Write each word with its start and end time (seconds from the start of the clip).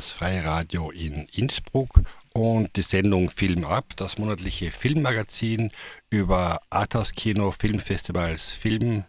das 0.00 0.12
Freiradio 0.12 0.90
in 0.92 1.26
Innsbruck 1.30 1.90
und 2.32 2.74
die 2.74 2.80
Sendung 2.80 3.28
Film 3.28 3.66
ab, 3.66 3.84
das 3.96 4.16
monatliche 4.16 4.70
Filmmagazin 4.70 5.72
über 6.08 6.62
Arthouse-Kino, 6.70 7.50
Filmfestivals, 7.50 8.50
Film, 8.52 9.04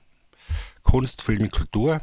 Kunst, 0.83 1.21
Film, 1.21 1.49
Kultur. 1.49 2.01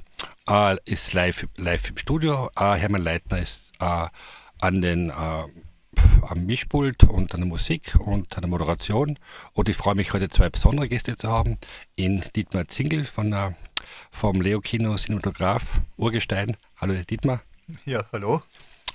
Äh, 0.49 0.77
ist 0.87 1.13
live, 1.13 1.47
live 1.59 1.91
im 1.91 1.99
Studio. 1.99 2.49
Äh, 2.59 2.77
Hermann 2.77 3.03
Leitner 3.03 3.43
ist 3.43 3.73
äh, 3.79 4.07
an 4.61 4.81
den 4.81 5.11
äh, 5.11 5.13
am 5.13 6.47
Mischpult 6.47 7.05
und 7.05 7.35
an 7.35 7.41
der 7.41 7.49
Musik 7.49 7.95
und 8.01 8.35
an 8.37 8.41
der 8.41 8.49
Moderation. 8.49 9.19
Und 9.53 9.69
ich 9.69 9.77
freue 9.77 9.97
mich 9.97 10.15
heute 10.15 10.31
zwei 10.31 10.49
besondere 10.49 10.89
Gäste 10.89 11.15
zu 11.15 11.29
haben. 11.29 11.59
In 11.95 12.25
Dietmar 12.35 12.69
Zingel 12.69 13.05
von 13.05 13.33
der 13.33 13.55
vom 14.11 14.41
Leo 14.41 14.63
Kino 14.63 14.97
Cinematograph 14.97 15.79
Urgestein. 15.99 16.57
Hallo 16.81 16.95
Dietmar. 16.95 17.43
Ja, 17.85 18.07
hallo. 18.13 18.41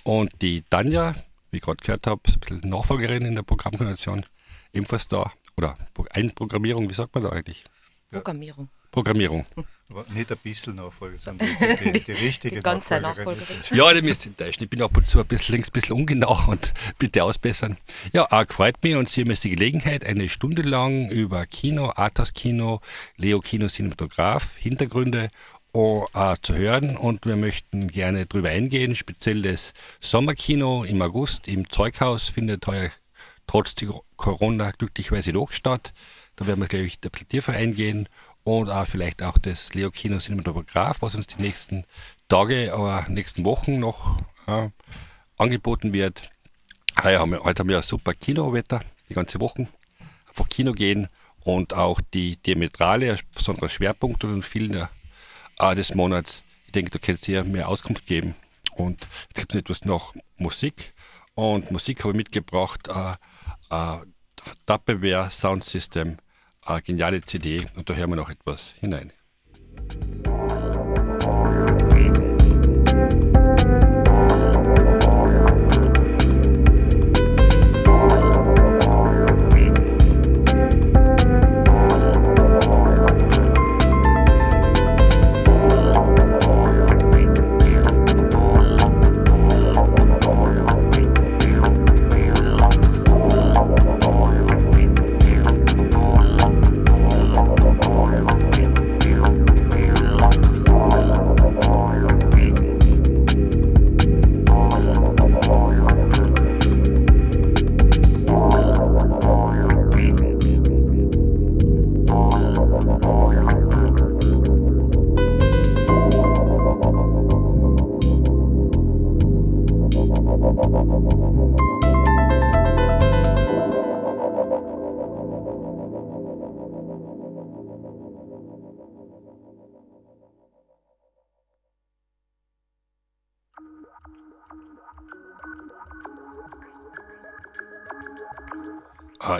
Und 0.03 0.31
die 0.41 0.63
Tanja, 0.69 1.13
wie 1.51 1.57
ich 1.57 1.63
gerade 1.63 1.83
gehört 1.83 2.07
habe, 2.07 2.21
ist 2.25 2.35
ein 2.35 2.39
bisschen 2.39 2.69
Nachfolgerin 2.69 3.25
in 3.25 3.35
der 3.35 3.43
Programmkoordination, 3.43 4.25
ebenfalls 4.73 5.07
da. 5.07 5.31
Oder 5.57 5.77
Einprogrammierung, 6.11 6.89
wie 6.89 6.93
sagt 6.93 7.13
man 7.15 7.23
da 7.23 7.29
eigentlich? 7.29 7.63
Programmierung. 8.11 8.69
Programmierung. 8.93 9.45
Nicht 10.13 10.31
ein 10.31 10.37
bisschen 10.43 10.75
Nachfolger, 10.75 11.17
sondern 11.17 11.47
die, 11.83 11.91
die, 11.91 11.99
die 11.99 12.11
richtige 12.11 12.57
die 12.57 12.61
ganze 12.61 12.99
Nachfolgerin. 12.99 13.39
Nachfolgerin. 13.39 13.77
Ja, 13.77 13.93
die 13.93 14.01
müssen 14.01 14.29
enttäuscht. 14.29 14.61
Ich 14.61 14.69
bin 14.69 14.81
ab 14.81 14.95
und 14.95 15.07
zu 15.07 15.19
ein 15.19 15.25
bisschen 15.25 15.53
links, 15.53 15.69
ein 15.69 15.73
bisschen 15.73 15.95
ungenau 15.95 16.39
und 16.47 16.73
bitte 16.99 17.23
ausbessern. 17.23 17.77
Ja, 18.13 18.31
auch 18.31 18.45
freut 18.49 18.81
mich 18.83 18.95
und 18.95 19.09
Sie 19.09 19.21
haben 19.21 19.31
jetzt 19.31 19.43
die 19.43 19.49
Gelegenheit, 19.49 20.05
eine 20.05 20.29
Stunde 20.29 20.61
lang 20.61 21.09
über 21.09 21.45
Kino, 21.45 21.91
Arthas 21.95 22.33
Kino, 22.33 22.81
Leo 23.17 23.39
Kino 23.39 23.67
Cinematograph, 23.67 24.57
Hintergründe 24.57 25.29
uh, 25.73 26.05
zu 26.41 26.55
hören 26.55 26.95
und 26.95 27.25
wir 27.25 27.35
möchten 27.35 27.87
gerne 27.87 28.25
drüber 28.25 28.49
eingehen. 28.49 28.95
Speziell 28.95 29.41
das 29.41 29.73
Sommerkino 29.99 30.83
im 30.83 31.01
August 31.01 31.47
im 31.47 31.69
Zeughaus 31.69 32.29
findet 32.29 32.67
heuer 32.67 32.89
trotz 33.47 33.75
Corona 34.15 34.71
glücklicherweise 34.71 35.33
doch 35.33 35.51
statt. 35.51 35.93
Da 36.35 36.47
werden 36.47 36.61
wir, 36.61 36.67
glaube 36.67 36.85
ich, 36.85 36.99
der 36.99 37.09
Plädierverein 37.09 37.75
gehen 37.75 38.07
und 38.43 38.69
auch 38.69 38.87
vielleicht 38.87 39.21
auch 39.21 39.37
das 39.37 39.73
Leo 39.73 39.91
Kino 39.91 40.17
Cinematograph, 40.17 41.01
was 41.01 41.15
uns 41.15 41.27
die 41.27 41.41
nächsten 41.41 41.85
Tage, 42.29 42.73
aber 42.73 43.05
nächsten 43.09 43.45
Wochen 43.45 43.79
noch 43.79 44.17
äh, 44.47 44.69
angeboten 45.37 45.93
wird. 45.93 46.29
Heute 47.01 47.19
haben, 47.19 47.31
wir, 47.31 47.43
heute 47.43 47.59
haben 47.59 47.69
wir 47.69 47.77
ein 47.77 47.83
super 47.83 48.13
Kinowetter, 48.13 48.81
die 49.09 49.13
ganze 49.13 49.39
Woche. 49.39 49.67
Einfach 50.27 50.49
Kino 50.49 50.73
gehen 50.73 51.07
und 51.41 51.73
auch 51.73 51.99
die 52.13 52.37
Diametrale, 52.37 53.13
ein 53.13 53.19
besonderer 53.33 53.69
Schwerpunkt 53.69 54.23
und 54.23 54.43
vielen 54.43 54.87
äh, 55.59 55.75
des 55.75 55.95
Monats. 55.95 56.43
Ich 56.65 56.71
denke, 56.71 56.91
du 56.91 56.99
kannst 56.99 57.25
hier 57.25 57.43
mehr 57.43 57.67
Auskunft 57.67 58.05
geben. 58.05 58.35
Und 58.75 59.07
es 59.29 59.41
gibt 59.41 59.55
etwas 59.55 59.85
noch 59.85 60.13
Musik. 60.37 60.93
Und 61.35 61.71
Musik 61.71 62.03
habe 62.03 62.11
ich 62.11 62.17
mitgebracht. 62.17 62.87
Äh, 62.87 63.13
äh, 63.69 63.97
Tupperware 64.65 65.31
Sound 65.31 65.63
System 65.63 66.17
eine 66.65 66.81
geniale 66.81 67.21
CD 67.21 67.65
und 67.75 67.89
da 67.89 67.93
hören 67.93 68.11
wir 68.11 68.15
noch 68.15 68.29
etwas 68.29 68.73
hinein. 68.79 69.11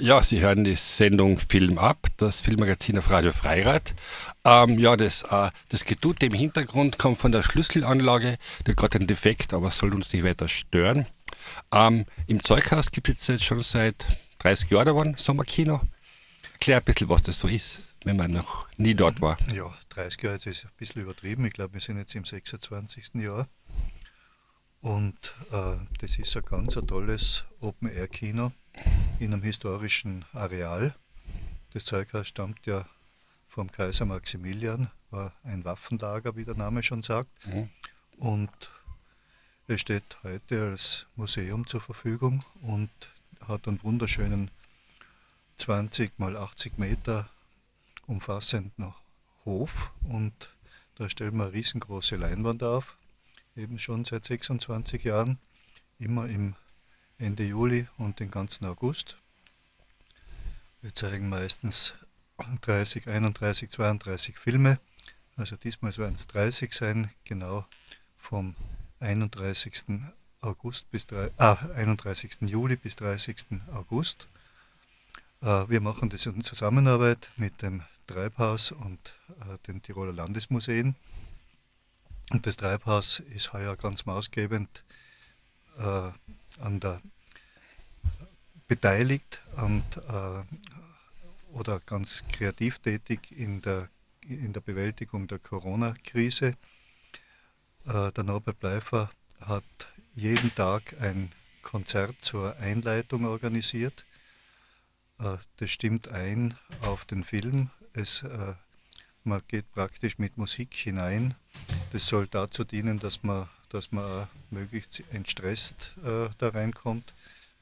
Ja, 0.02 0.22
Sie 0.24 0.42
hören 0.42 0.64
die 0.64 0.76
Sendung 0.76 1.40
Film 1.40 1.78
ab, 1.78 2.08
das 2.18 2.42
Filmmagazin 2.42 2.98
auf 2.98 3.10
Radio 3.10 3.32
Freirad. 3.32 3.94
Ähm, 4.46 4.80
ja, 4.80 4.98
das, 4.98 5.24
äh, 5.24 5.52
das 5.70 5.86
Getute 5.86 6.26
im 6.26 6.34
Hintergrund 6.34 6.98
kommt 6.98 7.20
von 7.20 7.32
der 7.32 7.44
Schlüsselanlage. 7.44 8.38
Die 8.66 8.72
hat 8.72 8.78
gerade 8.78 9.00
einen 9.00 9.08
Defekt, 9.08 9.54
aber 9.54 9.68
es 9.68 9.78
soll 9.78 9.94
uns 9.94 10.12
nicht 10.12 10.24
weiter 10.24 10.48
stören. 10.48 11.06
Ähm, 11.74 12.06
Im 12.28 12.44
Zeughaus 12.44 12.92
gibt 12.92 13.10
es 13.10 13.28
jetzt 13.28 13.44
schon 13.44 13.60
seit 13.60 14.06
30 14.40 14.70
Jahren 14.70 14.86
geworden, 14.86 15.16
Sommerkino. 15.18 15.82
Erklär 16.54 16.78
ein 16.78 16.84
bisschen, 16.84 17.10
was 17.10 17.24
das 17.24 17.40
so 17.40 17.48
ist, 17.48 17.84
wenn 18.04 18.18
man 18.18 18.32
noch 18.32 18.68
nie 18.78 18.94
dort 18.94 19.22
war. 19.22 19.38
Ja, 19.54 19.74
30 19.90 20.24
Jahre 20.24 20.36
ist 20.38 20.48
ein 20.48 20.72
bisschen 20.78 21.02
übertrieben. 21.04 21.46
Ich 21.46 21.54
glaube, 21.54 21.74
wir 21.74 21.82
sind 21.82 21.98
jetzt 21.98 22.16
im 22.16 22.26
26. 22.26 23.16
Jahr. 23.16 23.48
Und 24.82 25.36
äh, 25.52 25.76
das 26.00 26.18
ist 26.18 26.36
ein 26.36 26.44
ganz 26.44 26.78
ein 26.78 26.88
tolles 26.88 27.46
Open-Air-Kino 27.62 28.52
in 29.20 29.34
einem 29.34 29.44
historischen 29.44 30.26
Areal. 30.34 30.96
Das 31.74 31.86
Zeughaus 31.86 32.28
stammt 32.28 32.66
ja 32.66 32.86
vom 33.48 33.72
Kaiser 33.72 34.06
Maximilian, 34.06 34.90
war 35.12 35.34
ein 35.44 35.64
Waffenlager, 35.64 36.36
wie 36.36 36.46
der 36.46 36.56
Name 36.56 36.84
schon 36.84 37.04
sagt. 37.04 37.30
Mhm. 37.48 37.70
Und 38.18 38.72
es 39.68 39.82
steht 39.82 40.18
heute 40.24 40.70
als 40.70 41.06
Museum 41.16 41.66
zur 41.68 41.82
Verfügung 41.82 42.44
und 42.62 42.90
hat 43.48 43.68
einen 43.68 43.82
wunderschönen 43.84 44.52
20 45.58 46.20
mal 46.20 46.36
80 46.36 46.78
Meter 46.78 47.30
umfassenden 48.08 48.94
Hof 49.46 49.92
und 50.04 50.54
da 50.96 51.10
stellen 51.10 51.38
wir 51.38 51.46
eine 51.46 51.54
riesengroße 51.54 52.16
Leinwand 52.16 52.64
auf, 52.64 52.98
eben 53.56 53.80
schon 53.80 54.06
seit 54.06 54.26
26 54.26 55.04
Jahren, 55.04 55.40
immer 56.00 56.28
im 56.28 56.56
Ende 57.24 57.46
Juli 57.46 57.88
und 57.98 58.20
den 58.20 58.30
ganzen 58.30 58.66
August. 58.66 59.16
Wir 60.82 60.94
zeigen 60.94 61.30
meistens 61.30 61.94
30, 62.62 63.08
31, 63.08 63.70
32 63.70 64.38
Filme. 64.38 64.78
Also 65.38 65.56
diesmal 65.56 65.96
werden 65.96 66.16
es 66.16 66.28
30 66.28 66.74
sein, 66.74 67.10
genau 67.24 67.66
vom 68.18 68.56
31. 69.00 70.02
August 70.42 70.92
bis 70.92 71.08
ah, 71.38 71.54
31. 71.76 72.42
Juli 72.42 72.76
bis 72.76 72.98
30. 72.98 73.62
August. 73.72 74.28
Äh, 75.42 75.70
wir 75.70 75.80
machen 75.80 76.10
das 76.10 76.26
in 76.26 76.44
Zusammenarbeit 76.44 77.32
mit 77.38 77.62
dem 77.62 77.84
Treibhaus 78.06 78.74
und 78.74 79.16
äh, 79.40 79.58
den 79.66 79.82
Tiroler 79.82 80.12
Landesmuseen. 80.12 80.96
Und 82.32 82.46
das 82.46 82.58
Treibhaus 82.58 83.20
ist 83.20 83.54
heuer 83.54 83.78
ganz 83.78 84.06
maßgebend 84.06 84.84
äh, 85.78 86.12
an 86.60 86.80
der 86.82 87.02
beteiligt 88.68 89.42
und, 89.58 89.84
äh, 89.98 90.44
oder 91.54 91.80
ganz 91.86 92.24
kreativ 92.32 92.80
tätig 92.80 93.32
in 93.32 93.62
der, 93.62 93.90
in 94.22 94.54
der 94.54 94.62
Bewältigung 94.62 95.28
der 95.28 95.40
Corona-Krise. 95.40 96.56
Äh, 97.86 98.12
der 98.12 98.24
Norbert 98.24 98.60
Bleifer 98.60 99.12
hat 99.42 99.64
jeden 100.16 100.54
Tag 100.56 100.96
ein 101.02 101.32
Konzert 101.62 102.16
zur 102.22 102.58
Einleitung 102.58 103.26
organisiert. 103.26 104.06
Äh, 105.20 105.38
das 105.58 105.72
stimmt 105.72 106.08
ein 106.08 106.56
auf 106.82 107.06
den 107.06 107.24
Film. 107.24 107.70
Es, 107.94 108.24
äh, 108.24 108.54
man 109.24 109.42
geht 109.48 109.72
praktisch 109.74 110.18
mit 110.18 110.38
Musik 110.38 110.74
hinein. 110.74 111.36
Das 111.92 112.08
soll 112.08 112.28
dazu 112.28 112.64
dienen, 112.64 113.00
dass 113.00 113.24
man, 113.24 113.48
dass 113.70 113.92
man 113.92 114.28
möglichst 114.50 115.04
entstresst 115.12 115.96
äh, 116.04 116.30
da 116.38 116.50
reinkommt 116.50 117.14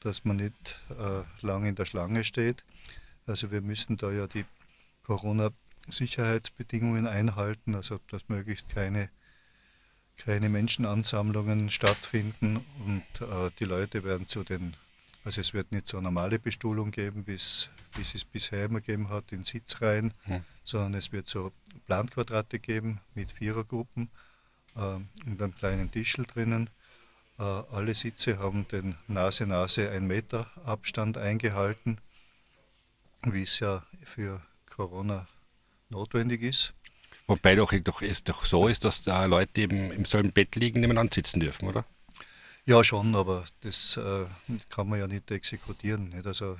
dass 0.04 0.24
man 0.24 0.36
nicht 0.36 0.80
äh, 0.90 1.22
lange 1.44 1.68
in 1.68 1.74
der 1.74 1.86
Schlange 1.86 2.24
steht. 2.24 2.64
Also 3.26 3.50
wir 3.50 3.60
müssen 3.60 3.96
da 3.96 4.10
ja 4.10 4.26
die 4.26 4.44
Corona-Sicherheitsbedingungen 5.04 7.06
einhalten, 7.06 7.74
also 7.74 8.00
dass 8.10 8.28
möglichst 8.28 8.68
keine 8.68 9.08
keine 10.16 10.48
Menschenansammlungen 10.48 11.70
stattfinden 11.70 12.64
und 12.86 13.20
äh, 13.20 13.50
die 13.58 13.64
Leute 13.64 14.04
werden 14.04 14.28
zu 14.28 14.44
den, 14.44 14.74
also 15.24 15.40
es 15.40 15.52
wird 15.52 15.72
nicht 15.72 15.88
so 15.88 15.96
eine 15.96 16.04
normale 16.04 16.38
Bestuhlung 16.38 16.90
geben, 16.90 17.24
bis, 17.24 17.70
bis 17.96 18.14
es 18.14 18.24
bisher 18.24 18.66
immer 18.66 18.80
gegeben 18.80 19.08
hat 19.08 19.32
in 19.32 19.44
Sitzreihen, 19.44 20.14
mhm. 20.26 20.44
sondern 20.64 20.94
es 20.94 21.12
wird 21.12 21.26
so 21.26 21.52
Planquadrate 21.86 22.58
geben 22.58 23.00
mit 23.14 23.32
Vierergruppen 23.32 24.10
äh, 24.76 24.80
und 24.80 25.42
einem 25.42 25.54
kleinen 25.54 25.90
Tischel 25.90 26.24
drinnen. 26.24 26.70
Äh, 27.42 27.74
alle 27.74 27.94
Sitze 27.94 28.38
haben 28.38 28.68
den 28.68 28.94
Nase-Nase 29.08 29.90
ein 29.90 30.06
Meter 30.06 30.48
Abstand 30.64 31.18
eingehalten, 31.18 31.98
wie 33.24 33.42
es 33.42 33.58
ja 33.58 33.84
für 34.04 34.40
Corona 34.70 35.26
notwendig 35.88 36.42
ist. 36.42 36.72
Wobei 37.26 37.56
doch, 37.56 37.72
doch, 37.82 38.00
es 38.00 38.22
doch 38.22 38.44
so 38.44 38.68
ist, 38.68 38.84
dass 38.84 39.02
da 39.02 39.24
Leute 39.24 39.60
eben 39.60 39.90
im 39.90 40.04
selben 40.04 40.30
Bett 40.30 40.54
liegen, 40.54 40.80
nebeneinander 40.80 41.14
sitzen 41.14 41.40
dürfen, 41.40 41.66
oder? 41.66 41.84
Ja, 42.64 42.84
schon, 42.84 43.16
aber 43.16 43.44
das 43.62 43.96
äh, 43.96 44.26
kann 44.70 44.88
man 44.88 45.00
ja 45.00 45.08
nicht 45.08 45.28
exekutieren. 45.32 46.10
Nicht? 46.10 46.26
Also 46.28 46.56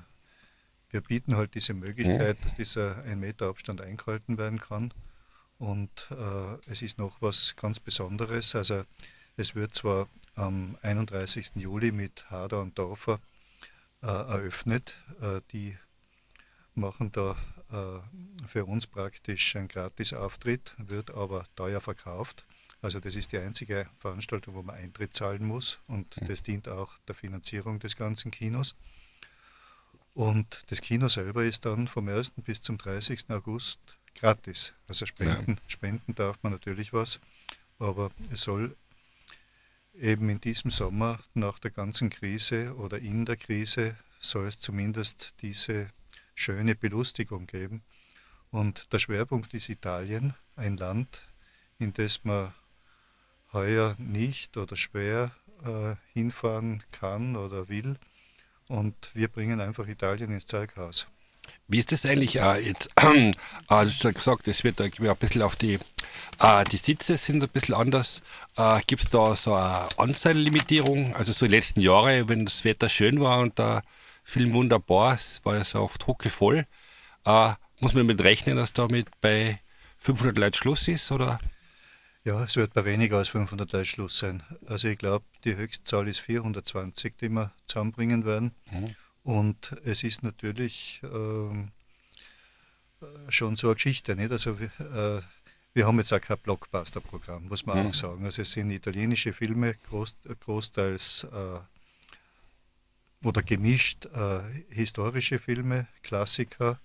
wir 0.90 1.00
bieten 1.00 1.36
halt 1.36 1.54
diese 1.54 1.74
Möglichkeit, 1.74 2.40
mhm. 2.40 2.42
dass 2.42 2.54
dieser 2.54 3.04
ein 3.04 3.20
Meter 3.20 3.46
Abstand 3.46 3.80
eingehalten 3.80 4.36
werden 4.36 4.58
kann. 4.58 4.92
Und 5.58 6.08
äh, 6.10 6.70
es 6.70 6.82
ist 6.82 6.98
noch 6.98 7.22
was 7.22 7.54
ganz 7.54 7.78
Besonderes. 7.78 8.56
Also 8.56 8.82
es 9.36 9.54
wird 9.54 9.76
zwar 9.76 10.08
am 10.34 10.76
31. 10.82 11.52
Juli 11.56 11.92
mit 11.92 12.30
Hader 12.30 12.60
und 12.60 12.78
Dorfer 12.78 13.20
äh, 14.02 14.06
eröffnet. 14.06 14.94
Äh, 15.20 15.40
die 15.52 15.76
machen 16.74 17.12
da 17.12 17.36
äh, 17.70 18.46
für 18.46 18.64
uns 18.64 18.86
praktisch 18.86 19.56
ein 19.56 19.68
Gratis-Auftritt, 19.68 20.74
wird 20.78 21.12
aber 21.12 21.44
teuer 21.56 21.80
verkauft. 21.80 22.44
Also 22.80 22.98
das 22.98 23.14
ist 23.14 23.32
die 23.32 23.38
einzige 23.38 23.86
Veranstaltung, 23.98 24.54
wo 24.54 24.62
man 24.62 24.76
Eintritt 24.76 25.14
zahlen 25.14 25.46
muss 25.46 25.78
und 25.86 26.20
mhm. 26.20 26.26
das 26.26 26.42
dient 26.42 26.68
auch 26.68 26.98
der 27.06 27.14
Finanzierung 27.14 27.78
des 27.78 27.96
ganzen 27.96 28.30
Kinos. 28.30 28.74
Und 30.14 30.64
das 30.70 30.80
Kino 30.82 31.08
selber 31.08 31.44
ist 31.44 31.64
dann 31.64 31.88
vom 31.88 32.08
1. 32.08 32.32
bis 32.44 32.60
zum 32.60 32.76
30. 32.76 33.30
August 33.30 33.78
gratis. 34.14 34.74
Also 34.88 35.06
spenden, 35.06 35.52
ja. 35.52 35.62
spenden 35.68 36.14
darf 36.14 36.42
man 36.42 36.52
natürlich 36.52 36.92
was, 36.92 37.20
aber 37.78 38.10
es 38.30 38.42
soll 38.42 38.76
eben 39.94 40.28
in 40.28 40.40
diesem 40.40 40.70
Sommer 40.70 41.18
nach 41.34 41.58
der 41.58 41.70
ganzen 41.70 42.10
Krise 42.10 42.74
oder 42.76 42.98
in 42.98 43.24
der 43.24 43.36
Krise 43.36 43.96
soll 44.20 44.46
es 44.46 44.58
zumindest 44.58 45.34
diese 45.42 45.90
schöne 46.34 46.74
Belustigung 46.74 47.46
geben. 47.46 47.82
Und 48.50 48.92
der 48.92 48.98
Schwerpunkt 48.98 49.54
ist 49.54 49.68
Italien, 49.68 50.34
ein 50.56 50.76
Land, 50.76 51.28
in 51.78 51.92
das 51.92 52.24
man 52.24 52.52
heuer 53.52 53.94
nicht 53.98 54.56
oder 54.56 54.76
schwer 54.76 55.32
äh, 55.64 55.94
hinfahren 56.12 56.82
kann 56.90 57.36
oder 57.36 57.68
will. 57.68 57.96
Und 58.68 59.10
wir 59.14 59.28
bringen 59.28 59.60
einfach 59.60 59.86
Italien 59.86 60.32
ins 60.32 60.46
Zeughaus. 60.46 61.06
Wie 61.68 61.78
ist 61.78 61.92
das 61.92 62.04
eigentlich 62.06 62.38
äh, 62.40 62.58
jetzt? 62.58 62.90
Äh, 63.70 63.84
du 63.84 63.90
hast 63.90 64.04
ja 64.04 64.10
gesagt, 64.10 64.48
es 64.48 64.64
wird 64.64 64.80
ein 64.80 64.90
bisschen 65.18 65.40
auf 65.40 65.56
die, 65.56 65.78
äh, 66.40 66.64
die 66.64 66.76
Sitze 66.76 67.16
sind 67.16 67.42
ein 67.42 67.48
bisschen 67.48 67.74
anders. 67.74 68.20
Äh, 68.56 68.80
Gibt 68.86 69.04
es 69.04 69.10
da 69.10 69.34
so 69.34 69.54
eine 69.54 69.88
Anzahllimitierung? 69.96 71.14
Also 71.16 71.32
so 71.32 71.46
die 71.46 71.52
letzten 71.52 71.80
Jahre, 71.80 72.28
wenn 72.28 72.44
das 72.44 72.64
Wetter 72.64 72.90
schön 72.90 73.20
war 73.20 73.38
und 73.38 73.58
der 73.58 73.82
Film 74.24 74.52
wunderbar, 74.52 75.14
es 75.14 75.40
war 75.44 75.56
ja 75.56 75.64
so 75.64 75.80
oft 75.80 76.06
huckevoll, 76.06 76.66
äh, 77.24 77.52
muss 77.80 77.94
man 77.94 78.04
mit 78.04 78.20
rechnen, 78.20 78.56
dass 78.56 78.74
damit 78.74 79.08
bei 79.20 79.60
500 79.98 80.36
Leuten 80.36 80.56
Schluss 80.56 80.88
ist, 80.88 81.10
oder? 81.10 81.38
Ja, 82.24 82.44
es 82.44 82.56
wird 82.56 82.74
bei 82.74 82.84
weniger 82.84 83.16
als 83.16 83.28
500 83.28 83.72
Leuten 83.72 83.84
Schluss 83.86 84.18
sein. 84.18 84.42
Also 84.66 84.88
ich 84.88 84.98
glaube, 84.98 85.24
die 85.44 85.56
Höchstzahl 85.56 86.06
ist 86.06 86.20
420, 86.20 87.16
die 87.16 87.28
wir 87.30 87.52
zusammenbringen 87.66 88.26
werden. 88.26 88.54
Mhm. 88.70 88.94
Und 89.24 89.72
es 89.84 90.02
ist 90.02 90.22
natürlich 90.22 91.00
äh, 91.04 91.68
schon 93.28 93.56
so 93.56 93.68
eine 93.68 93.74
Geschichte. 93.74 94.16
Nicht? 94.16 94.32
Also, 94.32 94.52
äh, 94.52 95.20
wir 95.74 95.86
haben 95.86 95.98
jetzt 95.98 96.12
auch 96.12 96.20
kein 96.20 96.38
Blockbuster-Programm, 96.38 97.48
muss 97.48 97.64
man 97.64 97.78
mhm. 97.80 97.86
auch 97.88 97.94
sagen. 97.94 98.24
Also 98.24 98.42
es 98.42 98.52
sind 98.52 98.70
italienische 98.70 99.32
Filme, 99.32 99.74
groß, 99.88 100.16
großteils 100.40 101.26
äh, 101.32 101.60
oder 103.26 103.42
gemischt 103.42 104.06
äh, 104.06 104.40
historische 104.70 105.38
Filme, 105.38 105.86
Klassiker 106.02 106.78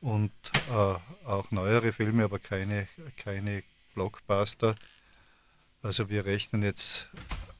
und 0.00 0.32
äh, 0.70 1.26
auch 1.26 1.50
neuere 1.50 1.92
Filme, 1.92 2.24
aber 2.24 2.38
keine, 2.38 2.88
keine 3.16 3.62
Blockbuster. 3.94 4.76
Also 5.82 6.08
wir 6.08 6.24
rechnen 6.24 6.62
jetzt 6.62 7.08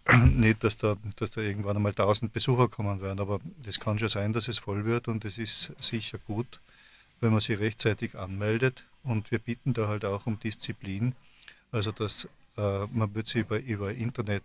nicht, 0.35 0.65
dass 0.65 0.79
da, 0.79 0.97
dass 1.17 1.31
da 1.31 1.41
irgendwann 1.41 1.77
einmal 1.77 1.93
1000 1.93 2.33
Besucher 2.33 2.69
kommen 2.69 3.01
werden, 3.01 3.21
aber 3.21 3.41
das 3.65 3.79
kann 3.79 3.99
schon 3.99 4.09
sein, 4.09 4.33
dass 4.33 4.49
es 4.49 4.59
voll 4.59 4.85
wird 4.85 5.09
und 5.09 5.25
es 5.25 5.39
ist 5.39 5.73
sicher 5.81 6.19
gut, 6.27 6.61
wenn 7.21 7.31
man 7.31 7.41
sich 7.41 7.59
rechtzeitig 7.59 8.19
anmeldet 8.19 8.85
und 9.05 9.31
wir 9.31 9.39
bieten 9.39 9.73
da 9.73 9.89
halt 9.89 10.05
auch 10.05 10.27
um 10.27 10.39
Disziplin, 10.41 11.15
also 11.71 11.93
dass 11.93 12.29
äh, 12.57 12.87
man 12.93 13.15
wird 13.15 13.27
sich 13.27 13.43
über, 13.43 13.61
über 13.61 13.93
Internet 13.93 14.43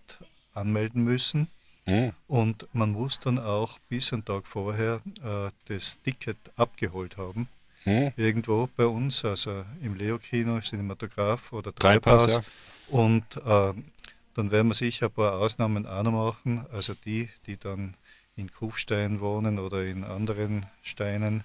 anmelden 0.53 1.03
müssen 1.03 1.47
mhm. 1.85 2.11
und 2.27 2.67
man 2.73 2.91
muss 2.91 3.19
dann 3.19 3.39
auch 3.39 3.79
bis 3.89 4.13
einen 4.13 4.25
Tag 4.25 4.47
vorher 4.47 5.01
äh, 5.23 5.49
das 5.65 5.99
Ticket 6.01 6.37
abgeholt 6.55 7.17
haben. 7.17 7.47
Mhm. 7.85 8.11
Irgendwo 8.17 8.69
bei 8.75 8.85
uns, 8.85 9.23
also 9.23 9.63
im 9.81 9.95
Leo-Kino, 9.95 10.59
Cinematograph 10.59 11.53
oder 11.53 11.73
Treibhaus. 11.73 12.35
Ja. 12.35 12.43
Und 12.89 13.23
äh, 13.45 13.73
dann 14.37 14.51
werden 14.51 14.67
wir 14.67 14.75
sicher 14.75 15.07
ein 15.07 15.11
paar 15.11 15.39
Ausnahmen 15.39 15.87
auch 15.87 16.03
noch 16.03 16.11
machen. 16.11 16.65
Also 16.71 16.93
die, 16.93 17.29
die 17.47 17.57
dann 17.57 17.95
in 18.35 18.51
Kufstein 18.51 19.19
wohnen 19.19 19.57
oder 19.57 19.83
in 19.83 20.03
anderen 20.03 20.67
Steinen, 20.83 21.43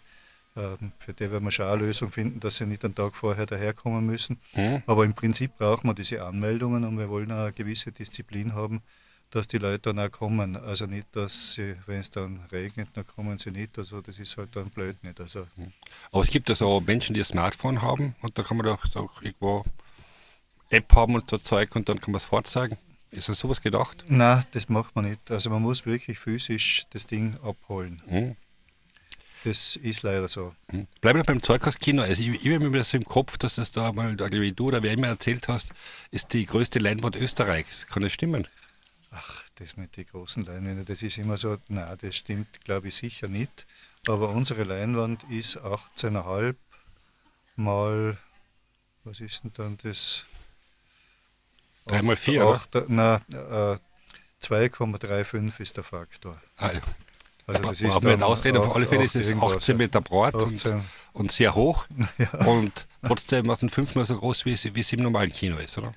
ähm, 0.57 0.93
für 0.99 1.15
die 1.15 1.31
werden 1.31 1.45
wir 1.45 1.51
schon 1.51 1.67
eine 1.67 1.87
Lösung 1.87 2.11
finden, 2.11 2.39
dass 2.41 2.57
sie 2.57 2.67
nicht 2.67 2.85
einen 2.85 2.95
Tag 2.95 3.17
vorher 3.17 3.47
daherkommen 3.47 4.05
müssen. 4.05 4.39
Mhm. 4.55 4.83
Aber 4.87 5.07
im 5.07 5.15
Prinzip 5.15 5.57
brauchen 5.57 5.89
wir 5.89 5.95
diese 5.95 6.23
Anmeldungen 6.23 6.85
und 6.85 6.99
wir 6.99 7.09
wollen 7.09 7.33
auch 7.33 7.45
eine 7.45 7.53
gewisse 7.53 7.93
Disziplin 7.93 8.55
haben, 8.55 8.83
dass 9.31 9.49
die 9.49 9.57
Leute 9.57 9.95
dann 9.95 9.99
auch 9.99 10.11
kommen. 10.11 10.57
Also 10.57 10.85
nicht, 10.85 11.07
dass 11.13 11.53
sie, 11.53 11.77
wenn 11.87 12.01
es 12.01 12.11
dann 12.11 12.41
regnet, 12.53 12.89
dann 12.93 13.07
kommen 13.07 13.39
sie 13.39 13.53
nicht. 13.53 13.79
Also 13.79 14.03
das 14.03 14.19
ist 14.19 14.37
halt 14.37 14.55
dann 14.55 14.69
blöd 14.69 15.03
nicht. 15.03 15.19
Also 15.19 15.47
mhm. 15.57 15.73
Aber 16.11 16.21
es 16.21 16.29
gibt 16.29 16.51
ja 16.51 16.55
so 16.55 16.79
Menschen, 16.83 17.15
die 17.15 17.23
ein 17.23 17.25
Smartphone 17.25 17.81
haben 17.81 18.15
und 18.21 18.37
da 18.37 18.43
kann 18.43 18.59
man 18.59 18.67
doch 18.67 18.85
so 18.85 19.09
irgendwo 19.23 19.65
App 20.73 20.95
haben 20.95 21.15
und 21.15 21.29
so 21.29 21.39
Zeug 21.39 21.75
und 21.77 21.89
dann 21.89 22.01
kann 22.01 22.13
man 22.13 22.19
es 22.19 22.25
vorzeigen. 22.25 22.77
Ist 23.11 23.29
das 23.29 23.39
sowas 23.39 23.61
gedacht? 23.61 24.05
Nein, 24.09 24.45
das 24.53 24.69
macht 24.69 24.97
man 24.97 25.05
nicht. 25.05 25.31
Also 25.31 25.51
man 25.51 25.61
muss 25.61 25.85
wirklich 25.85 26.19
physisch 26.19 26.85
das 26.91 27.07
Ding 27.07 27.37
abholen. 27.43 28.01
Mhm. 28.07 28.37
Das 29.45 29.77
ist 29.77 30.03
leider 30.03 30.29
so. 30.29 30.55
Mhm. 30.71 30.87
Bleiben 31.01 31.19
wir 31.19 31.25
beim 31.25 31.43
Zeughauskino. 31.43 32.03
Also 32.03 32.23
ich, 32.23 32.45
ich 32.45 32.55
habe 32.55 32.71
mir 32.71 32.79
das 32.79 32.91
so 32.91 32.97
im 32.97 33.05
Kopf, 33.05 33.37
dass 33.39 33.57
das 33.57 33.73
da 33.73 33.93
mal, 33.93 34.17
wie 34.19 34.53
du 34.53 34.69
oder 34.69 34.83
wer 34.83 34.93
immer 34.93 35.09
erzählt 35.09 35.49
hast, 35.49 35.73
ist 36.11 36.33
die 36.33 36.47
größte 36.47 36.79
Leinwand 36.79 37.17
Österreichs. 37.17 37.87
Kann 37.87 38.03
das 38.03 38.13
stimmen? 38.13 38.49
Ach, 39.11 39.43
das 39.57 39.77
mit 39.77 39.97
den 39.97 40.07
großen 40.07 40.45
Leinwänden, 40.45 40.87
das 40.87 41.03
ist 41.03 41.19
immer 41.19 41.37
so, 41.37 41.59
nein, 41.69 41.99
das 42.01 42.17
stimmt, 42.17 42.65
glaube 42.65 42.89
ich, 42.89 42.95
sicher 42.95 43.29
nicht. 43.29 43.67
Aber 44.07 44.31
unsere 44.31 44.65
Leinwand 44.65 45.25
ist 45.25 45.59
18,5 45.59 46.55
mal, 47.57 48.17
was 49.05 49.21
ist 49.21 49.45
denn 49.45 49.53
dann 49.55 49.79
das? 49.83 50.25
3 51.87 52.03
mal 52.03 52.17
4, 52.17 52.47
oder? 52.47 52.61
Nein, 52.89 53.21
äh, 53.33 53.77
2,35 54.43 55.61
ist 55.61 55.77
der 55.77 55.85
Faktor. 55.85 56.41
Ah, 56.57 56.71
ja. 56.73 56.81
Also 57.47 57.63
das 57.63 57.81
ist 57.81 58.05
dann, 58.05 58.23
Ausrede, 58.23 58.61
auf 58.61 58.75
alle 58.75 58.87
Fälle 58.87 59.05
ist 59.05 59.17
es 59.17 59.33
18 59.33 59.77
Meter 59.77 60.01
breit 60.01 60.35
und, 60.35 60.65
und, 61.13 61.33
sehr 61.33 61.55
hoch 61.55 61.87
ja. 62.19 62.47
und 62.47 62.87
trotzdem 63.05 63.49
was 63.49 63.61
fünfmal 63.61 64.07
so 64.07 64.17
groß, 64.17 64.45
wie 64.45 64.53
es, 64.53 64.65
wie 64.75 64.81
es 64.81 64.93
im 64.93 65.01
normalen 65.01 65.33
Kino 65.33 65.57
ist, 65.57 65.77
oder? 65.77 65.93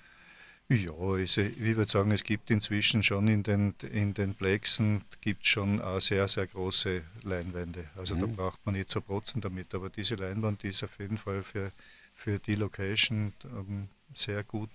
Ja, 0.67 0.91
also 0.93 1.41
ich 1.41 1.59
würde 1.59 1.85
sagen, 1.85 2.09
es 2.09 2.23
gibt 2.23 2.49
inzwischen 2.49 3.03
schon 3.03 3.27
in 3.27 3.43
den, 3.43 3.75
in 3.91 4.15
den 4.15 4.33
Plexen 4.33 5.03
gibt 5.21 5.45
schon 5.45 5.79
auch 5.79 5.99
sehr, 5.99 6.27
sehr 6.27 6.47
große 6.47 7.03
Leinwände. 7.21 7.85
Also 7.95 8.15
mhm. 8.15 8.21
da 8.21 8.25
braucht 8.25 8.65
man 8.65 8.73
nicht 8.73 8.89
so 8.89 8.99
protzen 8.99 9.41
damit, 9.41 9.75
aber 9.75 9.89
diese 9.89 10.15
Leinwand 10.15 10.63
die 10.63 10.69
ist 10.69 10.83
auf 10.83 10.97
jeden 10.97 11.19
Fall 11.19 11.43
für, 11.43 11.71
für 12.15 12.39
die 12.39 12.55
Location 12.55 13.33
ähm, 13.43 13.89
sehr 14.15 14.43
gut 14.43 14.71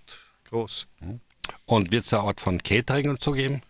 groß. 0.51 0.87
Mhm. 0.99 1.19
Und 1.65 1.91
wird 1.91 2.05
es 2.05 2.13
eine 2.13 2.23
Art 2.23 2.39
von 2.39 2.61
Catering 2.61 3.09
und 3.09 3.23
so 3.23 3.31
geben? 3.31 3.61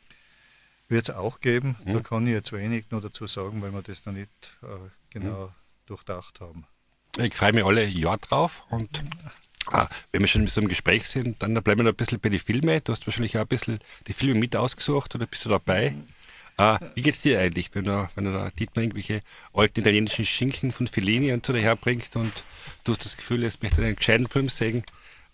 Wird 0.90 1.04
es 1.04 1.16
auch 1.16 1.40
geben. 1.40 1.78
Mhm. 1.86 1.94
Da 1.94 2.00
kann 2.02 2.28
ich 2.28 2.34
jetzt 2.34 2.52
wenig 2.52 2.86
nur 2.92 3.02
dazu 3.02 3.28
sagen, 3.28 3.62
weil 3.62 3.72
wir 3.72 3.82
das 3.82 4.06
noch 4.06 4.14
nicht 4.14 4.58
äh, 4.64 4.90
genau 5.10 5.48
mhm. 5.48 5.52
durchdacht 5.86 6.42
haben. 6.42 6.66
Ich 7.18 7.34
freue 7.34 7.54
mich 7.54 7.64
alle 7.64 7.86
Jahr 7.86 8.18
drauf 8.18 8.64
und 8.70 9.02
Ah, 9.68 9.88
wenn 10.12 10.22
wir 10.22 10.28
schon 10.28 10.42
mit 10.42 10.50
so 10.50 10.60
einem 10.60 10.70
Gespräch 10.70 11.08
sind, 11.08 11.44
dann 11.44 11.54
bleiben 11.54 11.80
wir 11.80 11.84
noch 11.84 11.92
ein 11.92 11.96
bisschen 11.96 12.20
bei 12.20 12.30
den 12.30 12.40
Filmen. 12.40 12.82
Du 12.84 12.92
hast 12.92 13.06
wahrscheinlich 13.06 13.38
auch 13.38 13.42
ein 13.42 13.48
bisschen 13.48 13.80
die 14.08 14.14
Filme 14.14 14.40
mit 14.40 14.56
ausgesucht 14.56 15.14
oder 15.14 15.28
bist 15.28 15.46
du 15.46 15.50
dabei? 15.50 15.94
Ah, 16.58 16.80
wie 16.96 17.02
geht 17.02 17.16
es 17.16 17.22
dir 17.22 17.40
eigentlich, 17.40 17.70
wenn 17.74 17.86
du, 17.86 18.10
wenn 18.16 18.26
du 18.26 18.34
da 18.34 18.50
Dietmar 18.50 18.84
irgendwelche 18.84 19.22
alten 19.54 19.82
italienischen 19.82 20.26
Schinken 20.26 20.72
von 20.72 20.88
Fellini 20.88 21.32
und 21.32 21.46
so 21.46 21.54
daherbringt 21.54 22.16
und 22.16 22.44
du 22.84 22.94
hast 22.94 23.06
das 23.06 23.18
Gefühl, 23.18 23.44
jetzt 23.44 23.62
möchte 23.62 23.84
einen 23.84 23.96
gescheiten 23.96 24.28
Film 24.28 24.50
sehen? 24.50 24.84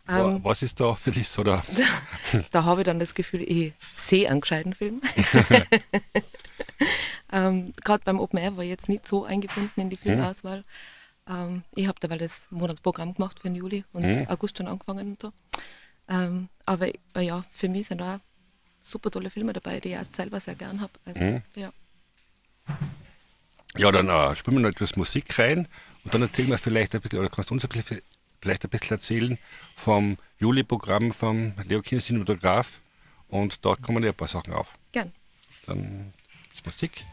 Ähm, 0.10 0.40
Was 0.44 0.64
ist 0.64 0.80
da 0.80 0.96
für 0.96 1.12
dich 1.12 1.28
so 1.28 1.44
da? 1.44 1.64
Da, 2.32 2.44
da 2.52 2.64
habe 2.66 2.82
ich 2.82 2.86
dann 2.86 3.00
das 3.00 3.16
Gefühl, 3.16 3.42
ich 3.42 3.74
sehe 3.80 4.30
einen 4.30 4.42
gescheiten 4.42 4.74
Film. 4.74 5.02
ähm, 7.32 7.74
Gerade 7.84 8.04
beim 8.04 8.20
Open 8.20 8.40
Air 8.40 8.58
war 8.58 8.64
ich 8.64 8.70
jetzt 8.70 8.90
nicht 8.90 9.08
so 9.08 9.24
eingebunden 9.24 9.80
in 9.80 9.90
die 9.90 9.98
Filmauswahl. 9.98 10.64
Ähm, 11.30 11.64
ich 11.76 11.88
habe 11.88 12.00
dabei 12.00 12.18
das 12.18 12.48
Monatsprogramm 12.50 13.14
gemacht 13.14 13.40
für 13.40 13.50
den 13.50 13.56
Juli 13.56 13.84
und 13.94 14.06
mhm. 14.06 14.28
August 14.28 14.58
schon 14.58 14.68
angefangen 14.68 15.12
und 15.12 15.22
so. 15.22 15.32
Ähm, 16.10 16.50
aber 16.66 16.88
äh, 16.88 17.22
ja, 17.22 17.44
für 17.52 17.70
mich 17.70 17.88
sind 17.88 18.00
da 18.00 18.22
super 18.82 19.12
tolle 19.12 19.30
Filme 19.30 19.54
dabei, 19.54 19.80
die 19.80 19.90
ich 19.90 19.98
auch 19.98 20.06
selber 20.06 20.40
sehr 20.40 20.56
gern 20.56 20.80
habe. 20.80 20.94
Also, 21.06 21.22
mhm. 21.22 21.42
ja. 21.56 21.72
ja, 23.76 23.92
dann 23.92 24.08
äh, 24.08 24.36
spielen 24.36 24.58
wir 24.58 24.62
noch 24.62 24.70
etwas 24.70 24.96
Musik 24.96 25.38
rein 25.38 25.68
und 26.06 26.14
dann 26.14 26.22
erzählen 26.22 26.50
wir 26.50 26.58
vielleicht 26.58 26.96
ein 26.96 27.02
bisschen, 27.02 27.20
oder 27.20 27.30
kannst 27.30 27.50
du 27.50 27.56
uns 27.56 27.66
ein 27.66 27.70
bisschen, 27.70 28.02
vielleicht 28.48 28.63
ein 28.63 28.70
bisschen 28.70 28.96
erzählen 28.96 29.38
vom 29.75 30.18
Juli-Programm 30.39 31.12
vom 31.12 31.54
Leo 31.66 31.82
Kino 31.82 32.00
Cinematograph 32.00 32.80
und 33.27 33.66
da 33.66 33.75
kommen 33.75 34.04
ja 34.04 34.12
ein 34.12 34.16
paar 34.16 34.30
Sachen 34.30 34.54
auf. 34.54 34.75
Gern. 34.94 35.12
Dann 35.66 36.13
ist 36.54 36.66
Musik. 36.66 37.04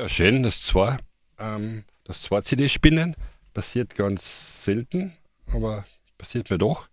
Ja, 0.00 0.08
schön, 0.08 0.42
das 0.42 0.62
zwei, 0.62 0.96
ähm, 1.38 1.84
das 2.04 2.22
zwei 2.22 2.40
CD-Spinnen 2.40 3.14
passiert 3.52 3.94
ganz 3.96 4.64
selten, 4.64 5.14
aber 5.52 5.84
passiert 6.16 6.48
mir 6.48 6.56
doch. 6.56 6.88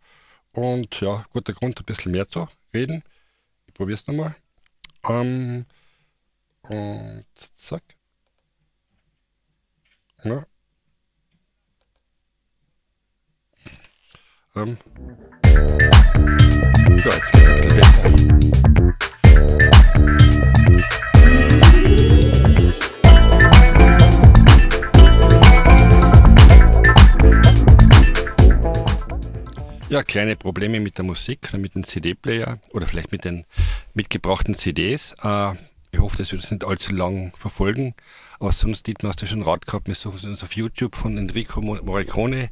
Und 0.52 1.00
ja, 1.00 1.26
guter 1.32 1.54
Grund, 1.54 1.80
ein 1.80 1.86
bisschen 1.86 2.12
mehr 2.12 2.28
zu 2.28 2.50
reden. 2.74 3.06
Ich 3.66 3.76
probiere 3.76 3.96
es 3.98 4.08
nochmal. 4.08 4.36
Ähm, 5.08 5.66
und 6.64 7.26
zack. 7.56 7.84
Ja. 10.26 10.46
Ähm. 14.54 14.78
Ja, 17.06 17.87
Ja, 29.98 30.04
kleine 30.04 30.36
Probleme 30.36 30.80
mit 30.80 31.00
der 31.00 31.06
Musik, 31.06 31.52
mit 31.54 31.74
dem 31.74 31.84
CD-Player 31.84 32.60
oder 32.70 32.86
vielleicht 32.86 33.12
mit 33.12 33.26
den 33.26 33.46
mitgebrachten 33.96 34.54
CDs. 34.54 35.14
Äh, 35.24 35.54
ich 35.92 36.00
hoffe, 36.00 36.18
das 36.18 36.32
wird 36.32 36.44
uns 36.44 36.52
nicht 36.52 36.64
allzu 36.64 36.94
lang 36.94 37.36
verfolgen. 37.36 37.96
Aber 38.40 38.52
sonst, 38.52 38.86
Dietmar, 38.86 39.10
hast 39.10 39.24
du 39.24 39.26
schon 39.26 39.42
Rat 39.42 39.66
gehabt, 39.66 39.88
wir 39.88 39.96
suchen 39.96 40.30
uns 40.30 40.44
auf 40.44 40.56
YouTube 40.56 40.96
von 40.96 41.18
Enrico 41.18 41.62
Morricone 41.62 42.50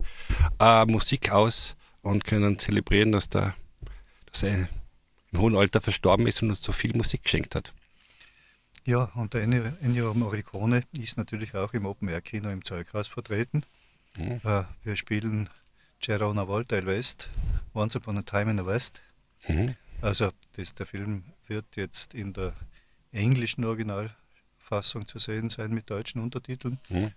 äh, 0.60 0.86
Musik 0.86 1.30
aus 1.30 1.76
und 2.02 2.24
können 2.24 2.58
zelebrieren, 2.58 3.12
dass, 3.12 3.30
der, 3.30 3.54
dass 4.32 4.42
er 4.42 4.68
im 5.32 5.40
hohen 5.40 5.56
Alter 5.56 5.82
verstorben 5.82 6.26
ist 6.26 6.42
und 6.42 6.50
uns 6.50 6.64
so 6.64 6.72
viel 6.72 6.98
Musik 6.98 7.26
geschenkt 7.26 7.54
hat. 7.54 7.76
Ja, 8.86 9.12
und 9.14 9.36
der 9.36 9.44
Ennio 9.44 10.16
Morricone 10.16 10.82
ist 11.00 11.20
natürlich 11.20 11.54
auch 11.54 11.74
im 11.74 11.86
Open-Air-Kino 11.86 12.50
im 12.50 12.66
Zeughaus 12.66 13.08
vertreten. 13.08 13.62
Mhm. 14.18 14.42
Äh, 14.44 14.64
wir 14.84 14.96
spielen 14.96 15.48
Gerona 16.06 16.48
Volta 16.48 16.78
il 16.78 16.86
West, 16.86 17.30
Once 17.74 17.98
Upon 17.98 18.20
a 18.20 18.22
Time 18.22 18.52
in 18.52 18.58
the 18.58 18.66
West. 18.66 19.02
Mhm. 19.48 19.76
Also 20.02 20.32
das, 20.56 20.76
der 20.76 20.86
Film 20.86 21.24
wird 21.48 21.66
jetzt 21.76 22.14
in 22.14 22.32
der 22.32 22.54
englischen 23.12 23.66
Originalfassung 23.66 25.08
zu 25.08 25.18
sehen 25.18 25.50
sein 25.50 25.74
mit 25.74 25.90
deutschen 25.90 26.22
Untertiteln. 26.22 26.80
Mhm. 26.90 27.12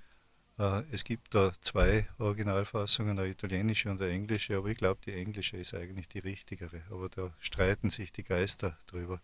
Äh, 0.58 0.84
es 0.90 1.04
gibt 1.04 1.34
da 1.34 1.52
zwei 1.60 2.08
Originalfassungen, 2.16 3.18
eine 3.18 3.28
italienische 3.28 3.90
und 3.90 4.00
eine 4.00 4.10
englische, 4.10 4.56
aber 4.56 4.68
ich 4.68 4.78
glaube, 4.78 5.00
die 5.04 5.12
englische 5.12 5.58
ist 5.58 5.74
eigentlich 5.74 6.08
die 6.08 6.20
richtigere. 6.20 6.80
Aber 6.90 7.10
da 7.10 7.30
streiten 7.40 7.90
sich 7.90 8.10
die 8.10 8.24
Geister 8.24 8.78
drüber. 8.86 9.20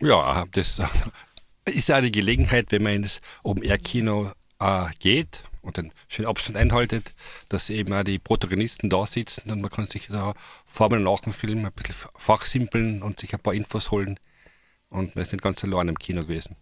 Ja, 0.00 0.44
das 0.50 0.82
ist 1.64 1.88
die 1.88 2.12
Gelegenheit, 2.12 2.70
wenn 2.72 2.82
man 2.82 2.92
ins 2.96 3.22
Open-Air-Kino 3.42 4.32
äh, 4.60 4.86
geht 4.98 5.42
und 5.62 5.76
den 5.76 5.92
schönen 6.08 6.28
Abstand 6.28 6.56
einhaltet, 6.56 7.14
dass 7.48 7.70
eben 7.70 7.92
auch 7.92 8.02
die 8.02 8.18
Protagonisten 8.18 8.90
da 8.90 9.06
sitzen 9.06 9.50
und 9.50 9.60
man 9.60 9.70
kann 9.70 9.86
sich 9.86 10.08
da 10.08 10.34
vor 10.66 10.90
und 10.92 11.02
nach 11.02 11.20
dem 11.20 11.32
Film 11.32 11.64
ein 11.64 11.72
bisschen 11.72 12.10
fachsimpeln 12.16 13.02
und 13.02 13.20
sich 13.20 13.34
ein 13.34 13.40
paar 13.40 13.54
Infos 13.54 13.90
holen 13.90 14.18
und 14.88 15.14
ist 15.16 15.32
nicht 15.32 15.42
ganz 15.42 15.62
allein 15.64 15.88
im 15.88 15.98
Kino 15.98 16.22
gewesen. 16.22 16.56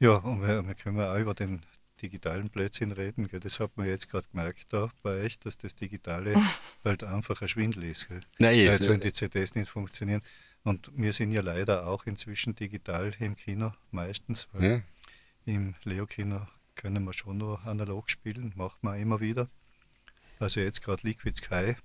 Ja, 0.00 0.14
und 0.16 0.42
wir, 0.42 0.66
wir 0.66 0.74
können 0.74 1.00
auch 1.00 1.18
über 1.18 1.34
den 1.34 1.62
digitalen 2.02 2.50
Blödsinn 2.50 2.90
reden. 2.90 3.28
Gell? 3.28 3.40
Das 3.40 3.60
hat 3.60 3.76
man 3.76 3.86
jetzt 3.86 4.10
gerade 4.10 4.26
gemerkt 4.32 4.72
da 4.72 4.90
bei 5.02 5.22
euch, 5.22 5.38
dass 5.38 5.56
das 5.56 5.74
Digitale 5.74 6.34
halt 6.84 7.04
einfach 7.04 7.40
ein 7.40 7.48
Schwindel 7.48 7.84
ist. 7.84 8.08
Gell? 8.08 8.20
Nein, 8.38 8.58
jetzt, 8.58 8.88
wenn 8.88 9.00
die 9.00 9.12
CDs 9.12 9.54
nicht 9.54 9.68
funktionieren. 9.68 10.22
Und 10.64 10.90
wir 10.94 11.12
sind 11.12 11.32
ja 11.32 11.40
leider 11.40 11.86
auch 11.86 12.06
inzwischen 12.06 12.54
digital 12.54 13.12
im 13.18 13.36
Kino 13.36 13.72
meistens, 13.90 14.48
weil 14.52 14.84
ja. 15.44 15.54
im 15.54 15.74
Leo-Kino 15.84 16.46
können 16.74 17.04
wir 17.04 17.12
schon 17.12 17.38
nur 17.38 17.64
analog 17.66 18.10
spielen, 18.10 18.52
macht 18.56 18.82
man 18.82 18.98
immer 18.98 19.20
wieder. 19.20 19.48
Also 20.38 20.60
jetzt 20.60 20.82
gerade 20.82 21.06
Liquid 21.06 21.36
Sky 21.36 21.76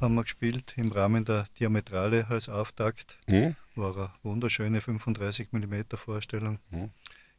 haben 0.00 0.14
wir 0.14 0.22
gespielt 0.22 0.74
im 0.76 0.92
Rahmen 0.92 1.24
der 1.24 1.46
Diametrale 1.58 2.26
als 2.28 2.48
Auftakt. 2.48 3.18
Hm? 3.28 3.54
War 3.76 3.96
eine 3.96 4.10
wunderschöne 4.22 4.80
35 4.80 5.48
mm 5.52 5.96
Vorstellung. 5.96 6.58
Mhm. 6.70 6.90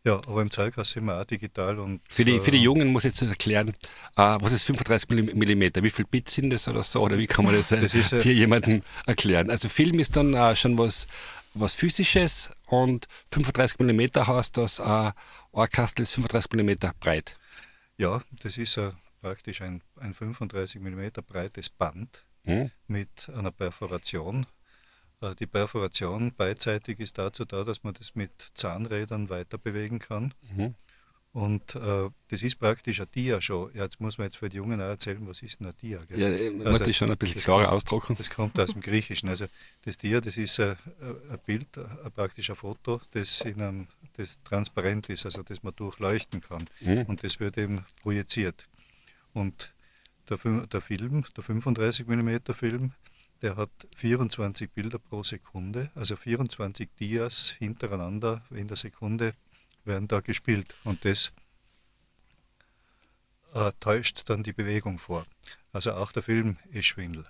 Ja, 0.03 0.15
aber 0.15 0.41
im 0.41 0.49
Zeughaus 0.49 0.89
sind 0.89 1.05
wir 1.05 1.19
auch 1.21 1.25
digital 1.25 1.77
und 1.77 2.01
Für 2.09 2.25
die, 2.25 2.39
für 2.39 2.49
die 2.49 2.57
äh, 2.57 2.63
Jungen 2.63 2.87
muss 2.87 3.05
ich 3.05 3.11
jetzt 3.11 3.21
erklären, 3.21 3.69
äh, 4.15 4.37
was 4.41 4.51
ist 4.51 4.63
35 4.63 5.07
mm, 5.35 5.83
wie 5.83 5.89
viel 5.91 6.05
Bit 6.05 6.27
sind 6.27 6.49
das 6.49 6.67
oder 6.67 6.81
so, 6.81 7.01
oder 7.01 7.19
wie 7.19 7.27
kann 7.27 7.45
man 7.45 7.53
das, 7.53 7.71
äh, 7.71 7.81
Das 7.81 7.93
äh, 7.93 8.19
für 8.19 8.31
jemanden 8.31 8.81
erklären? 9.05 9.51
Also 9.51 9.69
Film 9.69 9.99
ist 9.99 10.15
dann 10.15 10.33
äh, 10.33 10.55
schon 10.55 10.75
was, 10.79 11.05
was 11.53 11.75
Physisches 11.75 12.49
und 12.67 13.07
35 13.31 13.79
mm 13.79 14.01
heißt, 14.27 14.57
dass 14.57 14.79
äh, 14.79 14.83
ein 15.53 15.69
Kastel 15.69 16.03
ist 16.03 16.13
35 16.13 16.53
mm 16.53 16.71
breit. 16.99 17.37
ja, 17.97 18.21
das 18.43 18.57
ist 18.57 18.77
äh, 18.77 18.91
praktisch 19.21 19.61
ein, 19.61 19.81
ein 19.99 20.13
35 20.13 20.81
mm 20.81 21.07
breites 21.27 21.69
Band 21.69 22.23
Hm? 22.45 22.71
mit 22.87 23.29
einer 23.35 23.51
Perforation. 23.51 24.47
Äh, 25.21 25.35
Die 25.35 25.45
Perforation 25.45 26.33
beidseitig 26.33 26.99
ist 26.99 27.19
dazu 27.19 27.45
da, 27.45 27.63
dass 27.63 27.83
man 27.83 27.93
das 27.93 28.15
mit 28.15 28.31
Zahnrädern 28.55 29.29
weiter 29.29 29.59
bewegen 29.59 29.99
kann. 29.99 30.33
Mhm. 30.55 30.73
Und 31.33 31.75
äh, 31.75 32.09
das 32.27 32.43
ist 32.43 32.57
praktisch 32.59 32.99
ein 32.99 33.07
Dia 33.15 33.39
schon. 33.41 33.73
Jetzt 33.73 34.01
muss 34.01 34.17
man 34.17 34.25
jetzt 34.27 34.35
für 34.35 34.49
die 34.49 34.57
Jungen 34.57 34.81
auch 34.81 34.85
erzählen, 34.85 35.25
was 35.25 35.41
ist 35.41 35.61
denn 35.61 35.67
ein 35.67 35.73
Dia? 35.81 35.99
Gell? 36.03 36.19
Ja, 36.19 36.27
äh, 36.27 36.49
man 36.51 36.67
Also, 36.67 36.79
muss 36.79 36.87
das 36.87 36.95
schon 36.97 37.09
ein 37.09 37.17
bisschen 37.17 37.39
klarer 37.41 37.63
kommt- 37.63 37.73
ausdrucken. 37.73 38.15
Das 38.17 38.29
kommt 38.29 38.59
aus 38.59 38.73
dem 38.73 38.81
Griechischen. 38.81 39.29
Also 39.29 39.45
das 39.85 39.97
Dia, 39.97 40.19
das 40.19 40.35
ist 40.35 40.59
ein, 40.59 40.75
ein 41.29 41.39
Bild, 41.45 41.77
ein 41.77 42.11
praktisch 42.13 42.49
ein 42.49 42.57
Foto, 42.57 42.99
das, 43.11 43.39
in 43.41 43.61
einem, 43.61 43.87
das 44.17 44.43
transparent 44.43 45.07
ist, 45.07 45.25
also 45.25 45.41
das 45.41 45.63
man 45.63 45.73
durchleuchten 45.73 46.41
kann. 46.41 46.67
Mhm. 46.81 47.03
Und 47.03 47.23
das 47.23 47.39
wird 47.39 47.57
eben 47.57 47.85
projiziert. 48.01 48.67
Und 49.33 49.73
der, 50.29 50.37
der 50.37 50.81
Film, 50.81 51.23
der 51.37 51.43
35 51.43 52.07
mm 52.07 52.37
Film, 52.53 52.91
der 53.41 53.55
hat 53.55 53.71
24 53.95 54.69
Bilder 54.69 54.99
pro 54.99 55.23
Sekunde, 55.23 55.91
also 55.95 56.17
24 56.17 56.89
Dias 56.99 57.55
hintereinander 57.57 58.43
in 58.51 58.67
der 58.67 58.75
Sekunde 58.75 59.33
werden 59.85 60.07
da 60.07 60.19
gespielt. 60.19 60.75
Und 60.83 61.05
das 61.05 61.31
äh, 63.53 63.71
täuscht 63.79 64.29
dann 64.29 64.43
die 64.43 64.53
Bewegung 64.53 64.99
vor. 64.99 65.25
Also 65.73 65.93
auch 65.93 66.11
der 66.11 66.23
Film 66.23 66.57
ist 66.71 66.85
Schwindel. 66.85 67.25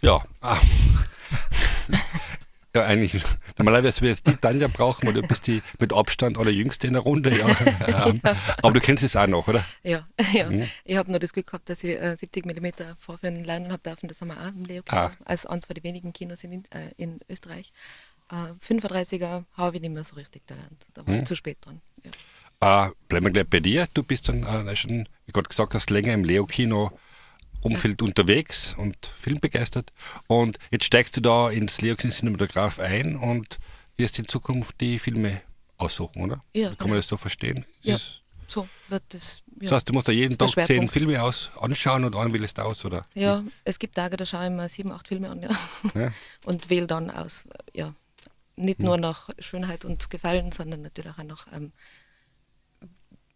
Ja. 0.00 0.22
Ah. 0.40 0.60
Ja, 2.76 2.84
eigentlich. 2.84 3.24
Normalerweise 3.56 4.02
wird 4.02 4.24
die 4.26 4.36
Tanja 4.36 4.68
brauchen, 4.68 5.06
weil 5.06 5.14
du 5.14 5.22
bist 5.22 5.46
die 5.48 5.62
mit 5.80 5.92
Abstand 5.92 6.38
allerjüngste 6.38 6.86
in 6.86 6.92
der 6.92 7.02
Runde. 7.02 7.36
Ja. 7.36 7.46
Aber 8.62 8.72
du 8.72 8.80
kennst 8.80 9.02
es 9.02 9.16
auch 9.16 9.26
noch, 9.26 9.48
oder? 9.48 9.64
Ja, 9.82 10.06
ja. 10.32 10.48
Mhm. 10.48 10.68
ich 10.84 10.96
habe 10.96 11.10
nur 11.10 11.18
das 11.18 11.32
Glück 11.32 11.46
gehabt, 11.46 11.68
dass 11.70 11.82
ich 11.82 11.98
äh, 12.00 12.14
70 12.14 12.44
mm 12.44 12.66
vorführen 12.98 13.42
lernen 13.42 13.72
habe 13.72 13.82
dürfen. 13.82 14.06
Das 14.06 14.20
haben 14.20 14.28
wir 14.28 14.40
auch 14.40 14.48
im 14.48 14.64
Leo 14.64 14.82
Kino, 14.82 15.00
Ah. 15.00 15.10
als 15.24 15.46
eines 15.46 15.64
von 15.66 15.74
den 15.74 15.82
wenigen 15.82 16.12
Kinos 16.12 16.44
in, 16.44 16.62
äh, 16.70 16.92
in 16.98 17.18
Österreich. 17.28 17.72
Äh, 18.30 18.52
35er 18.60 19.44
habe 19.54 19.76
ich 19.76 19.82
nicht 19.82 19.94
mehr 19.94 20.04
so 20.04 20.16
richtig 20.16 20.46
gelernt. 20.46 20.86
Da 20.94 21.06
war 21.06 21.14
ich 21.14 21.20
Mhm. 21.22 21.26
zu 21.26 21.36
spät 21.36 21.58
dran. 21.62 21.80
Ja. 22.04 22.88
Äh, 22.88 22.90
bleiben 23.08 23.26
wir 23.26 23.30
gleich 23.32 23.48
bei 23.48 23.60
dir. 23.60 23.86
Du 23.94 24.02
bist 24.02 24.28
dann 24.28 24.42
äh, 24.42 24.76
schon, 24.76 25.08
wie 25.26 25.32
gerade 25.32 25.48
gesagt 25.48 25.74
hast, 25.74 25.90
länger 25.90 26.12
im 26.14 26.24
Leo-Kino 26.24 26.90
Umfeld 27.60 28.02
unterwegs 28.02 28.74
und 28.78 28.96
filmbegeistert. 29.16 29.92
Und 30.28 30.58
jetzt 30.70 30.84
steigst 30.84 31.16
du 31.16 31.20
da 31.20 31.50
ins 31.50 31.80
Leo-Kino 31.80 32.12
Cinematograph 32.12 32.78
ein 32.78 33.16
und 33.16 33.58
wirst 33.96 34.18
in 34.18 34.28
Zukunft 34.28 34.80
die 34.80 34.98
Filme 35.00 35.40
aussuchen, 35.76 36.22
oder? 36.22 36.40
Ja, 36.52 36.72
Kann 36.76 36.88
man 36.88 36.98
das 36.98 37.08
so 37.08 37.16
verstehen? 37.16 37.64
Ja. 37.82 37.96
Ist- 37.96 38.22
So 38.46 38.68
wird 38.88 39.02
das. 39.08 39.42
Ja. 39.60 39.68
Das 39.68 39.72
heißt, 39.72 39.88
du 39.88 39.92
musst 39.92 40.06
da 40.08 40.12
jeden 40.12 40.38
Tag 40.38 40.50
zehn. 40.64 40.86
Filme 40.88 41.20
aus, 41.22 41.50
anschauen 41.60 42.04
und 42.04 42.14
einen 42.16 42.32
wählst 42.32 42.58
du 42.58 42.62
aus, 42.62 42.84
oder? 42.84 43.04
Ja, 43.14 43.42
es 43.64 43.78
gibt 43.78 43.94
Tage, 43.96 44.16
da 44.16 44.24
schaue 44.24 44.44
ich 44.46 44.50
mir 44.52 44.68
sieben, 44.68 44.90
acht 44.92 45.08
Filme 45.08 45.28
an 45.28 45.42
ja. 45.42 45.50
Ja. 45.94 46.12
und 46.44 46.70
wähle 46.70 46.86
dann 46.86 47.10
aus, 47.10 47.44
ja, 47.74 47.88
Hm. 47.88 47.94
Nicht 48.58 48.80
nur 48.80 48.96
nach 48.96 49.30
Schönheit 49.38 49.84
und 49.84 50.10
Gefallen, 50.10 50.52
sondern 50.52 50.82
natürlich 50.82 51.12
auch 51.12 51.22
nach 51.24 51.46
ähm, 51.52 51.72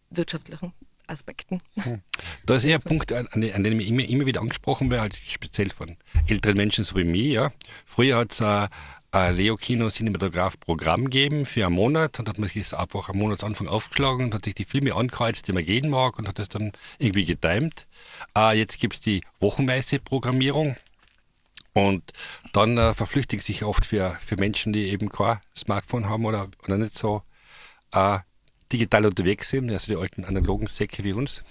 wirtschaftlichen 0.09 0.73
Aspekten. 1.07 1.61
Da 2.45 2.55
ist 2.55 2.65
eher 2.65 2.75
ein 2.75 2.81
Punkt, 2.81 3.13
an, 3.13 3.27
an 3.31 3.63
dem 3.63 3.79
ich 3.79 3.87
immer, 3.87 4.03
immer 4.03 4.25
wieder 4.25 4.41
angesprochen 4.41 4.91
werde, 4.91 5.03
halt 5.03 5.19
speziell 5.29 5.69
von 5.69 5.95
älteren 6.27 6.57
Menschen 6.57 6.83
so 6.83 6.97
wie 6.97 7.05
mir. 7.05 7.31
Ja. 7.31 7.51
Früher 7.85 8.17
hat 8.17 8.33
es 8.33 8.41
ein, 8.41 8.67
ein 9.11 9.35
Leo 9.37 9.55
Kino 9.55 9.89
Cinematograph 9.89 10.59
Programm 10.59 11.05
gegeben 11.05 11.45
für 11.45 11.65
einen 11.65 11.75
Monat 11.75 12.19
und 12.19 12.27
hat 12.27 12.37
man 12.37 12.49
sich 12.49 12.63
das 12.63 12.73
einfach 12.73 13.07
am 13.07 13.17
Monatsanfang 13.17 13.69
aufgeschlagen 13.69 14.25
und 14.25 14.33
hat 14.33 14.43
sich 14.43 14.55
die 14.55 14.65
Filme 14.65 14.93
angekreuzt, 14.93 15.47
die 15.47 15.53
man 15.53 15.63
gehen 15.63 15.89
mag 15.89 16.19
und 16.19 16.27
hat 16.27 16.37
das 16.37 16.49
dann 16.49 16.73
irgendwie 16.97 17.23
getimt. 17.23 17.87
Äh, 18.37 18.57
jetzt 18.57 18.77
gibt 18.77 18.95
es 18.95 19.01
die 19.01 19.21
wochenweise 19.39 19.99
Programmierung. 19.99 20.75
Und 21.73 22.13
dann 22.53 22.77
äh, 22.77 22.93
verflüchtigt 22.93 23.43
sich 23.43 23.63
oft 23.63 23.85
für, 23.85 24.11
für 24.21 24.37
Menschen, 24.37 24.73
die 24.73 24.89
eben 24.89 25.09
kein 25.09 25.39
Smartphone 25.57 26.07
haben 26.07 26.25
oder, 26.25 26.49
oder 26.63 26.77
nicht 26.77 26.95
so 26.95 27.23
äh, 27.91 28.19
digital 28.71 29.05
unterwegs 29.05 29.49
sind, 29.49 29.71
also 29.71 29.87
die 29.91 29.97
alten 29.97 30.25
analogen 30.25 30.67
Säcke 30.67 31.03
wie 31.03 31.13
uns, 31.13 31.43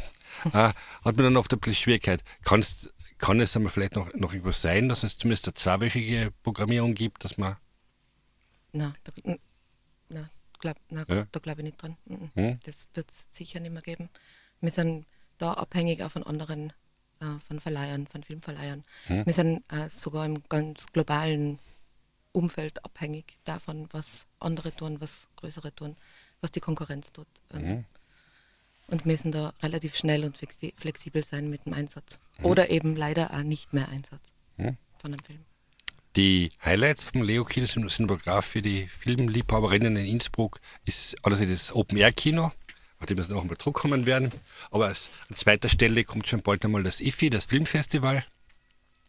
äh, 0.46 0.50
hat 0.50 0.74
man 1.04 1.16
dann 1.16 1.36
oft 1.36 1.52
ein 1.52 1.58
bisschen 1.60 1.74
Schwierigkeit. 1.74 2.22
Kann's, 2.44 2.90
kann 3.18 3.40
es 3.40 3.56
einmal 3.56 3.72
vielleicht 3.72 3.96
noch, 3.96 4.12
noch 4.14 4.32
irgendwas 4.32 4.62
sein, 4.62 4.88
dass 4.88 5.02
es 5.02 5.18
zumindest 5.18 5.46
eine 5.46 5.54
zweiwöchige 5.54 6.32
Programmierung 6.42 6.94
gibt, 6.94 7.24
dass 7.24 7.38
man. 7.38 7.56
Nein, 8.72 8.94
da, 9.04 9.12
nein, 10.08 10.30
glaub, 10.58 10.76
nein, 10.88 11.04
Ja. 11.08 11.26
da 11.30 11.40
glaube 11.40 11.60
ich 11.60 11.64
nicht 11.66 11.82
dran. 11.82 11.96
Mhm. 12.06 12.30
Hm? 12.34 12.60
Das 12.64 12.88
wird 12.94 13.10
es 13.10 13.26
sicher 13.28 13.60
nicht 13.60 13.72
mehr 13.72 13.82
geben. 13.82 14.08
Wir 14.60 14.70
sind 14.70 15.06
da 15.38 15.54
abhängig 15.54 16.02
auch 16.02 16.10
von 16.12 16.22
anderen, 16.22 16.72
äh, 17.22 17.40
von 17.46 17.60
Verleihern, 17.60 18.06
von 18.06 18.22
Filmverleihern. 18.22 18.82
Hm. 19.06 19.24
Wir 19.24 19.32
sind 19.32 19.62
äh, 19.72 19.88
sogar 19.88 20.26
im 20.26 20.42
ganz 20.48 20.86
globalen 20.92 21.58
Umfeld 22.32 22.84
abhängig 22.84 23.36
davon, 23.44 23.88
was 23.92 24.26
andere 24.40 24.74
tun, 24.74 25.00
was 25.00 25.28
größere 25.36 25.74
tun, 25.74 25.96
was 26.40 26.50
die 26.50 26.60
Konkurrenz 26.60 27.12
tut. 27.12 27.26
Mhm. 27.52 27.84
Und 28.88 29.06
müssen 29.06 29.32
da 29.32 29.52
relativ 29.62 29.96
schnell 29.96 30.24
und 30.24 30.36
flexi- 30.36 30.72
flexibel 30.76 31.22
sein 31.22 31.50
mit 31.50 31.66
dem 31.66 31.74
Einsatz. 31.74 32.18
Oder 32.42 32.70
eben 32.70 32.94
leider 32.96 33.32
auch 33.32 33.42
nicht 33.42 33.72
mehr 33.72 33.88
Einsatz 33.88 34.22
Mhm. 34.56 34.76
von 34.98 35.12
einem 35.12 35.22
Film. 35.22 35.44
Die 36.16 36.50
Highlights 36.62 37.04
vom 37.04 37.22
Leo 37.22 37.44
Kino 37.44 37.66
Cinematograph 37.66 38.44
für 38.44 38.60
die 38.60 38.86
Filmliebhaberinnen 38.86 39.96
in 39.96 40.06
Innsbruck 40.06 40.60
ist 40.84 41.16
alles 41.22 41.40
das 41.40 41.74
Open 41.74 41.96
Air 41.96 42.12
Kino, 42.12 42.52
dem 43.06 43.18
wir 43.18 43.26
noch 43.28 43.42
einmal 43.42 43.58
zurückkommen 43.58 44.06
werden. 44.06 44.30
Aber 44.70 44.88
an 44.88 45.36
zweiter 45.36 45.68
Stelle 45.68 46.04
kommt 46.04 46.28
schon 46.28 46.42
bald 46.42 46.64
einmal 46.64 46.82
das 46.82 47.00
IFI, 47.00 47.30
das 47.30 47.46
Filmfestival. 47.46 48.24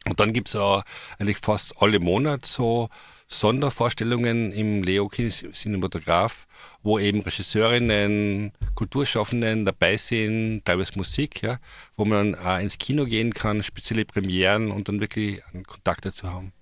Und 0.06 0.20
dann 0.20 0.34
gibt 0.34 0.50
es 0.50 0.56
auch 0.56 0.84
eigentlich 1.18 1.38
fast 1.38 1.82
alle 1.82 2.00
Monate 2.00 2.48
so 2.48 2.90
Sondervorstellungen 3.28 4.52
im 4.52 4.84
Leo 4.84 5.10
Cinematograph, 5.10 6.46
wo 6.84 7.00
eben 7.00 7.22
Regisseurinnen, 7.22 8.52
Kulturschaffenden 8.76 9.66
dabei 9.66 9.98
sind, 9.98 10.64
teilweise 10.66 10.94
Musik, 10.96 11.42
ja, 11.42 11.60
wo 11.96 12.06
man 12.06 12.36
auch 12.36 12.60
ins 12.60 12.78
Kino 12.78 13.06
gehen 13.06 13.34
kann, 13.34 13.64
spezielle 13.64 14.06
Premieren 14.06 14.72
und 14.72 14.88
dann 14.88 15.00
wirklich 15.00 15.42
einen 15.54 15.64
Kontakt 15.66 16.06
dazu 16.06 16.32
haben. 16.32 16.54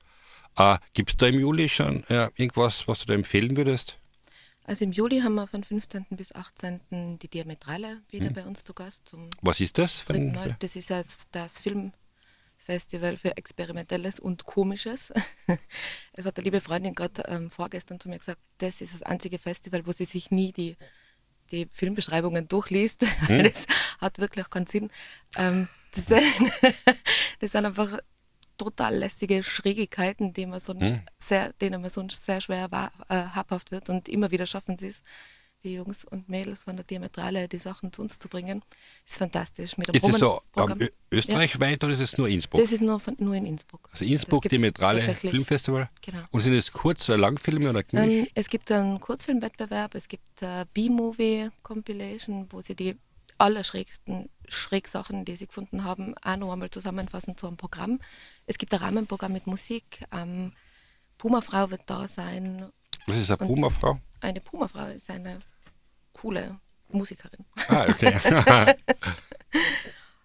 Äh, 0.57 0.77
Gibt 0.93 1.11
es 1.11 1.17
da 1.17 1.27
im 1.27 1.39
Juli 1.39 1.67
schon 1.67 2.03
äh, 2.09 2.29
irgendwas, 2.35 2.87
was 2.87 2.99
du 2.99 3.07
da 3.07 3.13
empfehlen 3.13 3.57
würdest? 3.57 3.97
Also 4.65 4.85
im 4.85 4.91
Juli 4.91 5.21
haben 5.21 5.35
wir 5.35 5.47
von 5.47 5.63
15. 5.63 6.05
bis 6.11 6.33
18. 6.33 7.17
die 7.19 7.27
Diametrale 7.27 8.01
wieder 8.09 8.27
Hm. 8.27 8.33
bei 8.33 8.45
uns 8.45 8.63
zu 8.63 8.73
Gast 8.73 9.11
Was 9.41 9.59
ist 9.59 9.77
das? 9.77 9.99
Für 10.01 10.13
ein, 10.13 10.33
Mal. 10.33 10.55
Das 10.59 10.75
ist 10.75 10.89
das, 10.91 11.27
das 11.31 11.61
Filmfestival 11.61 13.17
für 13.17 13.35
Experimentelles 13.37 14.19
und 14.19 14.45
Komisches. 14.45 15.11
Es 16.13 16.25
hat 16.25 16.37
eine 16.37 16.43
liebe 16.43 16.61
Freundin 16.61 16.93
gerade 16.93 17.23
ähm, 17.27 17.49
vorgestern 17.49 17.99
zu 17.99 18.07
mir 18.09 18.19
gesagt, 18.19 18.39
das 18.59 18.81
ist 18.81 18.93
das 18.93 19.01
einzige 19.01 19.39
Festival, 19.39 19.85
wo 19.87 19.91
sie 19.93 20.05
sich 20.05 20.29
nie 20.29 20.51
die, 20.51 20.77
die 21.51 21.67
Filmbeschreibungen 21.71 22.47
durchliest. 22.47 23.05
Das 23.27 23.65
hat 23.99 24.19
wirklich 24.19 24.49
keinen 24.49 24.67
Sinn. 24.67 24.91
Ähm, 25.37 25.67
das, 25.95 26.05
das 27.39 27.51
sind 27.51 27.65
einfach 27.65 27.97
total 28.61 28.95
lästige 28.95 29.41
Schrägigkeiten, 29.41 30.33
die 30.33 30.45
man 30.45 30.59
sonst 30.59 30.83
Hm. 30.83 31.01
sehr, 31.17 31.53
denen 31.53 31.81
man 31.81 31.89
sonst 31.89 32.25
sehr 32.25 32.41
schwer 32.41 32.69
wahr, 32.71 32.91
äh, 33.09 33.15
habhaft 33.15 33.71
wird 33.71 33.89
und 33.89 34.07
immer 34.07 34.29
wieder 34.29 34.45
schaffen 34.45 34.77
sie 34.77 34.89
es, 34.89 35.01
die 35.63 35.73
Jungs 35.73 36.05
und 36.05 36.29
Mädels 36.29 36.63
von 36.63 36.75
der 36.75 36.85
Diametrale 36.85 37.47
die 37.47 37.57
Sachen 37.57 37.91
zu 37.93 38.01
uns 38.01 38.19
zu 38.19 38.27
bringen. 38.29 38.63
Ist 39.07 39.17
fantastisch. 39.17 39.77
Mit 39.77 39.89
ist 39.89 40.07
es 40.07 40.17
so 40.17 40.41
um, 40.55 40.75
österreichweit 41.11 41.81
ja. 41.81 41.87
oder 41.87 41.93
ist 41.93 42.01
es 42.01 42.17
nur 42.17 42.27
Innsbruck? 42.27 42.61
Das 42.61 42.71
ist 42.71 42.81
nur, 42.81 42.99
von, 42.99 43.15
nur 43.19 43.35
in 43.35 43.45
Innsbruck. 43.45 43.87
Also 43.91 44.05
Innsbruck, 44.05 44.49
Diametrale 44.49 45.01
Filmfestival? 45.15 45.89
Genau. 46.01 46.23
Und 46.31 46.39
sind 46.41 46.53
es 46.53 46.71
Kurz- 46.71 47.09
oder 47.09 47.17
Langfilme 47.17 47.69
oder 47.69 47.83
ähm, 47.93 48.27
Es 48.33 48.49
gibt 48.49 48.71
einen 48.71 48.99
Kurzfilmwettbewerb, 48.99 49.95
es 49.95 50.07
gibt 50.07 50.41
eine 50.41 50.65
B-Movie 50.73 51.49
Compilation, 51.61 52.47
wo 52.49 52.61
sie 52.61 52.75
die 52.75 52.97
allerschrägsten 53.37 54.29
Schrägsachen, 54.51 55.25
die 55.25 55.35
sie 55.35 55.47
gefunden 55.47 55.83
haben, 55.83 56.15
auch 56.21 56.37
noch 56.37 56.51
einmal 56.51 56.69
zusammenfassen 56.69 57.37
zu 57.37 57.47
einem 57.47 57.57
Programm. 57.57 57.99
Es 58.45 58.57
gibt 58.57 58.73
ein 58.73 58.79
Rahmenprogramm 58.79 59.33
mit 59.33 59.47
Musik. 59.47 60.03
Ähm, 60.11 60.51
Puma-Frau 61.17 61.69
wird 61.71 61.83
da 61.85 62.07
sein. 62.07 62.71
Was 63.07 63.17
ist 63.17 63.31
eine 63.31 63.37
Puma-Frau? 63.37 63.99
Eine 64.19 64.41
Puma-Frau 64.41 64.87
ist 64.87 65.09
eine 65.09 65.39
coole 66.13 66.59
Musikerin. 66.89 67.45
Ah, 67.67 67.85
okay. 67.89 68.13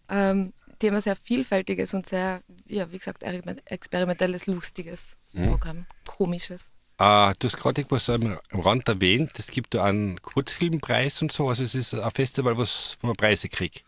ähm, 0.09 0.53
die 0.83 0.89
haben 0.89 0.97
ein 0.97 1.03
sehr 1.03 1.17
vielfältiges 1.17 1.95
und 1.95 2.07
sehr, 2.07 2.43
ja, 2.67 2.91
wie 2.91 2.99
gesagt, 2.99 3.23
experimentelles, 3.67 4.47
lustiges 4.47 5.17
mhm. 5.33 5.49
Programm, 5.49 5.87
komisches. 6.07 6.71
Uh, 7.01 7.33
du 7.39 7.47
hast 7.47 7.59
gerade 7.59 7.83
etwas 7.83 8.09
am, 8.09 8.39
am 8.51 8.61
Rand 8.61 8.89
erwähnt, 8.89 9.33
es 9.39 9.49
gibt 9.49 9.75
da 9.75 9.85
einen 9.85 10.21
Kurzfilmpreis 10.23 11.21
und 11.21 11.31
so, 11.31 11.49
also 11.49 11.63
es 11.63 11.75
ist 11.75 11.93
ein 11.93 12.11
Festival, 12.11 12.57
was, 12.57 12.97
wo 13.03 13.09
man 13.09 13.17
Preise 13.17 13.51
kriegt. 13.51 13.85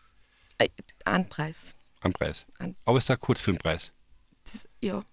Äh, 0.59 0.69
ein 1.05 1.27
Preis. 1.27 1.75
Ein 2.01 2.13
Preis. 2.13 2.45
Ein 2.59 2.75
Aber 2.85 2.97
es 2.97 3.05
ist 3.05 3.11
ein 3.11 3.19
Kurzfilmpreis. 3.19 3.91
Das, 4.45 4.67
ja. 4.81 5.03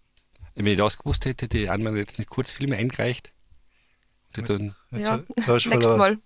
Wenn 0.54 0.66
ich 0.66 0.76
das 0.76 0.98
gewusst 0.98 1.24
hätte, 1.24 1.46
hätte 1.46 1.58
ich 1.58 1.70
einmal 1.70 1.96
jetzt 1.96 2.18
eine 2.18 2.26
Kurzfilme 2.26 2.76
eingereicht. 2.76 3.32
Dann 4.32 4.74
ja, 4.90 5.22
nächstes 5.46 5.96
Mal. 5.96 6.18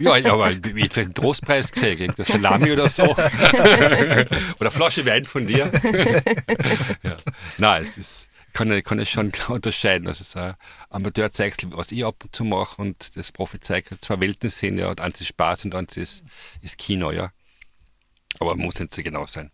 Ja, 0.00 0.14
aber 0.32 0.50
wie 0.74 0.84
ich 0.84 0.98
einen 0.98 1.14
Trostpreis 1.14 1.70
kriege, 1.70 2.08
das 2.08 2.28
Salami 2.28 2.72
oder 2.72 2.88
so. 2.88 3.04
oder 4.60 4.70
Flasche 4.70 5.06
Wein 5.06 5.24
von 5.24 5.46
dir. 5.46 5.70
ja. 7.04 7.16
Nein, 7.58 7.84
es 7.84 7.98
ist, 7.98 8.28
kann 8.52 8.72
ich, 8.72 8.82
kann 8.82 8.98
ich 8.98 9.10
schon 9.10 9.32
unterscheiden. 9.48 10.08
Also 10.08 10.22
es 10.22 10.34
ein 10.34 10.54
Amateurzeigel, 10.90 11.70
was 11.72 11.92
ich 11.92 12.04
ab 12.04 12.24
und 12.24 12.34
zu 12.34 12.44
mache 12.44 12.82
und 12.82 13.16
das 13.16 13.30
Profi-Zeigel, 13.30 13.98
zwei 14.00 14.20
Welten 14.20 14.50
sind 14.50 14.78
ja, 14.78 14.90
und 14.90 15.00
eins 15.00 15.20
ist 15.20 15.28
Spaß 15.28 15.64
und 15.66 15.74
eins 15.76 15.96
ist, 15.96 16.24
ist 16.62 16.78
Kino, 16.78 17.12
ja. 17.12 17.30
Aber 18.38 18.56
muss 18.56 18.78
nicht 18.78 18.94
so 18.94 19.02
genau 19.02 19.26
sein. 19.26 19.50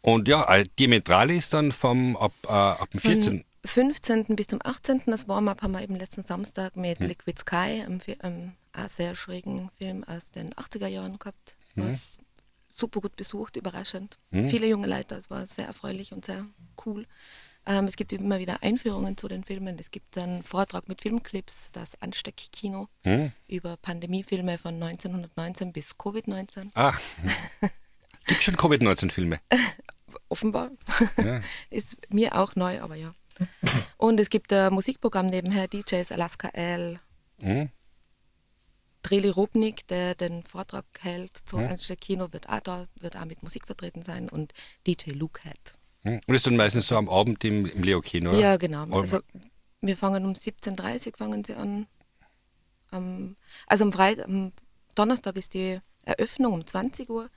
Und 0.00 0.28
ja, 0.28 0.44
äh, 0.54 0.64
Diametral 0.78 1.30
ist 1.30 1.54
dann 1.54 1.72
vom 1.72 2.16
ab, 2.16 2.32
äh, 2.44 2.48
ab 2.48 2.90
dem 2.90 3.00
14. 3.00 3.44
15. 3.64 4.36
bis 4.36 4.48
zum 4.48 4.60
18. 4.62 5.02
Das 5.06 5.26
Warm-up 5.26 5.62
haben 5.62 5.72
wir 5.72 5.80
eben 5.80 5.96
letzten 5.96 6.24
Samstag 6.24 6.76
mit 6.76 6.98
hm. 6.98 7.06
Liquid 7.08 7.40
Sky, 7.40 7.82
einem, 7.82 8.00
einem 8.18 8.52
auch 8.74 8.90
sehr 8.90 9.14
schrägen 9.14 9.70
Film 9.78 10.04
aus 10.04 10.30
den 10.30 10.52
80er 10.54 10.88
Jahren 10.88 11.18
gehabt. 11.18 11.56
Hm. 11.74 11.86
Was 11.86 12.18
super 12.68 13.00
gut 13.00 13.16
besucht, 13.16 13.56
überraschend. 13.56 14.18
Hm. 14.32 14.50
Viele 14.50 14.66
junge 14.66 14.86
Leute, 14.86 15.14
es 15.14 15.30
war 15.30 15.46
sehr 15.46 15.66
erfreulich 15.66 16.12
und 16.12 16.24
sehr 16.24 16.44
cool. 16.84 17.06
Ähm, 17.66 17.86
es 17.86 17.96
gibt 17.96 18.12
immer 18.12 18.38
wieder 18.38 18.62
Einführungen 18.62 19.16
zu 19.16 19.28
den 19.28 19.44
Filmen. 19.44 19.78
Es 19.78 19.90
gibt 19.90 20.18
einen 20.18 20.42
Vortrag 20.42 20.88
mit 20.88 21.00
Filmclips, 21.00 21.70
das 21.72 22.00
Ansteckkino 22.00 22.88
hm. 23.04 23.32
über 23.48 23.76
Pandemiefilme 23.76 24.58
von 24.58 24.74
1919 24.74 25.72
bis 25.72 25.92
Covid-19. 25.92 26.70
Ah, 26.74 26.94
gibt 28.26 28.42
schon 28.42 28.56
Covid-19-Filme? 28.56 29.40
Offenbar. 30.28 30.70
Ja. 31.22 31.40
Ist 31.70 31.98
mir 32.10 32.36
auch 32.36 32.54
neu, 32.56 32.80
aber 32.80 32.96
ja. 32.96 33.14
Und 33.96 34.20
es 34.20 34.30
gibt 34.30 34.52
ein 34.52 34.72
Musikprogramm 34.72 35.26
nebenher, 35.26 35.66
DJs 35.66 36.12
Alaska 36.12 36.48
L. 36.48 37.00
Mhm. 37.40 37.70
Dreli 39.02 39.28
Rubnik, 39.28 39.86
der 39.88 40.14
den 40.14 40.42
Vortrag 40.44 40.86
hält 41.00 41.36
zu 41.36 41.58
mhm. 41.58 41.76
Kino, 42.00 42.32
wird 42.32 42.48
auch 42.48 42.60
da, 42.60 42.86
wird 43.00 43.16
auch 43.16 43.24
mit 43.24 43.42
Musik 43.42 43.66
vertreten 43.66 44.02
sein 44.02 44.28
und 44.28 44.54
DJ 44.86 45.10
Luke 45.10 45.42
Head. 45.42 45.74
Mhm. 46.04 46.20
Und 46.26 46.34
ist 46.34 46.46
dann 46.46 46.56
meistens 46.56 46.88
so 46.88 46.96
am 46.96 47.08
Abend 47.08 47.44
im, 47.44 47.66
im 47.66 47.82
Leo 47.82 48.00
Kino? 48.00 48.30
Oder? 48.30 48.38
Ja, 48.38 48.56
genau. 48.56 48.86
Also 48.96 49.20
wir 49.80 49.96
fangen 49.96 50.24
um 50.24 50.32
17.30 50.32 51.06
Uhr 51.08 51.12
fangen 51.16 51.44
sie 51.44 51.54
an. 51.54 51.86
Um, 52.92 53.36
also 53.66 53.84
am, 53.84 53.92
Freit 53.92 54.20
am 54.20 54.52
Donnerstag 54.94 55.36
ist 55.36 55.54
die 55.54 55.80
Eröffnung 56.02 56.52
um 56.52 56.66
20 56.66 57.10
Uhr 57.10 57.28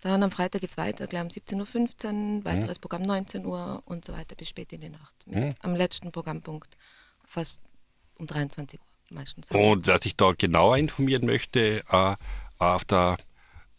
dann 0.00 0.22
am 0.22 0.30
Freitag 0.30 0.60
geht 0.60 0.70
es 0.70 0.76
weiter, 0.76 1.06
gleich 1.06 1.22
um 1.22 1.28
17.15 1.28 2.38
Uhr, 2.38 2.44
weiteres 2.44 2.78
mhm. 2.78 2.80
Programm 2.80 3.02
19 3.02 3.46
Uhr 3.46 3.82
und 3.86 4.04
so 4.04 4.12
weiter 4.12 4.36
bis 4.36 4.48
spät 4.48 4.72
in 4.72 4.80
die 4.80 4.88
Nacht. 4.90 5.14
Mit, 5.26 5.36
mhm. 5.36 5.54
Am 5.60 5.74
letzten 5.74 6.12
Programmpunkt 6.12 6.76
fast 7.24 7.60
um 8.16 8.26
23 8.26 8.78
Uhr 8.78 8.86
meistens. 9.10 9.50
Und 9.50 9.86
wer 9.86 9.98
sich 9.98 10.16
da 10.16 10.32
genauer 10.36 10.76
informieren 10.76 11.26
möchte, 11.26 11.82
äh, 11.90 12.16
auf 12.58 12.84
der 12.84 13.16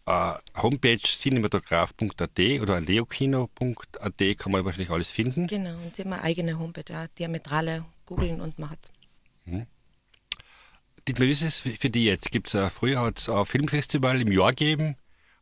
Homepage 0.08 1.02
cinematograph.at 1.04 2.40
oder 2.62 2.80
leokino.at 2.82 4.38
kann 4.38 4.52
man 4.52 4.64
wahrscheinlich 4.64 4.90
alles 4.90 5.12
finden. 5.12 5.48
Genau, 5.48 5.78
und 5.78 5.96
sie 5.96 6.04
haben 6.04 6.14
eine 6.14 6.24
eigene 6.24 6.58
Homepage, 6.58 6.94
ja, 6.94 7.08
Diametrale 7.08 7.86
googeln 8.06 8.40
und 8.42 8.58
man 8.58 8.70
hat. 8.70 8.92
Mhm. 9.46 9.68
Dietmar, 11.08 11.28
wie 11.28 11.32
ist 11.32 11.42
es 11.42 11.62
für 11.62 11.90
die 11.90 12.06
jetzt? 12.06 12.32
Gibt 12.32 12.54
es 12.54 12.74
früher 12.74 13.02
hat 13.02 13.20
es 13.20 13.30
ein 13.30 13.46
Filmfestival 13.46 14.22
im 14.22 14.32
Jahr 14.32 14.52
gegeben? 14.52 14.96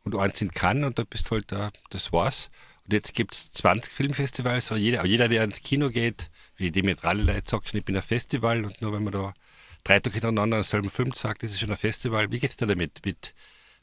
und 0.06 0.16
eins 0.16 0.40
in 0.40 0.52
Cannes 0.52 0.86
und 0.86 0.98
da 0.98 1.04
bist 1.04 1.26
du 1.26 1.32
halt 1.32 1.52
da, 1.52 1.70
das 1.90 2.12
war's. 2.12 2.48
Und 2.84 2.92
jetzt 2.92 3.14
gibt 3.14 3.34
es 3.34 3.50
20 3.50 3.92
Filmfestivals, 3.92 4.70
oder 4.70 4.80
jeder, 4.80 5.04
jeder, 5.04 5.28
der 5.28 5.44
ins 5.44 5.60
Kino 5.60 5.90
geht, 5.90 6.30
wie 6.56 6.70
die 6.70 6.82
mit 6.82 7.04
alle 7.04 7.24
Leute 7.24 7.42
sagt, 7.44 7.74
ich 7.74 7.84
bin 7.84 7.96
ein 7.96 8.02
Festival 8.02 8.64
und 8.64 8.80
nur 8.80 8.92
wenn 8.92 9.02
man 9.02 9.12
da 9.12 9.34
drei 9.82 9.98
Tage 9.98 10.14
hintereinander 10.14 10.58
denselben 10.58 10.90
Film 10.90 11.12
sagt, 11.12 11.42
das 11.42 11.50
ist 11.50 11.60
schon 11.60 11.70
ein 11.70 11.76
Festival. 11.76 12.30
Wie 12.30 12.38
geht 12.38 12.50
es 12.50 12.56
dir 12.56 12.66
damit, 12.66 13.04
mit 13.04 13.34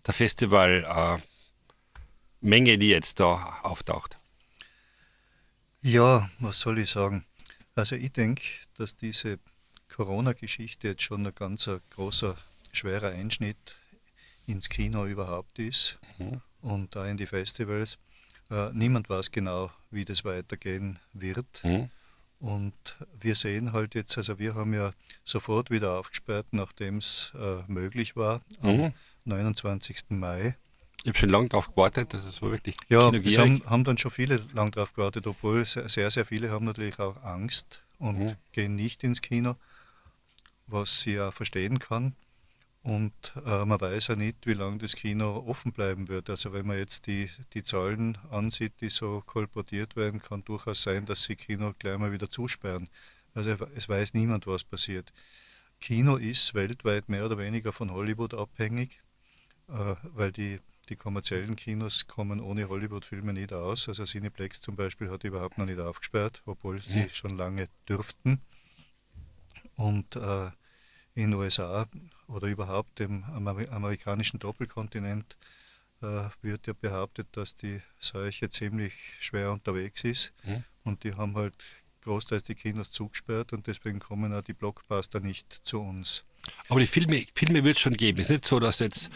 der 0.06 0.13
Festivalmenge, 0.13 1.24
äh, 2.42 2.78
die 2.78 2.89
jetzt 2.89 3.20
da 3.20 3.60
auftaucht? 3.63 4.18
Ja, 5.82 6.30
was 6.39 6.60
soll 6.60 6.80
ich 6.80 6.89
sagen? 6.89 7.26
Also 7.76 7.96
ich 7.96 8.12
denke, 8.12 8.44
dass 8.78 8.96
diese 8.96 9.39
Corona-Geschichte 9.89 10.88
jetzt 10.88 11.04
schon 11.04 11.26
ein 11.26 11.36
ganz 11.36 11.70
großer, 11.92 12.36
schwerer 12.72 13.10
Einschnitt 13.10 13.78
ins 14.48 14.70
Kino 14.70 15.06
überhaupt 15.06 15.60
ist 15.60 15.98
mhm. 16.18 16.42
und 16.62 16.96
da 16.96 17.06
in 17.06 17.18
die 17.18 17.26
Festivals. 17.26 17.98
Äh, 18.50 18.70
niemand 18.74 19.10
weiß 19.10 19.32
genau, 19.32 19.72
wie 19.92 20.06
das 20.06 20.26
weitergehen 20.26 21.00
wird. 21.13 21.63
Mhm. 21.63 21.89
Und 22.39 22.98
wir 23.20 23.36
sehen 23.36 23.72
halt 23.72 23.96
jetzt, 23.96 24.18
also 24.18 24.38
wir 24.38 24.56
haben 24.56 24.74
ja 24.74 24.92
sofort 25.24 25.72
wieder 25.72 25.98
aufgesperrt, 25.98 26.48
nachdem 26.52 26.98
es 26.98 27.32
äh, 27.36 27.63
möglich 27.68 28.16
war, 28.18 28.42
mhm. 28.62 28.94
29. 29.26 30.06
Mai. 30.10 30.56
Ich 31.04 31.10
habe 31.10 31.18
schon 31.18 31.30
lange 31.30 31.50
darauf 31.50 31.70
gewartet, 31.70 32.14
das 32.14 32.24
ist 32.26 32.42
wirklich 32.42 32.78
Ja, 32.88 33.10
es 33.10 33.38
haben, 33.38 33.62
haben, 33.66 33.84
dann 33.84 33.98
schon 33.98 34.12
viele 34.12 34.42
lange 34.54 34.72
darauf 34.72 34.94
gewartet, 34.94 35.28
obwohl 35.28 35.66
sehr, 35.66 36.10
sehr 36.10 36.26
viele 36.26 36.50
haben 36.50 36.66
natürlich 36.66 36.98
auch 37.00 37.22
Angst 37.24 37.84
und 38.00 38.20
mhm. 38.20 38.36
gehen 38.54 38.76
nicht 38.76 39.04
ins 39.04 39.22
Kino, 39.22 39.56
was 40.68 41.02
sie 41.02 41.16
ja 41.16 41.32
verstehen 41.32 41.80
kann. 41.80 42.16
Und 42.84 43.34
äh, 43.46 43.64
man 43.64 43.80
weiß 43.80 44.08
ja 44.08 44.16
nicht, 44.18 44.46
wie 44.46 44.54
lange 44.54 44.78
das 44.78 44.96
Kino 44.96 45.44
offen 45.48 45.72
bleiben 45.72 46.10
wird. 46.10 46.30
Also 46.30 46.52
wenn 46.52 46.68
man 46.68 46.78
jetzt 46.78 47.08
die, 47.08 47.30
die 47.54 47.64
Zahlen 47.64 48.18
ansieht, 48.30 48.74
die 48.82 48.90
so 48.90 49.24
kolportiert 49.26 49.96
werden, 49.96 50.22
kann 50.22 50.44
durchaus 50.44 50.84
sein, 50.84 51.06
dass 51.06 51.24
sie 51.24 51.38
Kino 51.38 51.74
gleich 51.80 51.98
mal 51.98 52.12
wieder 52.12 52.30
zusperren. 52.30 52.90
Also 53.34 53.56
es 53.76 53.88
weiß 53.88 54.14
niemand, 54.14 54.48
was 54.48 54.66
passiert. 54.66 55.14
Kino 55.80 56.18
ist 56.18 56.54
weltweit 56.54 57.10
mehr 57.10 57.26
oder 57.26 57.38
weniger 57.38 57.72
von 57.72 57.92
Hollywood 57.92 58.34
abhängig, 58.34 59.02
weil 60.14 60.32
die, 60.32 60.60
die 60.90 60.96
kommerziellen 60.96 61.56
Kinos 61.56 62.08
kommen 62.08 62.40
ohne 62.40 62.70
Hollywood-Filme 62.70 63.34
nicht 63.34 63.54
aus. 63.54 63.88
Also 63.88 64.06
Cineplex 64.06 64.62
zum 64.62 64.76
Beispiel 64.76 65.10
hat 65.10 65.24
überhaupt 65.24 65.58
noch 65.58 65.66
nicht 65.66 65.80
aufgesperrt, 65.80 66.42
obwohl 66.46 66.82
sie 66.82 67.10
schon 67.10 67.36
lange 67.38 67.68
dürften. 67.88 68.42
Und 69.76 70.16
äh, 70.16 70.52
in 71.16 71.32
den 71.32 71.34
USA 71.34 71.88
oder 72.28 72.48
überhaupt 72.48 73.00
im 73.00 73.24
amerikanischen 73.24 74.40
Doppelkontinent 74.40 75.38
äh, 76.02 76.30
wird 76.42 76.68
ja 76.68 76.74
behauptet, 76.74 77.28
dass 77.32 77.56
die 77.56 77.82
Seuche 78.00 78.50
ziemlich 78.50 78.94
schwer 79.20 79.52
unterwegs 79.52 80.04
ist. 80.04 80.34
Mhm. 80.44 80.64
Und 80.84 81.04
die 81.04 81.16
haben 81.16 81.36
halt 81.36 81.56
großteils 82.04 82.44
die 82.44 82.56
Kinos 82.56 82.92
zugesperrt 82.92 83.54
und 83.54 83.68
deswegen 83.68 84.00
kommen 84.00 84.34
auch 84.34 84.42
die 84.42 84.54
Blockbuster 84.54 85.20
nicht 85.20 85.62
zu 85.63 85.80
uns. 85.80 86.24
Aber 86.68 86.80
die 86.80 86.88
Filme, 86.88 87.26
Filme 87.34 87.63
wird 87.63 87.78
es 87.78 87.82
schon 87.82 87.96
geben. 87.96 88.20
Es 88.20 88.26
ist 88.26 88.32
nicht 88.32 88.46
so, 88.46 88.60
dass 88.60 88.80
jetzt 88.80 89.10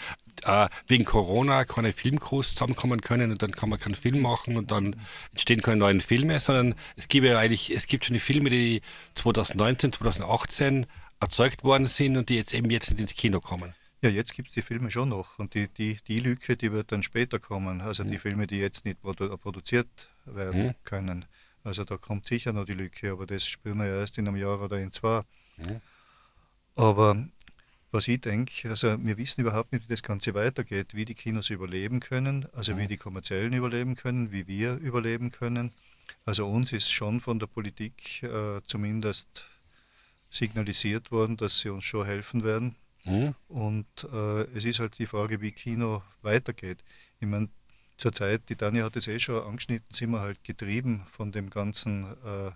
äh, 0.44 0.68
wegen 0.88 1.04
Corona 1.06 1.66
keine 1.66 1.92
Filmcrews 1.92 2.54
zusammenkommen 2.54 3.02
können 3.02 3.32
und 3.32 3.42
dann 3.42 3.52
kann 3.52 3.70
man 3.70 3.80
keinen 3.80 3.96
Film 3.96 4.22
machen 4.22 4.58
und 4.58 4.72
dann 4.72 4.96
entstehen 5.32 5.62
keine 5.62 5.78
neuen 5.78 6.02
Filme, 6.02 6.40
sondern 6.40 6.76
es 6.96 7.08
gibt 7.08 7.26
ja 7.26 7.38
eigentlich, 7.38 7.76
es 7.76 7.88
gibt 7.88 8.06
schon 8.06 8.14
die 8.14 8.20
Filme, 8.20 8.50
die 8.50 8.82
2019, 9.16 9.94
2018 9.94 10.86
erzeugt 11.20 11.64
worden 11.64 11.88
sind 11.88 12.18
und 12.18 12.30
die 12.30 12.36
jetzt 12.36 12.54
eben 12.54 12.70
jetzt 12.70 12.90
nicht 12.90 13.00
ins 13.00 13.16
Kino 13.16 13.42
kommen. 13.42 13.74
Ja, 14.02 14.10
jetzt 14.10 14.36
gibt 14.36 14.50
es 14.50 14.54
die 14.54 14.62
Filme 14.62 14.92
schon 14.92 15.10
noch 15.10 15.40
und 15.40 15.56
die, 15.56 15.68
die, 15.70 15.98
die 16.08 16.20
Lücke, 16.20 16.56
die 16.56 16.72
wird 16.72 16.92
dann 16.92 17.02
später 17.02 17.40
kommen. 17.40 17.82
Also 17.82 18.04
mhm. 18.04 18.12
die 18.12 18.20
Filme, 18.20 18.46
die 18.46 18.60
jetzt 18.60 18.86
nicht 18.86 19.02
produ 19.02 19.36
produziert 19.38 20.10
werden 20.26 20.68
mhm. 20.68 20.74
können. 20.84 21.26
Also 21.68 21.84
da 21.84 21.98
kommt 21.98 22.26
sicher 22.26 22.54
noch 22.54 22.66
die 22.66 22.74
Lücke, 22.74 23.12
aber 23.12 23.26
das 23.26 23.46
spüren 23.46 23.80
wir 23.80 23.88
ja 23.88 24.00
erst 24.00 24.18
in 24.18 24.28
einem 24.28 24.38
Jahr 24.38 24.62
oder 24.62 24.80
in 24.80 24.92
zwei. 24.92 25.22
Mhm. 25.58 25.82
Aber 26.76 27.28
was 27.92 28.08
ich 28.08 28.22
denke, 28.22 28.70
also 28.70 28.98
wir 29.04 29.18
wissen 29.18 29.42
überhaupt 29.42 29.74
nicht, 29.74 29.84
wie 29.84 29.94
das 29.94 30.02
Ganze 30.02 30.34
weitergeht, 30.34 30.94
wie 30.94 31.04
die 31.06 31.14
Kinos 31.14 31.50
überleben 31.50 32.00
können, 32.00 32.46
also 32.54 32.74
Mhm. 32.74 32.80
wie 32.80 32.88
die 32.88 32.98
kommerziellen 32.98 33.54
überleben 33.54 33.96
können, 33.96 34.32
wie 34.32 34.48
wir 34.48 34.76
überleben 34.76 35.32
können. 35.32 35.74
Also 36.26 36.48
uns 36.48 36.72
ist 36.72 36.90
schon 36.90 37.20
von 37.20 37.38
der 37.38 37.48
Politik 37.48 38.24
äh, 38.24 38.62
zumindest 38.64 39.46
signalisiert 40.30 41.12
worden, 41.12 41.36
dass 41.36 41.60
sie 41.60 41.70
uns 41.70 41.84
schon 41.84 42.06
helfen 42.06 42.44
werden. 42.44 42.76
Mhm. 43.04 43.36
Und 43.50 43.88
äh, 44.12 44.42
es 44.56 44.64
ist 44.66 44.80
halt 44.80 44.98
die 45.00 45.06
Frage, 45.06 45.42
wie 45.42 45.52
Kino 45.52 46.02
weitergeht. 46.22 46.84
Ich 47.20 47.28
meine, 47.28 47.50
zurzeit, 47.98 48.50
die 48.50 48.56
Tanja 48.56 48.86
hat 48.86 48.96
es 48.96 49.08
eh 49.08 49.20
schon 49.20 49.44
angeschnitten, 49.44 49.94
sind 49.94 50.12
wir 50.12 50.22
halt 50.22 50.44
getrieben 50.44 51.04
von 51.08 51.32
dem 51.32 51.50
ganzen 51.50 52.06
äh, 52.24 52.52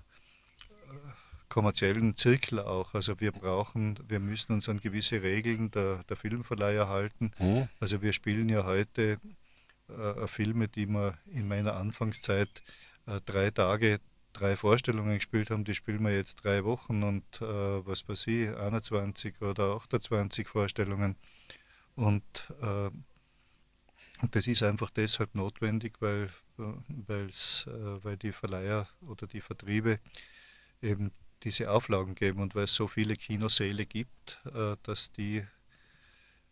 kommerziellen 1.49 2.15
Zirkel 2.15 2.59
auch. 2.59 2.93
Also 2.93 3.19
wir 3.19 3.31
brauchen, 3.31 3.99
wir 4.07 4.19
müssen 4.19 4.53
uns 4.53 4.69
an 4.69 4.79
gewisse 4.79 5.21
Regeln 5.21 5.69
der, 5.71 6.03
der 6.05 6.15
Filmverleiher 6.15 6.87
halten. 6.87 7.31
Mhm. 7.39 7.67
Also 7.79 8.01
wir 8.01 8.13
spielen 8.13 8.49
ja 8.49 8.65
heute 8.65 9.19
äh, 9.89 10.27
Filme, 10.27 10.69
die 10.69 10.87
wir 10.87 11.17
in 11.25 11.47
meiner 11.47 11.75
Anfangszeit 11.75 12.63
äh, 13.05 13.19
drei 13.25 13.51
Tage, 13.51 13.99
drei 14.31 14.55
Vorstellungen 14.55 15.15
gespielt 15.15 15.51
haben, 15.51 15.65
die 15.65 15.75
spielen 15.75 16.03
wir 16.03 16.15
jetzt 16.15 16.43
drei 16.43 16.63
Wochen 16.63 17.03
und 17.03 17.41
äh, 17.41 17.85
was 17.85 18.07
weiß 18.07 18.27
ich, 18.27 18.55
21 18.55 19.41
oder 19.41 19.75
28 19.75 20.47
Vorstellungen. 20.47 21.17
Und 21.95 22.23
äh, 22.61 22.89
und 24.21 24.35
das 24.35 24.47
ist 24.47 24.63
einfach 24.63 24.89
deshalb 24.89 25.35
notwendig, 25.35 25.95
weil, 25.99 26.29
äh, 26.59 26.63
weil's, 27.07 27.65
äh, 27.67 28.03
weil 28.03 28.17
die 28.17 28.31
Verleiher 28.31 28.87
oder 29.01 29.27
die 29.27 29.41
Vertriebe 29.41 29.99
eben 30.81 31.11
diese 31.43 31.71
Auflagen 31.71 32.15
geben 32.15 32.41
und 32.41 32.55
weil 32.55 32.65
es 32.65 32.75
so 32.75 32.87
viele 32.87 33.15
Kinosäle 33.15 33.85
gibt, 33.85 34.39
äh, 34.53 34.75
dass 34.83 35.11
die 35.11 35.43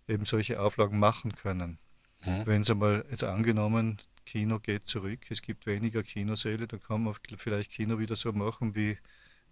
eben 0.08 0.26
solche 0.26 0.60
Auflagen 0.60 1.00
machen 1.00 1.36
können. 1.36 1.78
Mhm. 2.26 2.46
Wenn 2.46 2.62
es 2.62 2.70
einmal 2.70 3.06
jetzt 3.10 3.24
angenommen, 3.24 4.00
Kino 4.26 4.60
geht 4.60 4.88
zurück, 4.88 5.20
es 5.30 5.42
gibt 5.42 5.66
weniger 5.66 6.04
Kinosäle, 6.04 6.68
dann 6.68 6.80
kann 6.80 7.04
man 7.04 7.16
vielleicht 7.36 7.72
Kino 7.72 8.00
wieder 8.00 8.16
so 8.16 8.32
machen, 8.32 8.76
wie, 8.76 8.98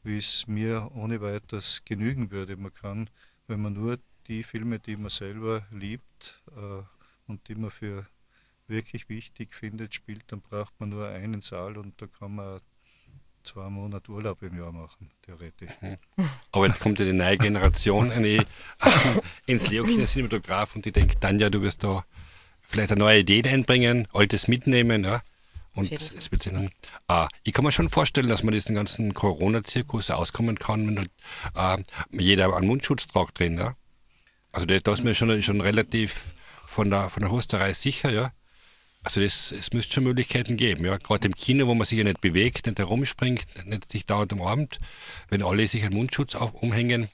wie 0.03 0.17
es 0.17 0.47
mir 0.47 0.91
ohne 0.93 1.21
weiteres 1.21 1.83
genügen 1.85 2.31
würde. 2.31 2.57
Man 2.57 2.73
kann, 2.73 3.09
wenn 3.47 3.61
man 3.61 3.73
nur 3.73 3.99
die 4.27 4.43
Filme, 4.43 4.79
die 4.79 4.97
man 4.97 5.09
selber 5.09 5.65
liebt 5.71 6.43
und 7.27 7.47
die 7.47 7.55
man 7.55 7.69
für 7.69 8.05
wirklich 8.67 9.09
wichtig 9.09 9.53
findet, 9.53 9.93
spielt, 9.93 10.23
dann 10.31 10.41
braucht 10.41 10.73
man 10.79 10.89
nur 10.89 11.07
einen 11.07 11.41
Saal 11.41 11.77
und 11.77 12.01
da 12.01 12.07
kann 12.07 12.35
man 12.35 12.59
zwei 13.43 13.69
Monate 13.69 14.11
Urlaub 14.11 14.41
im 14.43 14.57
Jahr 14.57 14.71
machen, 14.71 15.09
theoretisch. 15.21 15.71
Aber 16.51 16.67
jetzt 16.67 16.81
kommt 16.81 16.99
ja 16.99 17.05
die 17.05 17.13
neue 17.13 17.37
Generation 17.37 18.11
eine, 18.13 18.45
ins 19.45 19.69
Leo-Kino 19.69 20.05
Cinematograph 20.05 20.75
und 20.75 20.85
ich 20.85 20.93
denke, 20.93 21.19
Tanja, 21.19 21.49
du 21.49 21.61
wirst 21.61 21.83
da 21.83 22.05
vielleicht 22.61 22.91
eine 22.91 22.99
neue 22.99 23.19
Idee 23.19 23.43
einbringen, 23.47 24.07
altes 24.13 24.47
mitnehmen, 24.47 25.03
ja. 25.03 25.21
Und 25.73 25.91
es 25.91 26.31
wird 26.31 26.47
dann, 26.47 26.71
ah, 27.07 27.27
ich 27.43 27.53
kann 27.53 27.63
mir 27.63 27.71
schon 27.71 27.87
vorstellen, 27.87 28.29
dass 28.29 28.41
man 28.41 28.51
diesen 28.51 28.73
ganzen 28.73 29.13
Corona-Zirkus 29.13 30.09
auskommen 30.09 30.57
kann, 30.57 30.87
wenn 30.87 30.97
halt, 31.55 31.79
äh, 31.79 31.83
jeder 32.19 32.55
einen 32.55 32.67
Mundschutz 32.67 33.07
tragt 33.07 33.39
drin, 33.39 33.57
ja. 33.59 33.75
Also 34.51 34.65
da 34.65 34.79
da 34.79 34.93
ist 34.93 35.03
mir 35.03 35.13
schon, 35.13 35.41
schon 35.43 35.61
relativ 35.61 36.33
von 36.67 36.89
der, 36.89 37.09
von 37.09 37.21
der 37.21 37.31
Hosterei 37.31 37.73
sicher, 37.73 38.11
ja. 38.11 38.31
Also 39.03 39.21
das, 39.21 39.53
es 39.53 39.71
müsste 39.71 39.93
schon 39.93 40.03
Möglichkeiten 40.03 40.57
geben, 40.57 40.85
ja. 40.85 40.97
Gerade 40.97 41.27
im 41.27 41.35
Kino, 41.35 41.65
wo 41.67 41.73
man 41.73 41.85
sich 41.85 41.97
ja 41.97 42.03
nicht 42.03 42.21
bewegt, 42.21 42.65
nicht 42.67 42.77
herumspringt, 42.77 43.45
nicht 43.65 43.89
sich 43.89 44.05
dauernd 44.05 44.33
umarmt, 44.33 44.79
wenn 45.29 45.41
alle 45.43 45.67
sich 45.67 45.83
einen 45.83 45.95
Mundschutz 45.95 46.35
auf, 46.35 46.53
umhängen, 46.55 47.09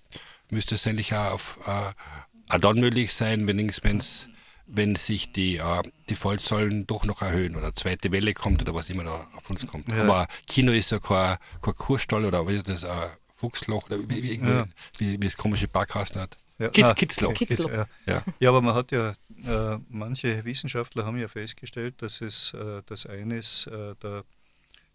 müsste 0.49 0.75
es 0.75 0.87
eigentlich 0.87 1.13
auch, 1.13 1.31
auf, 1.31 1.59
äh, 1.67 2.53
auch 2.53 2.59
dann 2.59 2.79
möglich 2.79 3.13
sein, 3.13 3.47
wenn 3.47 3.69
es 3.69 4.27
wenn 4.65 4.95
sich 4.95 5.31
die, 5.33 5.57
äh, 5.57 5.81
die 6.09 6.15
Fallzahlen 6.15 6.87
doch 6.87 7.03
noch 7.03 7.21
erhöhen 7.21 7.55
oder 7.55 7.75
zweite 7.75 8.11
Welle 8.11 8.33
kommt 8.33 8.61
oder 8.61 8.73
was 8.73 8.89
immer 8.89 9.03
da 9.03 9.27
auf 9.35 9.49
uns 9.49 9.67
kommt. 9.67 9.87
Ja. 9.89 10.03
Aber 10.03 10.27
Kino 10.47 10.71
ist 10.71 10.91
ja 10.91 10.99
kein, 10.99 11.37
kein 11.61 11.75
Kurstall 11.75 12.25
oder 12.25 12.43
das, 12.63 12.85
ein 12.85 13.09
Fuchsloch 13.35 13.85
oder 13.87 13.99
wie, 14.09 14.23
wie, 14.23 14.39
Ja. 14.39 14.65
wie, 14.97 15.13
wie 15.21 15.25
das 15.25 15.37
komische 15.37 15.67
Parkhaus 15.67 16.15
hat. 16.15 16.37
Ja, 16.59 16.69
Kitz, 16.69 16.87
ah, 16.87 16.93
Kitzloch. 16.93 17.33
Kitz- 17.33 17.47
Kitzloch. 17.49 17.71
Ja. 17.71 17.87
Ja. 18.05 18.23
ja, 18.39 18.49
aber 18.49 18.61
man 18.61 18.75
hat 18.75 18.91
ja, 18.91 19.13
äh, 19.45 19.79
manche 19.89 20.45
Wissenschaftler 20.45 21.05
haben 21.05 21.17
ja 21.17 21.27
festgestellt, 21.27 22.01
dass 22.01 22.21
es 22.21 22.53
äh, 22.53 22.81
dass 22.85 23.05
eines 23.05 23.67
äh, 23.67 23.95
der 23.95 24.23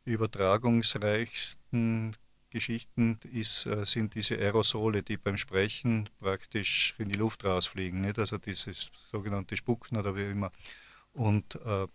übertragungsreichsten 0.05 2.17
Geschichten 2.51 3.19
ist, 3.33 3.67
äh, 3.67 3.85
sind 3.85 4.15
diese 4.15 4.39
Aerosole, 4.39 5.03
die 5.03 5.19
beim 5.19 5.37
Sprechen 5.37 6.09
praktisch 6.19 6.95
in 6.99 7.11
die 7.11 7.17
Luft 7.17 7.45
rausfliegen, 7.45 8.01
nicht? 8.01 8.19
also 8.19 8.39
dieses 8.39 8.91
sogenannte 9.11 9.57
Spucken 9.57 9.99
oder 9.99 10.17
wie 10.17 10.31
immer. 10.31 10.51
Und 11.13 11.57
äh, 11.65 11.87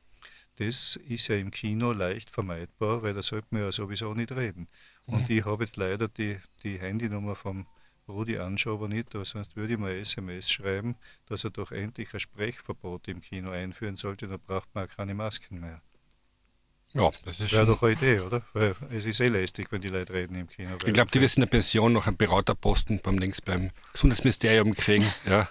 das 0.58 0.97
ist 1.08 1.28
ja 1.30 1.38
im 1.38 1.49
Kino 1.49 1.91
leicht 1.91 2.30
vermeidbar, 2.30 3.02
weil 3.02 3.15
da 3.15 3.23
sollte 3.23 3.47
man 3.49 3.63
ja 3.63 3.71
sowieso 3.71 4.13
nicht 4.13 4.32
reden. 4.32 4.67
Und 5.06 5.30
ich 5.30 5.45
habe 5.45 5.63
jetzt 5.63 5.78
leider 5.78 6.08
die, 6.08 6.38
die 6.63 6.80
Handynummer 6.80 7.36
vom 7.36 7.67
Rudi 8.07 8.37
Anschober 8.37 8.87
nicht, 8.87 9.15
aber 9.15 9.25
sonst 9.25 9.55
würde 9.55 9.73
ich 9.73 9.79
mal 9.79 9.91
SMS 9.91 10.51
schreiben, 10.51 10.95
dass 11.25 11.43
er 11.43 11.51
doch 11.51 11.71
endlich 11.71 12.13
ein 12.13 12.19
Sprechverbot 12.19 13.07
im 13.07 13.21
Kino 13.21 13.51
einführen 13.51 13.95
sollte, 13.95 14.27
dann 14.27 14.39
braucht 14.39 14.67
man 14.73 14.85
auch 14.85 14.95
keine 14.95 15.13
Masken 15.13 15.59
mehr. 15.59 15.81
Ja, 16.93 17.09
das 17.25 17.39
ist 17.39 17.51
Wäre 17.53 17.65
doch 17.65 17.81
eine 17.81 17.93
Idee, 17.93 18.19
oder? 18.19 18.43
Weil 18.53 18.75
es 18.91 19.05
ist 19.05 19.19
eh 19.19 19.27
lästig, 19.27 19.71
wenn 19.71 19.81
die 19.81 19.87
Leute 19.87 20.13
reden 20.13 20.35
im 20.35 20.47
Kino. 20.47 20.71
Ich 20.85 20.93
glaube, 20.93 21.09
die 21.09 21.21
wirst 21.21 21.37
in 21.37 21.41
der 21.41 21.47
Pension 21.47 21.91
noch 21.91 22.05
einen 22.05 22.17
Beraterposten 22.17 22.99
beim 23.01 23.17
links 23.17 23.41
beim 23.41 23.71
Gesundheitsministerium 23.91 24.73
kriegen. 24.75 25.05
Ja. 25.25 25.47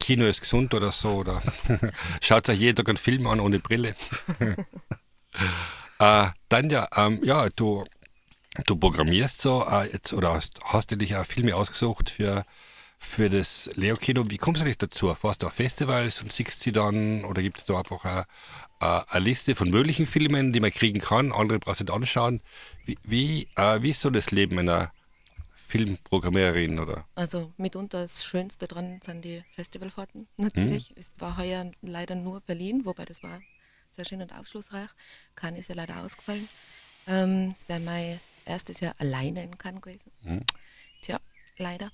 Kino 0.00 0.24
ist 0.24 0.40
gesund 0.40 0.74
oder 0.74 0.90
so. 0.90 1.18
Oder 1.18 1.40
schaut 2.20 2.48
euch 2.48 2.58
jeden 2.58 2.74
Tag 2.74 2.88
einen 2.88 2.96
Film 2.96 3.26
an 3.28 3.38
ohne 3.38 3.60
Brille. 3.60 3.94
äh, 6.00 6.26
dann 6.48 6.70
ja, 6.70 6.88
ähm, 6.96 7.20
ja, 7.22 7.48
du, 7.50 7.84
du 8.66 8.76
programmierst 8.76 9.42
so 9.42 9.66
äh, 9.68 9.90
jetzt 9.92 10.12
oder 10.12 10.34
hast, 10.34 10.60
hast 10.64 10.90
du 10.90 10.96
dich 10.96 11.16
auch 11.16 11.24
Filme 11.24 11.54
ausgesucht 11.54 12.10
für, 12.10 12.44
für 12.98 13.28
das 13.30 13.70
Leo-Kino. 13.74 14.24
Wie 14.28 14.38
kommst 14.38 14.60
du 14.60 14.64
eigentlich 14.64 14.78
dazu? 14.78 15.14
Warst 15.20 15.42
du 15.42 15.46
auf 15.46 15.54
Festivals 15.54 16.22
und 16.22 16.32
siehst 16.32 16.60
sie 16.60 16.72
dann 16.72 17.24
oder 17.24 17.42
gibt 17.42 17.58
es 17.58 17.64
da 17.66 17.78
einfach 17.78 18.04
eine, 18.04 18.26
äh, 18.80 19.02
eine 19.08 19.24
Liste 19.24 19.54
von 19.54 19.70
möglichen 19.70 20.06
Filmen, 20.06 20.52
die 20.52 20.60
man 20.60 20.70
kriegen 20.70 21.00
kann? 21.00 21.32
Andere 21.32 21.58
brauchst 21.58 21.80
du 21.80 21.84
nicht 21.84 21.92
anschauen. 21.92 22.42
Wie, 22.84 22.98
wie, 23.02 23.48
äh, 23.56 23.82
wie 23.82 23.90
ist 23.90 24.00
so 24.00 24.10
das 24.10 24.30
Leben 24.30 24.58
einer 24.58 24.92
Filmprogrammiererin 25.54 26.78
oder? 26.78 27.04
Also 27.16 27.52
mitunter 27.56 28.02
das 28.02 28.24
Schönste 28.24 28.68
dran 28.68 29.00
sind 29.04 29.24
die 29.24 29.42
Festivalfahrten 29.50 30.28
natürlich. 30.36 30.90
Mhm. 30.90 30.96
Es 30.96 31.14
war 31.18 31.36
heuer 31.36 31.70
leider 31.82 32.14
nur 32.14 32.40
Berlin, 32.40 32.84
wobei 32.84 33.04
das 33.04 33.22
war 33.22 33.40
sehr 33.92 34.04
schön 34.04 34.22
und 34.22 34.32
aufschlussreich. 34.32 34.90
Cannes 35.34 35.60
ist 35.60 35.68
ja 35.68 35.74
leider 35.74 35.96
ausgefallen. 36.04 36.48
Ähm, 37.08 37.54
Es 37.56 37.68
wäre 37.68 37.80
mein 37.80 38.20
erstes 38.46 38.80
Jahr 38.80 38.94
alleine 38.98 39.42
in 39.42 39.58
Cannes 39.58 39.82
gewesen. 39.82 40.10
Mhm. 40.22 40.44
Tja, 41.02 41.20
leider. 41.58 41.90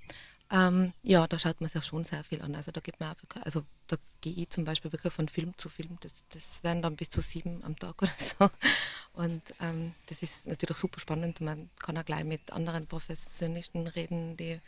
Ähm, 0.53 0.93
ja, 1.03 1.27
da 1.27 1.39
schaut 1.39 1.63
man 1.63 1.71
sich 1.71 1.83
schon 1.85 2.05
sehr 2.05 2.23
viel 2.25 2.43
an. 2.43 2.55
Also 2.55 2.71
da 2.73 2.81
gibt 2.81 3.01
man 3.01 3.13
auch 3.13 3.23
wirklich, 3.23 3.45
also 3.45 3.63
da 3.87 3.97
gehe 4.21 4.35
ich 4.35 4.51
zum 4.51 4.65
Beispiel 4.65 4.93
wirklich 4.93 5.13
von 5.13 5.29
Film 5.29 5.57
zu 5.57 5.71
Film. 5.71 5.97
Das, 6.01 6.13
das 6.29 6.63
werden 6.63 6.83
dann 6.83 6.95
bis 6.95 7.11
zu 7.11 7.23
sieben 7.23 7.65
am 7.65 7.79
Tag 7.79 8.03
oder 8.03 8.13
so. 8.19 8.51
Und 9.15 9.43
ähm, 9.61 9.95
das 10.07 10.23
ist 10.23 10.47
natürlich 10.47 10.77
super 10.77 11.01
spannend. 11.01 11.41
Man 11.41 11.71
kann 11.79 11.97
auch 11.97 12.05
gleich 12.05 12.25
mit 12.25 12.53
anderen 12.53 12.87
Professionisten 12.87 13.87
reden, 13.87 14.37
die 14.37 14.61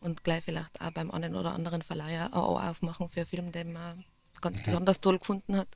und 0.00 0.24
gleich 0.24 0.44
vielleicht 0.44 0.80
auch 0.80 0.90
beim 0.92 1.10
einen 1.10 1.34
oder 1.34 1.52
anderen 1.52 1.82
Verleiher 1.82 2.30
Ohr 2.32 2.70
aufmachen 2.70 3.08
für 3.08 3.20
einen 3.20 3.26
Film, 3.26 3.52
den 3.52 3.72
man 3.72 4.04
ganz 4.40 4.62
besonders 4.62 5.00
toll 5.00 5.18
gefunden 5.18 5.56
hat. 5.56 5.68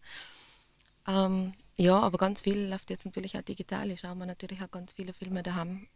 Ähm, 1.06 1.54
ja, 1.76 1.98
aber 1.98 2.18
ganz 2.18 2.42
viel 2.42 2.68
läuft 2.68 2.90
jetzt 2.90 3.04
natürlich 3.06 3.36
auch 3.36 3.42
digital. 3.42 3.90
Ich 3.90 4.00
schaue 4.00 4.14
mir 4.16 4.26
natürlich 4.26 4.62
auch 4.62 4.70
ganz 4.70 4.92
viele 4.92 5.12
Filme 5.12 5.42
daheim 5.42 5.86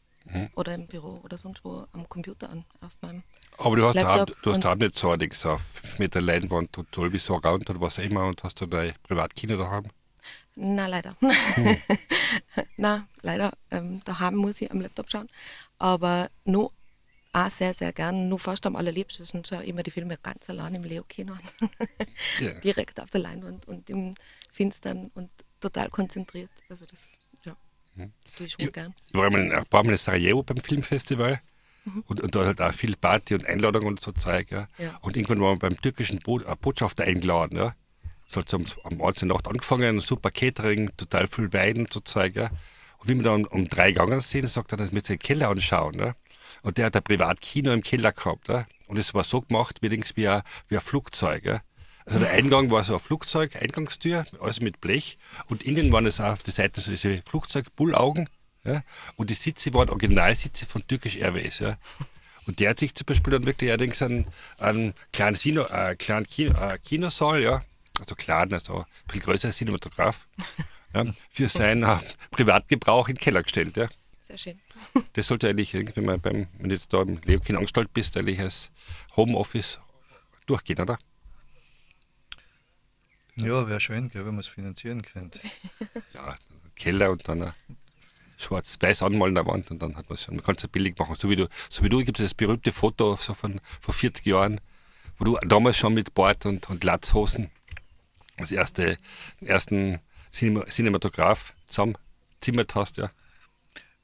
oder 0.55 0.75
im 0.75 0.87
Büro 0.87 1.21
oder 1.23 1.37
sonst 1.37 1.63
wo 1.65 1.87
am 1.93 2.09
Computer 2.09 2.49
an, 2.49 2.65
auf 2.81 2.93
meinem 3.03 3.23
Aber 3.59 3.77
du 3.77 3.85
hast, 3.85 3.99
auch, 3.99 4.17
Laptop 4.17 4.43
du 4.43 4.51
hast 4.51 4.57
und- 4.57 4.67
auch 4.67 4.75
nicht 4.77 4.99
so 4.99 5.15
nichts 5.17 5.45
auf 5.45 5.61
5 5.61 5.99
Meter 5.99 6.23
Leinwand 6.23 6.79
und 6.79 6.97
Dolby 6.97 7.19
Surround 7.19 7.69
oder 7.69 7.79
was 7.83 7.99
auch 7.99 8.03
immer 8.05 8.25
und 8.27 8.43
hast 8.43 8.59
du 8.59 8.65
dein 8.67 8.95
Privatkino 9.03 9.59
daheim. 9.59 9.85
Na, 10.57 10.87
leider. 10.87 11.15
Hm. 11.21 11.77
Na, 12.79 13.07
leider. 13.21 13.53
Ähm, 13.71 14.01
daheim 14.07 14.37
muss 14.37 14.63
ich 14.63 14.71
am 14.71 14.81
Laptop 14.81 15.11
schauen. 15.11 15.29
Aber 15.79 16.31
nur 16.45 16.73
auch 17.35 17.51
sehr, 17.51 17.75
sehr 17.75 17.93
gern, 17.93 18.29
nur 18.31 18.39
fast 18.39 18.65
am 18.65 18.77
allerliebsten 18.77 19.45
schaue 19.45 19.65
ich 19.65 19.69
immer 19.69 19.83
die 19.83 19.91
Filme 19.91 20.17
ganz 20.23 20.49
allein 20.49 20.77
im 20.77 20.85
Leo-Kino 20.85 21.35
an. 21.35 21.69
Ja. 22.41 22.53
Direkt 22.65 22.99
auf 23.01 23.11
der 23.11 23.21
Leinwand 23.21 23.67
und 23.69 23.91
im 23.91 24.15
Finstern 24.55 25.11
und 25.15 25.31
total 25.61 25.91
konzentriert. 25.91 26.51
Also 26.69 26.87
das, 26.87 27.13
ja, 27.45 27.57
das 27.97 28.33
tue 28.33 28.47
ich 28.47 28.53
schon. 28.53 28.65
Ich, 28.65 28.73
gern. 28.73 28.95
ich 29.09 29.15
war 29.15 29.27
ein 29.27 29.67
paar 29.67 29.83
Mal 29.83 29.93
in 29.93 29.99
Sarajevo 29.99 30.43
beim 30.45 30.59
Filmfestival 30.59 31.41
und, 32.07 32.21
und 32.21 32.35
da 32.35 32.45
halt 32.45 32.61
auch 32.61 32.73
viel 32.73 32.97
Party 32.97 33.35
und 33.35 33.47
Einladung 33.47 33.87
und 33.87 34.01
so 34.01 34.13
Zeug. 34.13 34.51
Ja. 34.53 34.69
Ja. 34.79 34.97
Und 35.03 35.17
irgendwann 35.17 35.41
waren 35.41 35.57
wir 35.57 35.71
beim 35.71 35.81
türkischen 35.81 36.21
Bo 36.21 36.41
äh, 36.41 36.57
Botschafter 36.61 37.05
eingeladen. 37.05 37.59
Ja. 37.59 37.75
Das 38.29 38.37
hat 38.37 38.49
so 38.49 38.59
um, 38.59 38.67
um 38.85 39.05
18 39.05 39.29
Nacht 39.29 39.49
angefangen, 39.49 40.01
super 40.01 40.31
Catering, 40.31 40.91
total 40.97 41.27
viel 41.27 41.53
Wein 41.53 41.79
und 41.79 41.93
so 41.93 42.01
Zeug. 42.01 42.37
Ja. 42.37 42.51
Und 42.99 43.09
wie 43.09 43.15
wir 43.17 43.25
dann 43.25 43.45
um 43.45 43.69
drei 43.69 43.91
gegangen 43.91 44.21
sind, 44.21 44.49
sagt 44.49 44.73
er, 44.73 44.79
dass 44.79 44.93
wir 44.93 44.99
uns 44.99 45.09
den 45.09 45.19
Keller 45.19 45.49
anschauen. 45.51 45.99
Ja. 45.99 46.15
Und 46.63 46.79
der 46.79 46.87
hat 46.87 46.97
ein 46.97 47.03
Privatkino 47.03 47.73
im 47.73 47.83
Keller 47.83 48.13
gehabt. 48.13 48.49
Ja. 48.49 48.67
Und 48.87 48.99
es 48.99 49.13
war 49.13 49.25
so 49.25 49.43
gemacht, 49.43 49.79
wie, 49.83 49.89
links 49.89 50.17
wie, 50.17 50.29
ein, 50.29 50.43
wie 50.69 50.77
ein 50.77 50.81
Flugzeug. 50.83 51.45
Ja. 51.45 51.61
Also 52.07 52.19
der 52.19 52.31
Eingang 52.31 52.71
war 52.71 52.85
so 52.85 52.95
ein 52.95 53.01
Flugzeug, 53.01 53.57
Eingangstür, 53.57 54.25
also 54.41 54.63
mit 54.63 54.81
Blech. 54.81 55.19
Und 55.47 55.63
innen 55.63 55.91
waren 55.93 56.07
es 56.07 56.21
auf 56.21 56.43
der 56.43 56.53
Seite 56.53 56.81
so 56.81 56.91
diese 56.91 57.23
Flugzeugbullaugen. 57.27 58.29
Ja. 58.65 58.83
Und 59.17 59.31
die 59.31 59.35
Sitze 59.35 59.73
waren 59.75 59.89
Originalsitze 59.89 60.67
von 60.67 60.87
Turkish 60.87 61.17
Airways. 61.17 61.61
Ja. 61.61 61.79
Und 62.47 62.61
der 62.61 62.71
hat 62.71 62.79
sich 62.79 62.95
zum 62.95 63.07
Beispiel 63.07 63.33
dann 63.33 63.47
wirklich 63.47 63.71
allerdings 63.71 64.03
einen, 64.03 64.27
einen 64.59 64.95
kleinen, 65.13 65.37
Sino, 65.37 65.65
äh, 65.65 65.97
kleinen 65.97 66.27
Kino, 66.27 66.59
äh, 66.59 66.79
Kinosaal, 66.79 67.43
ja, 67.43 67.63
also 67.99 68.15
klein, 68.15 68.53
also 68.53 68.81
ein 68.81 68.85
bisschen 69.07 69.23
größer 69.23 69.49
als 69.49 69.57
Cinematograph, 69.57 70.27
ja, 70.95 71.07
für 71.31 71.49
seinen 71.49 71.85
äh, 71.85 71.97
Privatgebrauch 72.31 73.09
in 73.09 73.15
den 73.15 73.21
Keller 73.21 73.43
gestellt. 73.43 73.77
Ja. 73.77 73.89
Sehr 74.23 74.39
schön. 74.39 74.61
Das 75.15 75.27
sollte 75.27 75.49
eigentlich, 75.49 75.75
wenn, 75.75 76.05
man 76.05 76.21
beim, 76.21 76.47
wenn 76.59 76.69
du 76.69 76.75
jetzt 76.75 76.93
da 76.93 77.03
im 77.03 77.21
Leokin 77.25 77.57
angestellt 77.57 77.93
bist, 77.93 78.17
eigentlich 78.17 78.41
als 78.41 78.71
Homeoffice 79.17 79.79
durchgehen, 80.47 80.81
oder? 80.81 80.99
Ja, 83.37 83.69
wäre 83.69 83.81
schön, 83.81 84.09
gell, 84.11 84.25
wenn 84.25 84.33
man 84.35 84.41
es 84.41 84.49
finanzieren 84.49 85.03
könnte. 85.03 85.41
Ja, 86.15 86.37
Keller 86.77 87.11
und 87.11 87.27
dann 87.29 87.43
ein 87.43 87.55
schwarz-weiß 88.37 89.03
anmalen 89.03 89.37
an 89.37 89.45
der 89.45 89.53
Wand 89.53 89.71
und 89.71 89.81
dann 89.81 89.97
hat 89.97 90.09
man 90.09 90.15
es 90.15 90.23
schon. 90.23 90.37
Man 90.37 90.45
kann 90.45 90.55
es 90.57 90.63
ja 90.63 90.69
billig 90.71 90.99
machen. 90.99 91.15
So 91.17 91.29
wie 91.29 91.37
du, 91.37 91.49
so 91.69 91.83
wie 91.83 91.89
du 91.89 91.99
gibt 92.05 92.21
es 92.21 92.27
das 92.27 92.35
berühmte 92.35 92.73
Foto 92.73 93.17
so 93.21 93.35
von 93.35 93.61
vor 93.81 93.95
40 93.95 94.25
Jahren, 94.27 94.61
wo 95.19 95.25
du 95.25 95.37
damals 95.47 95.77
schon 95.77 95.95
mit 95.95 96.15
Bart 96.15 96.47
und, 96.47 96.69
und 96.71 96.85
Latzhosen 96.85 97.51
das 98.37 98.53
erste, 98.53 98.97
den 99.41 99.49
ersten 99.49 100.01
Cinema, 100.33 100.67
Cinematograph 100.67 101.55
zusammenzimmert 101.67 102.75
hast, 102.75 102.97
ja. 102.97 103.11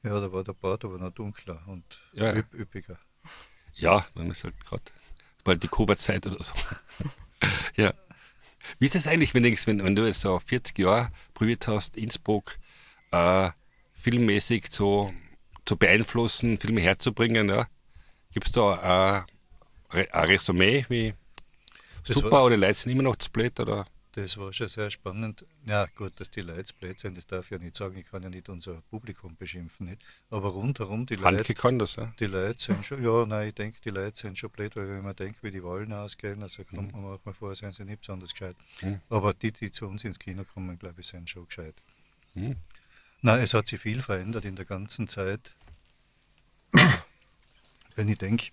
Ja, 0.03 0.19
da 0.19 0.31
war 0.31 0.43
der 0.43 0.53
Bart 0.53 0.83
aber 0.85 0.97
noch 0.97 1.11
dunkler 1.11 1.61
und 1.67 1.83
Ja. 2.13 2.33
üpp, 2.33 2.53
üppiger. 2.53 2.97
Ja, 3.73 4.05
man 4.15 4.31
ist 4.31 4.43
halt 4.43 4.59
gerade 4.65 4.83
bald 5.43 5.61
die 5.63 5.67
Kuba-Zeit 5.67 6.25
oder 6.27 6.41
so. 6.43 6.53
ja. 7.75 7.93
Wie 8.79 8.85
ist 8.85 8.95
das 8.95 9.07
eigentlich, 9.07 9.33
wenn, 9.33 9.43
du 9.43 9.49
wenn, 9.65 9.83
wenn 9.83 9.95
du 9.95 10.05
jetzt 10.05 10.21
so 10.21 10.39
40 10.39 10.77
Jahre 10.79 11.11
probiert 11.33 11.67
hast, 11.67 11.97
Innsbruck 11.97 12.57
äh, 13.11 13.49
filmmäßig 13.93 14.71
zu, 14.71 15.13
zu 15.65 15.77
beeinflussen, 15.77 16.57
Filme 16.57 16.81
herzubringen, 16.81 17.49
ja? 17.49 17.67
Gibt 18.33 18.47
es 18.47 18.53
da 18.53 19.25
äh, 19.93 20.07
ein 20.11 20.25
Resümee, 20.25 20.85
wie 20.89 21.13
Das 22.05 22.15
super 22.15 22.31
war- 22.31 22.45
oder 22.45 22.57
Leute 22.57 22.73
sind 22.75 22.91
immer 22.91 23.03
noch 23.03 23.17
zu 23.17 23.29
blöd? 23.29 23.59
Oder? 23.59 23.85
Das 24.13 24.35
war 24.37 24.51
schon 24.51 24.67
sehr 24.67 24.91
spannend. 24.91 25.45
Ja, 25.65 25.85
gut, 25.95 26.19
dass 26.19 26.29
die 26.29 26.41
Leute 26.41 26.73
blöd 26.73 26.99
sind, 26.99 27.17
das 27.17 27.27
darf 27.27 27.45
ich 27.45 27.51
ja 27.51 27.59
nicht 27.59 27.75
sagen. 27.77 27.97
Ich 27.97 28.09
kann 28.09 28.21
ja 28.21 28.29
nicht 28.29 28.49
unser 28.49 28.81
Publikum 28.89 29.37
beschimpfen. 29.37 29.87
Nicht? 29.87 30.03
Aber 30.29 30.49
rundherum, 30.49 31.05
die 31.05 31.15
Handke 31.15 31.37
Leute, 31.37 31.53
kann 31.53 31.79
das, 31.79 31.95
ja. 31.95 32.13
die 32.19 32.25
Leute 32.25 32.61
sind 32.61 32.85
schon, 32.85 33.01
ja, 33.01 33.25
nein, 33.25 33.47
ich 33.47 33.55
denke, 33.55 33.79
die 33.79 33.89
Leute 33.89 34.17
sind 34.17 34.37
schon 34.37 34.49
blöd, 34.49 34.75
weil 34.75 34.89
wenn 34.89 35.03
man 35.03 35.15
denkt, 35.15 35.41
wie 35.43 35.51
die 35.51 35.63
Wahlen 35.63 35.93
ausgehen, 35.93 36.43
also 36.43 36.63
kommt 36.65 36.91
man 36.91 37.03
manchmal 37.03 37.33
vor, 37.33 37.55
sind 37.55 37.73
sie 37.73 37.85
nicht 37.85 38.01
besonders 38.01 38.31
gescheit. 38.31 38.57
Mhm. 38.81 38.99
Aber 39.09 39.33
die, 39.33 39.53
die 39.53 39.71
zu 39.71 39.87
uns 39.87 40.03
ins 40.03 40.19
Kino 40.19 40.43
kommen, 40.43 40.77
glaube 40.77 40.99
ich, 40.99 41.07
sind 41.07 41.29
schon 41.29 41.47
gescheit. 41.47 41.75
Mhm. 42.33 42.57
Nein, 43.21 43.39
es 43.39 43.53
hat 43.53 43.67
sich 43.67 43.79
viel 43.79 44.01
verändert 44.01 44.43
in 44.43 44.57
der 44.57 44.65
ganzen 44.65 45.07
Zeit. 45.07 45.55
Wenn 47.95 48.09
ich 48.09 48.17
denke, 48.17 48.47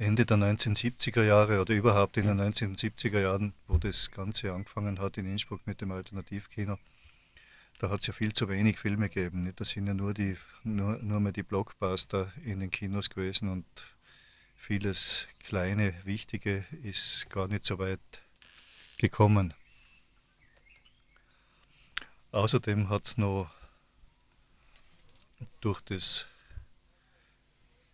Ende 0.00 0.24
der 0.24 0.38
1970er 0.38 1.22
Jahre 1.24 1.60
oder 1.60 1.74
überhaupt 1.74 2.16
in 2.16 2.26
den 2.26 2.40
1970er 2.40 3.20
Jahren, 3.20 3.52
wo 3.68 3.76
das 3.76 4.10
Ganze 4.10 4.50
angefangen 4.50 4.98
hat 4.98 5.18
in 5.18 5.26
Innsbruck 5.26 5.66
mit 5.66 5.82
dem 5.82 5.92
Alternativkino, 5.92 6.78
da 7.78 7.90
hat 7.90 8.00
es 8.00 8.06
ja 8.06 8.14
viel 8.14 8.32
zu 8.32 8.48
wenig 8.48 8.78
Filme 8.78 9.10
gegeben. 9.10 9.52
Da 9.54 9.62
sind 9.62 9.86
ja 9.86 9.92
nur, 9.92 10.14
die, 10.14 10.38
nur, 10.64 10.96
nur 11.02 11.20
mehr 11.20 11.32
die 11.32 11.42
Blockbuster 11.42 12.32
in 12.46 12.60
den 12.60 12.70
Kinos 12.70 13.10
gewesen 13.10 13.50
und 13.50 13.66
vieles 14.56 15.28
kleine, 15.38 15.92
wichtige 16.04 16.64
ist 16.82 17.28
gar 17.28 17.46
nicht 17.48 17.66
so 17.66 17.78
weit 17.78 18.00
gekommen. 18.96 19.52
Außerdem 22.32 22.88
hat 22.88 23.04
es 23.06 23.18
noch 23.18 23.50
durch 25.60 25.82
das 25.82 26.29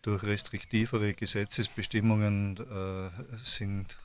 durch 0.01 0.23
restriktivere 0.23 1.13
Gesetzesbestimmungen 1.13 2.57
äh, 2.57 3.09
sind 3.43 3.99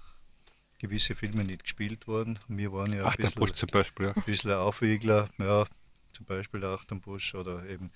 gewisse 0.78 1.14
Filme 1.14 1.44
nicht 1.44 1.62
gespielt 1.62 2.06
worden. 2.06 2.38
Wir 2.48 2.72
waren 2.72 2.92
ja 2.92 3.02
ein 3.02 3.08
Ach, 3.08 3.16
bisschen, 3.16 3.38
Busch 3.38 3.52
zum 3.52 3.68
Beispiel, 3.68 4.06
ja. 4.06 4.12
ein 4.14 4.22
bisschen 4.24 4.50
Aufwiegler, 4.52 5.28
ja, 5.38 5.64
zum 6.12 6.26
Beispiel 6.26 6.60
der 6.60 6.70
Achterbusch 6.70 7.34
oder 7.34 7.64
eben 7.66 7.90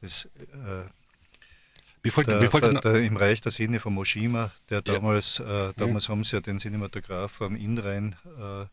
das, 0.00 0.26
äh, 0.36 0.84
Wie 2.02 2.10
folgt, 2.10 2.30
der, 2.30 2.48
folgt 2.48 2.66
der, 2.66 2.80
der, 2.80 3.02
im 3.02 3.16
Reich 3.16 3.40
der 3.40 3.50
Sinne 3.50 3.80
von 3.80 3.92
Moshima, 3.94 4.52
der 4.70 4.78
Ja. 4.86 4.94
damals, 4.94 5.40
äh, 5.40 5.72
damals 5.76 6.08
haben 6.08 6.22
sie 6.22 6.36
ja 6.36 6.40
den 6.40 6.60
Cinematograph 6.60 7.42
am 7.42 7.56
Innrhein, 7.56 8.14
äh, 8.38 8.66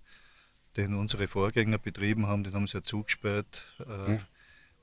den 0.78 0.94
unsere 0.94 1.28
Vorgänger 1.28 1.80
betrieben 1.80 2.28
haben, 2.28 2.44
den 2.44 2.54
haben 2.54 2.68
sie 2.68 2.78
ja 2.78 2.84
zugesperrt 2.84 3.74
äh, 3.80 4.12
Mhm. 4.12 4.22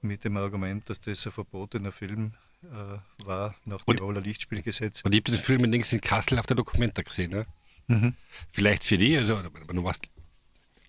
mit 0.00 0.24
dem 0.24 0.36
Argument, 0.36 0.90
dass 0.90 1.00
das 1.00 1.24
ein 1.24 1.32
verbotener 1.32 1.92
Film 1.92 2.32
äh, 2.64 3.24
war 3.26 3.54
nach 3.64 3.82
Und- 3.86 3.96
Tiroler 3.96 4.20
Lichtspielgesetz. 4.20 5.02
Und 5.02 5.12
ich 5.14 5.20
habe 5.20 5.32
den 5.32 5.40
Film 5.40 5.64
links 5.64 5.92
in 5.92 6.00
Kassel 6.00 6.38
auf 6.38 6.46
der 6.46 6.56
Dokumenta 6.56 7.02
gesehen. 7.02 7.30
Ne? 7.30 7.46
Mhm. 7.88 8.14
Vielleicht 8.52 8.84
für 8.84 8.98
die, 8.98 9.16
also, 9.16 9.36
aber 9.36 9.50
du 9.74 9.84
warst 9.84 10.08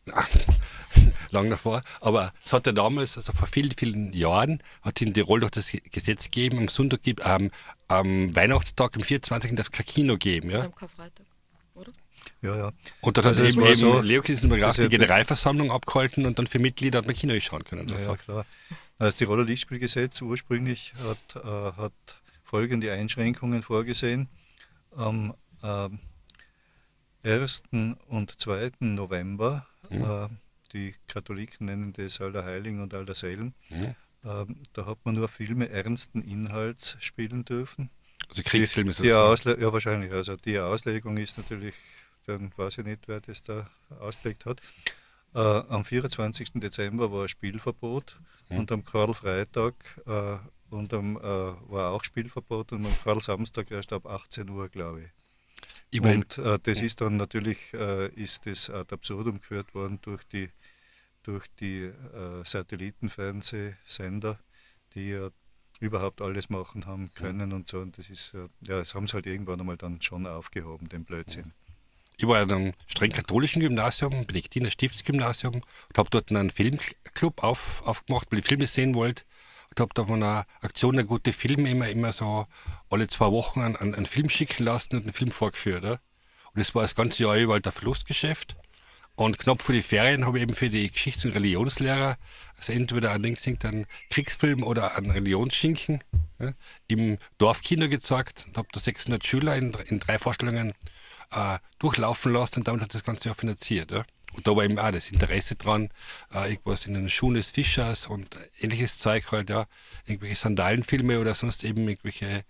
na, 0.06 0.28
lang 1.32 1.50
davor, 1.50 1.82
aber 2.02 2.34
es 2.44 2.52
hat 2.54 2.66
ja 2.68 2.74
damals, 2.74 3.18
also 3.18 3.32
vor 3.34 3.48
vielen, 3.48 3.72
vielen 3.72 4.12
Jahren, 4.14 4.62
hat 4.82 5.00
es 5.00 5.08
in 5.08 5.14
Tirol 5.14 5.40
doch 5.40 5.50
das 5.50 5.72
Gesetz 5.92 6.26
gegeben, 6.26 6.58
am 6.60 6.68
Sonntag 6.68 7.02
gibt, 7.04 7.22
am, 7.22 7.52
am 7.88 8.36
Weihnachtstag, 8.36 8.96
am 8.98 9.02
24. 9.02 9.56
das 9.56 9.72
kein 9.72 9.86
Kino 9.86 10.18
geben. 10.18 10.50
Ja? 10.50 10.64
Am 10.66 10.76
Karfreitag, 10.76 11.22
oder? 11.22 11.33
Ja, 12.44 12.56
ja. 12.58 12.72
Und 13.02 13.18
dann 13.18 13.26
Also 13.26 13.42
hat 13.42 13.50
eben, 13.52 13.62
eben 13.64 13.76
so, 13.76 14.02
Leokis 14.02 14.40
Cinematograph 14.40 14.70
dass 14.70 14.76
die 14.76 14.82
er- 14.84 14.90
Generalversammlung 14.90 15.72
abgehalten 15.72 16.26
und 16.26 16.38
dann 16.38 16.46
für 16.48 16.60
Mitglieder 16.60 17.00
hat 17.00 17.06
man 17.08 17.16
Kino 17.16 17.40
schauen 17.40 17.64
können. 17.64 17.88
Ja, 17.88 17.96
Also, 17.96 18.12
ja, 18.12 18.18
klar. 18.18 18.46
Das 19.00 19.16
Tiroler 19.16 19.44
Lichtspielgesetz 19.46 20.22
ursprünglich 20.22 20.94
hat, 21.04 21.36
äh, 21.44 21.48
hat 21.82 21.94
folgende 22.44 22.92
Einschränkungen 22.92 23.64
vorgesehen. 23.64 24.28
Am 24.96 25.34
ähm, 25.64 26.00
1. 27.24 27.64
und 28.08 28.40
2. 28.40 28.72
November, 28.82 29.66
äh, 29.90 30.28
die 30.74 30.96
Katholiken 31.08 31.68
nennen 31.68 31.94
das 31.94 32.20
Allerheiligen 32.20 32.82
und 32.82 32.94
Allerseelen, 32.94 33.54
Mhm. 33.70 33.96
ähm, 34.26 34.56
da 34.74 34.86
hat 34.86 34.98
man 35.06 35.16
nur 35.16 35.28
Filme 35.30 35.70
ernsten 35.70 36.22
Inhalts 36.22 36.98
spielen 37.00 37.46
dürfen. 37.46 37.90
also 38.30 38.42
Kriegsfilme 38.44 38.92
Die, 38.92 39.04
die 39.04 39.10
sozusagen. 39.10 39.32
Ausle 39.32 39.60
ja, 39.62 39.72
wahrscheinlich. 39.74 40.12
Also 40.12 40.36
die 40.38 40.58
Auslegung 40.60 41.18
ist 41.18 41.38
natürlich, 41.38 41.76
dann 42.26 42.52
weiß 42.56 42.80
ich 42.80 42.86
nicht, 42.86 43.08
wer 43.08 43.22
das 43.22 43.44
da 43.44 43.70
ausgelegt 44.00 44.46
hat. 44.46 44.62
Äh, 45.36 45.40
am 45.40 45.84
24. 45.86 46.52
Dezember 46.56 47.12
war 47.12 47.28
Spielverbot 47.28 48.20
Mhm. 48.50 48.58
und 48.60 48.72
am 48.72 48.84
Karl-Freitag 48.84 49.74
äh, 50.06 50.38
und 50.70 50.94
am, 50.94 51.18
äh, 51.18 51.22
war 51.22 51.92
auch 51.92 52.04
Spielverbot 52.04 52.74
und 52.74 52.86
am 52.86 52.96
Karl-Samstag 53.04 53.72
erst 53.72 53.94
ab 53.94 54.06
18 54.06 54.50
Uhr, 54.50 54.68
glaube 54.70 55.02
ich. 55.04 55.08
Ich 55.92 56.02
mein, 56.02 56.18
Und 56.24 56.38
äh, 56.40 56.60
das 56.62 56.82
ist 56.82 57.02
dann 57.02 57.18
natürlich 57.18 57.58
äh, 57.74 58.10
ist 58.16 58.46
das 58.46 58.70
ad 58.70 58.94
absurdum 58.94 59.40
geführt 59.40 59.74
worden 59.74 60.00
durch 60.02 60.24
die, 60.26 60.50
durch 61.24 61.48
die 61.60 61.84
äh, 61.84 62.44
Satellitenfernsehsender, 62.44 64.40
die 64.94 65.10
ja 65.12 65.30
überhaupt 65.80 66.22
alles 66.22 66.50
machen 66.50 66.86
haben 66.86 67.12
können 67.14 67.52
und 67.54 67.68
so. 67.68 67.80
Und 67.80 67.98
das 67.98 68.10
ist, 68.10 68.34
ja, 68.34 68.48
das 68.62 68.96
haben 68.96 69.08
sie 69.08 69.14
halt 69.14 69.26
irgendwann 69.26 69.60
einmal 69.60 69.78
dann 69.78 70.02
schon 70.02 70.26
aufgehoben, 70.28 70.88
den 70.90 71.06
Blödsinn. 71.06 71.54
Ich 72.18 72.28
war 72.28 72.42
in 72.42 72.52
einem 72.52 72.74
streng 72.88 73.12
katholischen 73.12 73.62
Gymnasium, 73.62 74.26
Benediktiner 74.26 74.72
Stiftsgymnasium 74.72 75.56
und 75.56 75.98
habe 75.98 76.10
dort 76.10 76.30
einen 76.30 76.50
Filmclub 76.50 77.44
auf, 77.44 77.82
aufgemacht, 77.86 78.28
weil 78.32 78.40
ich 78.40 78.46
Filme 78.46 78.68
sehen 78.68 78.96
wollte. 78.96 79.24
Und 79.70 79.80
habe 79.80 79.94
da 79.96 80.06
von 80.06 80.22
einer 80.22 80.46
Aktion 80.62 80.96
der 80.96 81.06
gute 81.06 81.34
Filme 81.34 81.70
immer, 81.70 81.90
immer 81.90 82.12
so 82.12 82.46
alle 82.92 83.08
zwei 83.08 83.32
Wochen 83.32 83.62
einen, 83.62 83.96
einen, 83.96 84.06
Film 84.06 84.30
schicken 84.30 84.64
lassen 84.64 84.98
und 84.98 85.04
einen 85.04 85.14
Film 85.14 85.32
vorgeführt. 85.32 85.84
Ja. 85.84 85.94
Und 85.94 86.60
das 86.60 86.76
war 86.76 86.84
das 86.84 86.96
ganze 86.96 87.24
Jahr 87.24 87.38
über 87.38 87.54
halt 87.54 87.66
ein 87.66 87.72
Verlustgeschäft. 87.72 88.56
Und 89.16 89.38
knapp 89.38 89.62
vor 89.62 89.74
die 89.74 89.84
Ferien 89.84 90.26
habe 90.26 90.38
ich 90.38 90.44
eben 90.44 90.54
für 90.54 90.70
die 90.70 90.92
Geschichts- 90.92 91.26
und 91.26 91.32
Religionslehrer 91.32 92.18
also 92.58 92.74
entweder 92.74 93.12
einen, 93.12 93.38
einen 93.64 93.86
Kriegsfilm 94.10 94.64
oder 94.64 94.96
einen 94.98 95.12
Religionsschinken 95.12 96.04
ja, 96.40 96.54
im 96.88 97.18
Dorfkino 97.38 97.90
gezeigt 97.90 98.46
und 98.48 98.58
habe 98.58 98.68
da 98.72 98.80
600 98.80 99.26
Schüler 99.26 99.56
in, 99.56 99.74
in 99.88 100.00
drei 100.00 100.18
Vorstellungen 100.18 100.74
äh, 101.34 101.60
durchlaufen 101.80 102.34
lassen 102.34 102.60
und 102.60 102.68
damit 102.68 102.82
hat 102.82 102.94
das 102.94 103.04
Ganze 103.04 103.32
auch 103.32 103.36
finanziert. 103.36 103.92
Ja. 103.92 104.06
Und 104.34 104.48
da 104.48 104.56
war 104.56 104.64
eben 104.64 104.80
auch 104.80 104.92
das 104.92 105.12
Interesse 105.12 105.56
dran, 105.56 105.90
äh, 106.34 106.52
irgendwas 106.52 106.86
in 106.86 106.94
den 106.96 107.10
Schuhen 107.10 107.36
des 107.36 107.52
Fischers 107.52 108.08
und 108.08 108.36
ähnliches 108.60 108.98
Zeug 108.98 109.32
halt, 109.32 109.50
ja, 109.50 109.68
irgendwelche 110.06 110.36
Sandalenfilme 110.36 111.20
oder 111.20 111.34
sonst 111.34 111.64
eben 111.64 111.88
irgendwelche 111.88 112.44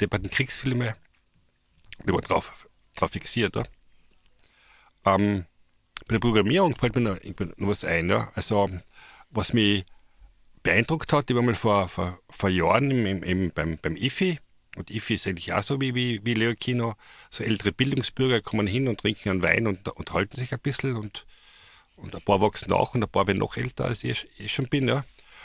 depperten 0.00 0.30
Kriegsfilme. 0.30 0.96
Die 2.06 2.12
war 2.12 2.20
drauf, 2.20 2.68
drauf 2.96 3.10
fixiert. 3.10 3.56
Ja. 3.56 3.64
Ähm, 5.04 5.44
bei 6.06 6.14
der 6.14 6.20
Programmierung 6.20 6.74
fällt 6.76 6.94
mir 6.94 7.02
noch, 7.02 7.18
noch 7.56 7.68
was 7.68 7.84
ein. 7.84 8.08
Ja. 8.08 8.32
Also, 8.34 8.70
was 9.30 9.52
mich 9.52 9.84
beeindruckt 10.62 11.12
hat, 11.12 11.28
ich 11.28 11.36
war 11.36 11.42
mal 11.42 11.54
vor, 11.54 11.88
vor, 11.88 12.18
vor 12.30 12.48
Jahren 12.48 12.90
im, 12.90 13.04
im, 13.04 13.22
im, 13.22 13.50
beim, 13.52 13.78
beim 13.78 13.96
IFI 13.96 14.38
Und 14.78 14.90
IFI 14.90 15.14
ist 15.14 15.26
eigentlich 15.26 15.52
auch 15.52 15.62
so 15.62 15.80
wie, 15.80 15.94
wie, 15.94 16.20
wie 16.24 16.34
Leo 16.34 16.54
Kino. 16.54 16.94
So 17.30 17.44
ältere 17.44 17.72
Bildungsbürger 17.72 18.40
kommen 18.40 18.66
hin 18.66 18.88
und 18.88 19.00
trinken 19.00 19.30
einen 19.30 19.42
Wein 19.42 19.66
und, 19.66 19.88
halten 20.12 20.36
sich 20.36 20.52
ein 20.52 20.60
bisschen 20.60 20.96
und, 20.96 21.26
und 21.96 22.14
ein 22.14 22.22
paar 22.22 22.40
wachsen 22.40 22.70
nach 22.70 22.94
und 22.94 23.02
ein 23.02 23.10
paar 23.10 23.26
werden 23.26 23.38
noch 23.38 23.56
älter, 23.56 23.86
als 23.86 24.04
ich, 24.04 24.28
ich 24.38 24.52
schon 24.52 24.68
bin. 24.68 24.88
Ja. 24.88 25.04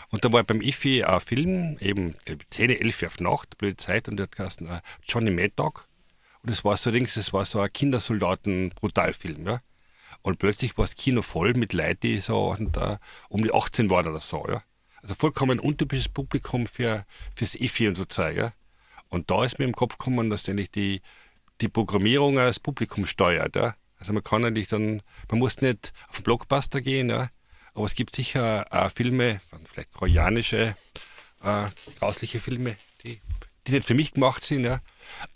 Und 0.09 0.23
da 0.23 0.31
war 0.31 0.43
beim 0.43 0.61
IFI 0.61 1.03
ein 1.03 1.19
Film, 1.19 1.77
eben 1.79 2.15
10, 2.47 2.69
11 2.69 3.01
Uhr 3.01 3.07
auf 3.07 3.19
Nacht, 3.19 3.57
blöde 3.57 3.77
Zeit, 3.77 4.07
und 4.07 4.17
der 4.17 4.25
hat 4.25 4.35
geheißen 4.35 4.67
uh, 4.67 4.79
Johnny 5.03 5.31
Mad 5.31 5.53
Dog. 5.55 5.87
Und 6.43 6.51
das 6.51 6.63
war 6.63 6.77
so 6.77 6.91
Dings, 6.91 7.15
das 7.15 7.33
war 7.33 7.45
so 7.45 7.59
ein 7.59 7.73
Kindersoldaten-Brutalfilm. 7.73 9.47
Ja. 9.47 9.61
Und 10.21 10.37
plötzlich 10.37 10.77
war 10.77 10.85
das 10.85 10.95
Kino 10.95 11.23
voll 11.23 11.53
mit 11.55 11.73
Leuten, 11.73 12.01
die 12.01 12.17
so 12.17 12.51
und, 12.51 12.77
uh, 12.77 12.97
um 13.29 13.43
die 13.43 13.53
18 13.53 13.89
waren 13.89 14.07
oder 14.07 14.21
so. 14.21 14.45
Ja. 14.47 14.61
Also 15.01 15.15
vollkommen 15.15 15.59
untypisches 15.59 16.09
Publikum 16.09 16.67
für, 16.67 17.05
fürs 17.35 17.55
IFI 17.55 17.89
und 17.89 17.95
so 17.95 18.05
Zeug. 18.05 18.37
Ja. 18.37 18.53
Und 19.13 19.29
da 19.29 19.45
ist 19.45 19.59
mir 19.59 19.65
im 19.65 19.75
Kopf 19.75 19.99
gekommen, 19.99 20.31
dass 20.31 20.49
eigentlich 20.49 20.71
die, 20.71 21.01
die 21.61 21.69
Programmierung 21.69 22.39
als 22.39 22.59
Publikum 22.59 23.05
steuert. 23.05 23.55
Ja. 23.55 23.75
Also 23.99 24.11
man 24.11 24.23
kann 24.23 24.43
eigentlich 24.43 24.69
dann, 24.69 25.03
man 25.29 25.39
muss 25.39 25.61
nicht 25.61 25.93
auf 26.09 26.15
den 26.15 26.23
Blockbuster 26.23 26.81
gehen, 26.81 27.09
ja. 27.09 27.29
Aber 27.75 27.85
es 27.85 27.93
gibt 27.93 28.15
sicher 28.15 28.65
äh, 28.71 28.89
Filme, 28.89 29.39
vielleicht 29.65 29.91
koreanische, 29.93 30.75
äh, 31.43 31.65
grausliche 31.99 32.39
Filme, 32.39 32.75
die, 33.03 33.21
die 33.67 33.73
nicht 33.73 33.85
für 33.85 33.93
mich 33.93 34.13
gemacht 34.13 34.43
sind, 34.43 34.63
ja. 34.63 34.79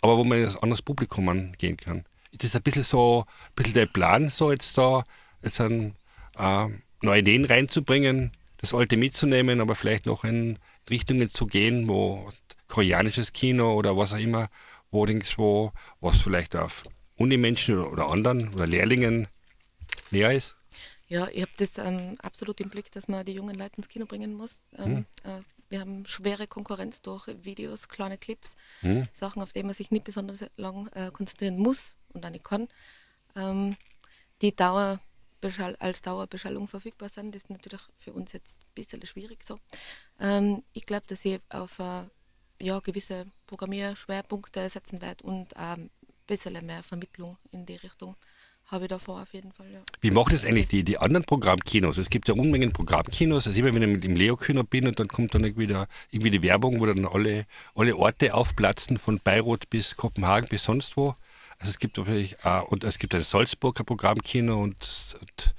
Aber 0.00 0.18
wo 0.18 0.24
man 0.24 0.44
ein 0.44 0.56
anderes 0.56 0.82
Publikum 0.82 1.28
angehen 1.28 1.76
kann. 1.76 2.04
Ist 2.32 2.42
das 2.42 2.56
ein 2.56 2.62
bisschen 2.62 2.82
so, 2.82 3.26
ein 3.28 3.54
bisschen 3.54 3.74
der 3.74 3.86
Plan, 3.86 4.28
so 4.28 4.50
jetzt 4.50 4.76
da, 4.76 5.04
jetzt 5.42 5.60
ein, 5.60 5.94
äh, 6.36 6.66
neue 7.00 7.20
Ideen 7.20 7.44
reinzubringen, 7.44 8.32
das 8.56 8.74
Alte 8.74 8.96
mitzunehmen, 8.96 9.60
aber 9.60 9.76
vielleicht 9.76 10.06
noch 10.06 10.24
in 10.24 10.58
Richtungen 10.90 11.30
zu 11.30 11.46
gehen, 11.46 11.86
wo 11.86 12.32
koreanisches 12.68 13.32
Kino 13.32 13.74
oder 13.74 13.96
was 13.96 14.12
auch 14.12 14.18
immer, 14.18 14.48
wo 14.90 15.06
wo 15.06 15.72
was 16.00 16.20
vielleicht 16.20 16.56
auf 16.56 16.84
Unimenschen 17.16 17.80
oder, 17.80 18.10
anderen 18.10 18.54
oder 18.54 18.66
Lehrlingen 18.66 19.28
näher 20.10 20.32
ist? 20.32 20.54
Ja, 21.08 21.28
ich 21.28 21.40
habe 21.42 21.52
das 21.56 21.78
ähm, 21.78 22.16
absolut 22.22 22.60
im 22.60 22.68
Blick, 22.68 22.92
dass 22.92 23.08
man 23.08 23.24
die 23.24 23.32
jungen 23.32 23.54
Leute 23.54 23.78
ins 23.78 23.88
Kino 23.88 24.06
bringen 24.06 24.34
muss. 24.34 24.58
Ähm, 24.76 24.84
hm. 24.84 25.06
äh, 25.24 25.40
wir 25.70 25.80
haben 25.80 26.06
schwere 26.06 26.46
Konkurrenz 26.46 27.02
durch 27.02 27.28
Videos, 27.42 27.88
kleine 27.88 28.18
Clips, 28.18 28.56
hm. 28.80 29.06
Sachen, 29.12 29.42
auf 29.42 29.52
die 29.52 29.62
man 29.62 29.74
sich 29.74 29.90
nicht 29.90 30.04
besonders 30.04 30.44
lang 30.56 30.88
äh, 30.88 31.10
konzentrieren 31.10 31.58
muss 31.58 31.96
und 32.12 32.24
auch 32.24 32.30
nicht 32.30 32.44
kann. 32.44 32.68
Ähm, 33.36 33.76
die 34.40 34.54
Dauer 34.54 35.00
als 35.78 36.02
Dauerbeschallung 36.02 36.66
verfügbar 36.66 37.08
sind. 37.08 37.34
Das 37.34 37.42
ist 37.44 37.50
natürlich 37.50 37.80
für 37.96 38.12
uns 38.12 38.32
jetzt 38.32 38.56
ein 38.56 38.74
bisschen 38.74 39.06
schwierig 39.06 39.44
so. 39.44 39.60
Ähm, 40.18 40.64
ich 40.72 40.84
glaube, 40.84 41.06
dass 41.06 41.24
ich 41.24 41.40
auf 41.48 41.78
äh, 41.78 42.02
ja, 42.60 42.80
gewisse 42.80 43.26
Programmierschwerpunkte 43.46 44.68
setzen 44.68 45.00
werde 45.00 45.24
und 45.24 45.52
ähm, 45.56 45.90
ein 45.90 45.90
bisschen 46.26 46.64
mehr 46.66 46.82
Vermittlung 46.82 47.36
in 47.50 47.66
die 47.66 47.76
Richtung 47.76 48.16
habe 48.70 48.84
ich 48.84 48.88
davor 48.88 49.22
auf 49.22 49.32
jeden 49.32 49.52
Fall. 49.52 49.70
Ja. 49.72 49.80
Wie 50.00 50.10
machen 50.10 50.32
das 50.32 50.44
eigentlich 50.44 50.68
die, 50.68 50.84
die 50.84 50.98
anderen 50.98 51.24
Programmkinos? 51.24 51.96
Es 51.96 52.10
gibt 52.10 52.28
ja 52.28 52.34
Unmengen 52.34 52.72
Programmkinos. 52.72 53.46
Also 53.46 53.58
immer 53.58 53.74
wenn 53.74 53.82
ich 53.82 53.88
mit 53.88 54.04
dem 54.04 54.14
Leo-Kino 54.14 54.62
bin 54.62 54.86
und 54.86 55.00
dann 55.00 55.08
kommt 55.08 55.34
dann 55.34 55.44
irgendwie, 55.44 55.66
da, 55.66 55.86
irgendwie 56.10 56.30
die 56.30 56.42
Werbung, 56.42 56.80
wo 56.80 56.86
dann 56.86 57.06
alle, 57.06 57.46
alle 57.74 57.96
Orte 57.96 58.34
aufplatzen, 58.34 58.98
von 58.98 59.20
Bayreuth 59.20 59.70
bis 59.70 59.96
Kopenhagen 59.96 60.48
bis 60.48 60.64
sonst 60.64 60.96
wo. 60.96 61.14
Also 61.58 61.70
es 61.70 61.78
gibt 61.78 61.96
natürlich, 61.96 62.36
äh, 62.44 62.60
und 62.60 62.84
es 62.84 62.98
gibt 62.98 63.14
ein 63.14 63.22
Salzburger 63.22 63.84
Programmkino 63.84 64.62
und, 64.62 65.16
und 65.20 65.54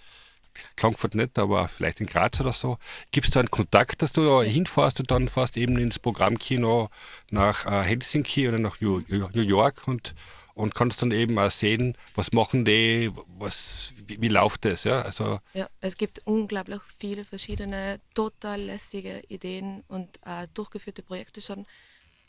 Frankfurt 0.78 1.16
nicht, 1.16 1.38
aber 1.38 1.68
vielleicht 1.68 2.02
in 2.02 2.08
Graz 2.08 2.40
oder 2.40 2.54
so. 2.54 2.78
Gibt 3.12 3.28
es 3.28 3.34
da 3.34 3.40
einen 3.40 3.52
Kontakt, 3.52 4.02
dass 4.02 4.14
du 4.14 4.26
da 4.26 4.42
hinfährst 4.42 5.00
und 5.00 5.12
dann 5.12 5.28
fährst 5.28 5.58
eben 5.58 5.78
ins 5.78 6.00
Programmkino 6.00 6.90
nach 7.30 7.66
äh, 7.66 7.84
Helsinki 7.84 8.48
oder 8.48 8.60
nach 8.60 8.82
New, 8.82 9.02
New 9.08 9.42
York 9.42 9.88
und, 9.88 10.16
und 10.54 10.76
kannst 10.76 11.02
dann 11.02 11.12
eben 11.12 11.38
auch 11.38 11.52
sehen, 11.52 11.98
was 12.16 12.32
machen 12.32 12.66
die, 12.66 13.12
was, 13.38 13.94
wie, 14.08 14.22
wie 14.22 14.28
läuft 14.28 14.66
das, 14.66 14.84
ja? 14.84 15.02
Also 15.02 15.40
ja, 15.54 15.70
es 15.82 15.98
gibt 15.98 16.22
unglaublich 16.26 16.82
viele 16.98 17.26
verschiedene, 17.26 18.00
total 18.14 18.62
lässige 18.62 19.24
Ideen 19.28 19.84
und 19.88 20.20
äh, 20.26 20.48
durchgeführte 20.54 21.04
Projekte 21.04 21.42
schon 21.42 21.66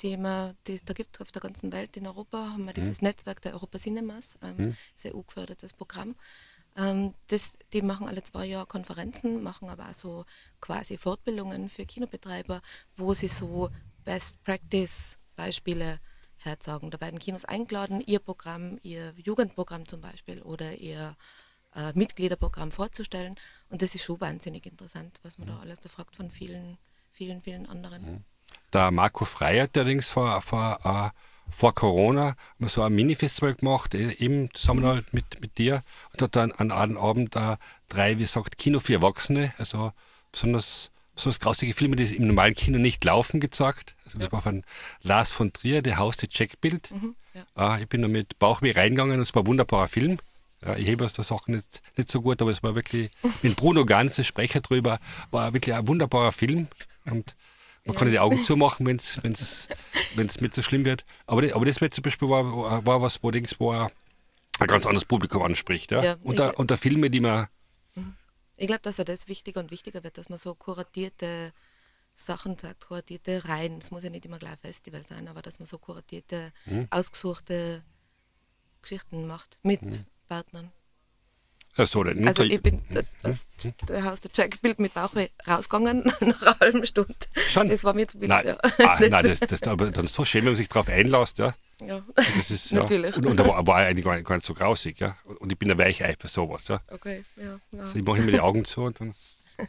die, 0.03 0.17
man, 0.17 0.57
die 0.67 0.75
es 0.75 0.85
da 0.85 0.95
gibt 0.95 1.21
auf 1.21 1.33
der 1.33 1.43
ganzen 1.43 1.73
Welt. 1.73 1.97
In 1.97 2.07
Europa 2.07 2.39
haben 2.39 2.65
wir 2.65 2.73
dieses 2.73 3.01
mhm. 3.01 3.09
Netzwerk 3.09 3.41
der 3.43 3.53
Europa 3.53 3.79
Cinemas, 3.79 4.39
ähm, 4.43 4.55
mhm. 4.57 4.77
sehr 4.97 5.15
EU-gefördertes 5.15 5.73
Programm. 5.75 6.15
Ähm, 6.81 7.15
das, 7.27 7.59
die 7.73 7.83
machen 7.83 8.09
alle 8.09 8.23
zwei 8.23 8.47
Jahre 8.47 8.67
Konferenzen, 8.67 9.43
machen 9.43 9.69
aber 9.69 9.91
auch 9.91 9.95
so 9.95 10.25
quasi 10.61 10.97
Fortbildungen 10.97 11.69
für 11.69 11.85
Kinobetreiber, 11.85 12.63
wo 12.97 13.13
sie 13.13 13.29
so 13.29 13.71
Best 14.05 14.43
Practice 14.45 15.19
Beispiele 15.37 16.01
herzeigen. 16.39 16.91
Da 16.91 17.01
werden 17.01 17.19
Kinos 17.19 17.45
eingeladen, 17.45 18.01
ihr 18.01 18.19
Programm, 18.19 18.79
ihr 18.83 19.13
Jugendprogramm 19.17 19.87
zum 19.87 20.01
Beispiel 20.01 20.41
oder 20.43 20.75
ihr 20.77 21.17
äh, 21.75 21.93
Mitgliederprogramm 21.95 22.73
vorzustellen. 22.73 23.37
Und 23.69 23.83
das 23.83 23.95
ist 23.95 24.05
schon 24.05 24.21
wahnsinnig 24.21 24.65
interessant, 24.65 25.21
was 25.23 25.37
man 25.37 25.49
da 25.49 25.59
alles 25.59 25.81
da 25.81 25.91
fragt 25.91 26.17
von 26.17 26.31
vielen, 26.31 26.79
vielen, 27.11 27.43
vielen 27.43 27.67
anderen. 27.67 28.03
Mhm. 28.03 28.25
Der 28.73 28.91
Marco 28.91 29.25
Frey 29.25 29.59
hat 29.59 29.77
allerdings 29.77 30.11
vor, 30.11 30.41
vor, 30.41 30.81
uh, 30.85 31.11
vor 31.51 31.75
Corona 31.75 32.35
so 32.61 32.83
ein 32.83 32.95
Mini-Festival 32.95 33.55
gemacht, 33.55 33.95
eben 33.95 34.53
zusammen 34.55 34.85
halt 34.85 35.13
mit, 35.13 35.41
mit 35.41 35.59
dir 35.59 35.83
und 36.13 36.23
hat 36.23 36.37
dann 36.37 36.53
an 36.53 36.71
einem 36.71 36.97
Abend 36.97 37.37
uh, 37.37 37.57
drei, 37.89 38.19
wie 38.19 38.23
gesagt, 38.23 38.59
Kino 38.59 38.81
für 38.81 38.95
Erwachsene, 38.95 39.53
also 39.59 39.93
besonders, 40.33 40.91
besonders 41.15 41.41
grausige 41.41 41.75
Filme, 41.75 41.97
die 41.97 42.15
im 42.17 42.27
normalen 42.27 42.55
Kino 42.55 42.79
nicht 42.79 43.05
laufen, 43.05 43.41
gezeigt. 43.41 43.97
Also 44.05 44.19
das 44.19 44.29
ja. 44.29 44.33
war 44.33 44.43
von 44.43 44.65
Lars 45.03 45.31
von 45.31 45.53
Trier, 45.53 45.83
der 45.83 45.99
Haus, 45.99 46.17
der 46.17 46.29
Checkbild. 46.29 46.91
Mhm, 46.91 47.15
ja. 47.35 47.77
uh, 47.77 47.81
ich 47.81 47.89
bin 47.89 48.03
da 48.03 48.09
mit 48.09 48.39
Bauchweh 48.39 48.73
reingegangen 48.73 49.17
und 49.17 49.23
es 49.23 49.35
war 49.35 49.43
ein 49.43 49.47
wunderbarer 49.47 49.89
Film. 49.89 50.19
Ja, 50.65 50.77
ich 50.77 50.87
hebe 50.87 51.05
aus 51.05 51.15
der 51.15 51.25
Sache 51.25 51.51
nicht, 51.51 51.81
nicht 51.97 52.11
so 52.11 52.21
gut, 52.21 52.43
aber 52.43 52.51
es 52.51 52.63
war 52.63 52.75
wirklich, 52.75 53.11
mit 53.43 53.57
Bruno 53.57 53.85
Ganz, 53.87 54.17
der 54.17 54.25
Sprecher 54.25 54.61
drüber, 54.61 54.99
war 55.31 55.53
wirklich 55.55 55.75
ein 55.75 55.89
wunderbarer 55.89 56.33
Film. 56.33 56.69
Und 57.07 57.35
man 57.91 57.95
ja. 57.95 57.99
kann 57.99 58.09
ja 58.09 58.13
die 58.13 58.19
Augen 58.19 58.43
zumachen, 58.45 58.87
wenn 58.87 58.97
es 58.97 59.23
wenn's, 59.23 59.69
wenn's 60.15 60.41
nicht 60.41 60.55
so 60.55 60.63
schlimm 60.63 60.85
wird. 60.85 61.05
Aber, 61.27 61.43
aber 61.55 61.65
das 61.65 61.77
zum 61.77 62.03
Beispiel 62.03 62.29
war, 62.29 62.85
war 62.87 63.03
was, 63.03 63.23
wo, 63.23 63.31
Dings, 63.31 63.59
wo 63.59 63.73
er 63.73 63.91
ein 64.59 64.67
ganz 64.67 64.87
anderes 64.87 65.05
Publikum 65.05 65.43
anspricht. 65.43 65.91
Ja? 65.91 66.03
ja 66.03 66.17
unter, 66.23 66.59
unter 66.59 66.77
Filme, 66.77 67.11
die 67.11 67.21
man. 67.21 67.47
Mhm. 67.95 68.15
Ich 68.57 68.67
glaube, 68.67 68.83
dass 68.83 68.99
er 68.99 69.05
das 69.05 69.29
wichtiger 69.29 69.61
und 69.61 69.71
wichtiger 69.71 70.05
wird, 70.05 70.19
dass 70.19 70.29
man 70.29 70.39
so 70.39 70.55
kuratierte 70.55 71.53
Sachen 72.15 72.59
sagt, 72.59 72.87
kuratierte 72.87 73.47
Reihen. 73.47 73.79
Es 73.79 73.91
muss 73.91 74.03
ja 74.03 74.11
nicht 74.11 74.27
immer 74.27 74.39
gleich 74.39 74.59
Festival 74.61 75.05
sein, 75.05 75.29
aber 75.29 75.43
dass 75.43 75.59
man 75.59 75.67
so 75.67 75.79
kuratierte, 75.79 76.53
mhm. 76.67 76.87
ausgesuchte 76.91 77.83
Geschichten 78.83 79.27
macht 79.27 79.59
mit 79.63 79.83
mhm. 79.83 80.07
Partnern. 80.29 80.71
Ja, 81.77 81.87
so. 81.87 82.03
Also 82.03 82.43
ich 82.43 82.61
bin 82.61 82.83
das, 82.91 83.05
hm? 83.23 83.75
das 83.87 84.05
Haus 84.05 84.21
der 84.21 84.31
Jack-Bild 84.35 84.81
mit 84.81 84.93
Bauch 84.93 85.13
rausgegangen 85.47 86.03
nach 86.21 86.21
einer 86.21 86.59
halben 86.61 86.85
Stunde. 86.85 87.15
Schon? 87.53 87.69
Das 87.69 87.85
war 87.85 87.95
mir 87.95 88.09
zu 88.09 88.21
wild, 88.21 88.29
nein, 88.29 88.47
ja. 88.47 88.59
ah, 88.61 88.99
nein, 89.09 89.25
das, 89.25 89.41
das 89.41 89.63
aber 89.63 89.91
dann 89.91 90.07
so 90.07 90.25
schön, 90.25 90.43
wenn 90.43 90.51
man 90.51 90.57
sich 90.57 90.69
darauf 90.69 90.89
einlässt, 90.89 91.39
ja. 91.39 91.55
Ja, 91.81 92.05
das 92.17 92.51
ist, 92.51 92.73
ja. 92.73 92.81
natürlich. 92.81 93.17
Und, 93.17 93.25
und 93.25 93.37
da 93.39 93.47
war, 93.47 93.67
war 93.67 93.77
eigentlich 93.77 94.05
gar 94.05 94.17
nicht, 94.17 94.27
gar 94.27 94.35
nicht 94.35 94.47
so 94.47 94.53
grausig, 94.53 94.99
ja. 94.99 95.17
Und 95.39 95.53
ich 95.53 95.59
bin 95.59 95.71
ein 95.71 95.79
Weichei 95.79 96.15
für 96.19 96.29
sowas, 96.29 96.69
ja. 96.69 96.81
Okay, 96.91 97.25
ja. 97.37 97.59
ja. 97.73 97.81
Also 97.81 97.97
ich 97.97 98.05
mache 98.05 98.19
immer 98.19 98.33
die 98.33 98.41
Augen 98.41 98.65
zu 98.65 98.83
und 98.83 99.01
dann... 99.01 99.15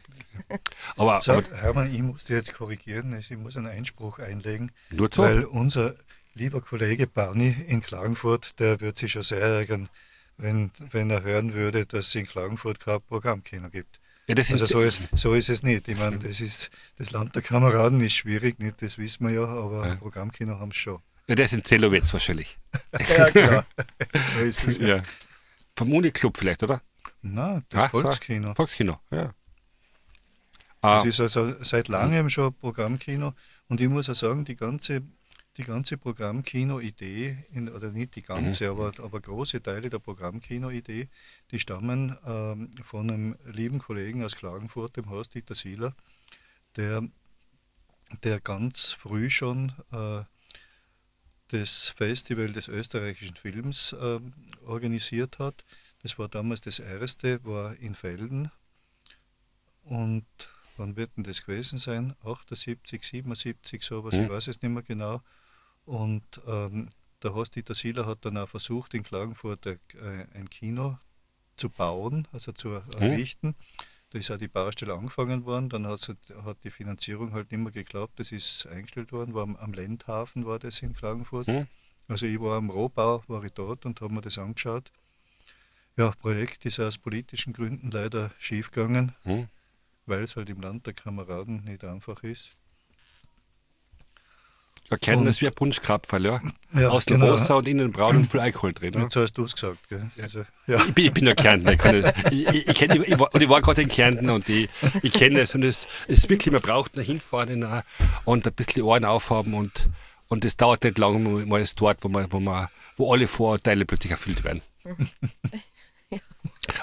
Aber, 0.96 1.20
so, 1.20 1.32
aber, 1.32 1.54
Hermann, 1.54 1.94
ich 1.94 2.00
muss 2.00 2.24
dir 2.24 2.36
jetzt 2.36 2.54
korrigieren, 2.54 3.14
ich 3.18 3.30
muss 3.36 3.58
einen 3.58 3.66
Einspruch 3.66 4.18
einlegen, 4.20 4.72
nur 4.90 5.10
so. 5.12 5.22
weil 5.22 5.44
unser 5.44 5.96
lieber 6.34 6.62
Kollege 6.62 7.06
Barney 7.06 7.54
in 7.68 7.82
Klagenfurt, 7.82 8.58
der 8.58 8.80
wird 8.80 8.96
sich 8.96 9.12
schon 9.12 9.22
sehr 9.22 9.40
ärgern, 9.40 9.90
wenn, 10.42 10.70
wenn 10.90 11.10
er 11.10 11.22
hören 11.22 11.54
würde, 11.54 11.86
dass 11.86 12.08
es 12.08 12.14
in 12.14 12.26
Klagenfurt 12.26 12.80
kein 12.80 13.00
Programmkino 13.08 13.70
gibt. 13.70 14.00
Ja, 14.28 14.36
also 14.36 14.66
so 14.66 14.80
ist, 14.80 15.00
so 15.14 15.34
ist 15.34 15.48
es 15.48 15.62
nicht. 15.62 15.88
Ich 15.88 15.98
meine, 15.98 16.18
das, 16.18 16.40
ist, 16.40 16.70
das 16.96 17.10
Land 17.10 17.34
der 17.34 17.42
Kameraden 17.42 18.00
ist 18.00 18.14
schwierig, 18.14 18.58
nicht, 18.58 18.80
das 18.80 18.96
wissen 18.98 19.26
wir 19.26 19.34
ja, 19.34 19.44
aber 19.44 19.88
ja. 19.88 19.94
Programmkino 19.96 20.58
haben 20.58 20.70
es 20.70 20.76
schon. 20.76 21.00
Ja, 21.28 21.34
der 21.34 21.44
ist 21.44 21.52
in 21.52 21.64
Zellowitz 21.64 22.12
wahrscheinlich. 22.12 22.58
ja, 23.16 23.30
genau. 23.30 23.62
so 24.20 24.40
ist 24.40 24.66
es. 24.66 24.78
Ja. 24.78 25.02
Vom 25.76 25.92
Uniclub 25.92 26.36
vielleicht, 26.36 26.62
oder? 26.62 26.82
Nein, 27.22 27.64
das 27.68 27.84
ah, 27.84 27.88
Volkskino. 27.88 28.48
So, 28.48 28.54
Volkskino, 28.54 29.00
ja. 29.10 29.34
Das 30.82 31.04
ah. 31.04 31.06
ist 31.06 31.20
also 31.20 31.54
seit 31.62 31.88
langem 31.88 32.28
schon 32.28 32.54
Programmkino 32.54 33.34
und 33.68 33.80
ich 33.80 33.88
muss 33.88 34.10
auch 34.10 34.14
sagen, 34.14 34.44
die 34.44 34.56
ganze 34.56 35.02
die 35.58 35.64
ganze 35.64 35.98
Programmkino-Idee, 35.98 37.44
oder 37.74 37.90
nicht 37.90 38.16
die 38.16 38.22
ganze, 38.22 38.64
mhm. 38.64 38.80
aber, 38.80 39.04
aber 39.04 39.20
große 39.20 39.62
Teile 39.62 39.90
der 39.90 39.98
Programmkino-Idee, 39.98 41.08
die 41.50 41.58
stammen 41.58 42.16
ähm, 42.24 42.70
von 42.82 43.10
einem 43.10 43.36
lieben 43.44 43.78
Kollegen 43.78 44.24
aus 44.24 44.36
Klagenfurt, 44.36 44.96
dem 44.96 45.10
Horst-Dieter 45.10 45.54
Sieler, 45.54 45.94
der, 46.76 47.06
der 48.24 48.40
ganz 48.40 48.92
früh 48.92 49.28
schon 49.28 49.72
äh, 49.92 50.24
das 51.48 51.90
Festival 51.90 52.50
des 52.52 52.68
österreichischen 52.68 53.36
Films 53.36 53.92
äh, 53.92 54.20
organisiert 54.64 55.38
hat. 55.38 55.64
Das 56.02 56.18
war 56.18 56.28
damals 56.28 56.62
das 56.62 56.78
erste, 56.78 57.44
war 57.44 57.76
in 57.76 57.94
Felden. 57.94 58.50
Und 59.84 60.24
wann 60.78 60.96
wird 60.96 61.16
denn 61.16 61.24
das 61.24 61.44
gewesen 61.44 61.78
sein? 61.78 62.14
78, 62.24 63.04
77, 63.04 63.82
sowas, 63.82 64.14
mhm. 64.14 64.22
ich 64.22 64.30
weiß 64.30 64.48
es 64.48 64.62
nicht 64.62 64.72
mehr 64.72 64.82
genau. 64.82 65.20
Und 65.84 66.40
ähm, 66.46 66.88
der 67.22 67.34
Horst-Dieter 67.34 67.74
Sieler 67.74 68.06
hat 68.06 68.24
dann 68.24 68.36
auch 68.36 68.48
versucht, 68.48 68.94
in 68.94 69.02
Klagenfurt 69.02 69.66
ein, 69.66 69.78
äh, 69.94 70.26
ein 70.38 70.50
Kino 70.50 70.98
zu 71.56 71.70
bauen, 71.70 72.26
also 72.32 72.52
zu 72.52 72.70
errichten. 72.98 73.48
Hm. 73.48 73.54
Da 74.10 74.18
ist 74.18 74.30
auch 74.30 74.36
die 74.36 74.48
Baustelle 74.48 74.92
angefangen 74.94 75.44
worden, 75.46 75.70
dann 75.70 75.86
hat, 75.86 76.14
hat 76.44 76.64
die 76.64 76.70
Finanzierung 76.70 77.32
halt 77.32 77.50
nicht 77.50 77.60
mehr 77.60 77.72
geklappt, 77.72 78.20
das 78.20 78.30
ist 78.30 78.66
eingestellt 78.66 79.10
worden, 79.10 79.32
war 79.32 79.42
am, 79.42 79.56
am 79.56 79.72
Lendhafen 79.72 80.44
war 80.44 80.58
das 80.58 80.82
in 80.82 80.92
Klagenfurt. 80.92 81.46
Hm. 81.46 81.66
Also 82.08 82.26
ich 82.26 82.38
war 82.40 82.58
am 82.58 82.68
Rohbau, 82.68 83.22
war 83.26 83.42
ich 83.44 83.52
dort 83.52 83.86
und 83.86 84.00
habe 84.00 84.12
mir 84.12 84.20
das 84.20 84.36
angeschaut. 84.38 84.92
Ja, 85.96 86.10
Projekt 86.10 86.66
ist 86.66 86.80
aus 86.80 86.98
politischen 86.98 87.52
Gründen 87.52 87.90
leider 87.90 88.30
schiefgegangen, 88.38 89.12
hm. 89.22 89.48
weil 90.06 90.22
es 90.22 90.36
halt 90.36 90.50
im 90.50 90.60
Land 90.60 90.86
der 90.86 90.94
Kameraden 90.94 91.64
nicht 91.64 91.84
einfach 91.84 92.22
ist. 92.22 92.56
Ja, 94.90 94.98
kennen 94.98 95.24
das 95.24 95.40
wie 95.40 95.46
ein 95.46 95.54
Punschkrapferl, 95.54 96.24
ja. 96.24 96.40
ja 96.74 96.88
Außen 96.90 97.14
genau. 97.14 97.30
rosa 97.30 97.54
und 97.54 97.66
innen 97.66 97.92
braun 97.92 98.16
und 98.16 98.30
voll 98.30 98.40
Alkohol 98.40 98.72
drin. 98.72 98.94
Jetzt 99.00 99.16
hast 99.16 99.38
du 99.38 99.44
es 99.44 99.54
gesagt, 99.54 99.78
gell? 99.88 100.10
Ja. 100.16 100.24
Also, 100.24 100.44
ja. 100.66 100.76
Ich, 100.76 100.92
bin, 100.92 101.04
ich 101.06 101.12
bin 101.12 101.26
ja 101.26 101.34
Kärntner. 101.34 101.72
Ich, 102.30 102.46
ich, 102.46 102.68
ich, 102.68 102.82
ich, 102.82 103.08
ich, 103.08 103.18
war, 103.18 103.34
und 103.34 103.42
ich 103.42 103.48
war 103.48 103.62
gerade 103.62 103.82
in 103.82 103.88
Kärnten 103.88 104.28
und 104.28 104.48
ich, 104.48 104.68
ich 105.02 105.12
kenne 105.12 105.40
es. 105.40 105.54
Und 105.54 105.62
es 105.62 105.86
ist 106.08 106.28
wirklich, 106.28 106.52
man 106.52 106.60
braucht 106.60 106.96
nach 106.96 107.04
hinfahren 107.04 107.66
und 108.24 108.46
ein 108.46 108.52
bisschen 108.52 108.82
Ohren 108.82 109.04
aufhaben 109.04 109.54
und, 109.54 109.88
und 110.28 110.44
es 110.44 110.56
dauert 110.56 110.84
nicht 110.84 110.98
lange, 110.98 111.18
man 111.18 111.60
ist 111.60 111.80
dort, 111.80 112.04
wo, 112.04 112.08
man, 112.08 112.30
wo, 112.30 112.40
man, 112.40 112.68
wo 112.96 113.12
alle 113.12 113.28
Vorurteile 113.28 113.84
plötzlich 113.86 114.10
erfüllt 114.10 114.44
werden. 114.44 114.62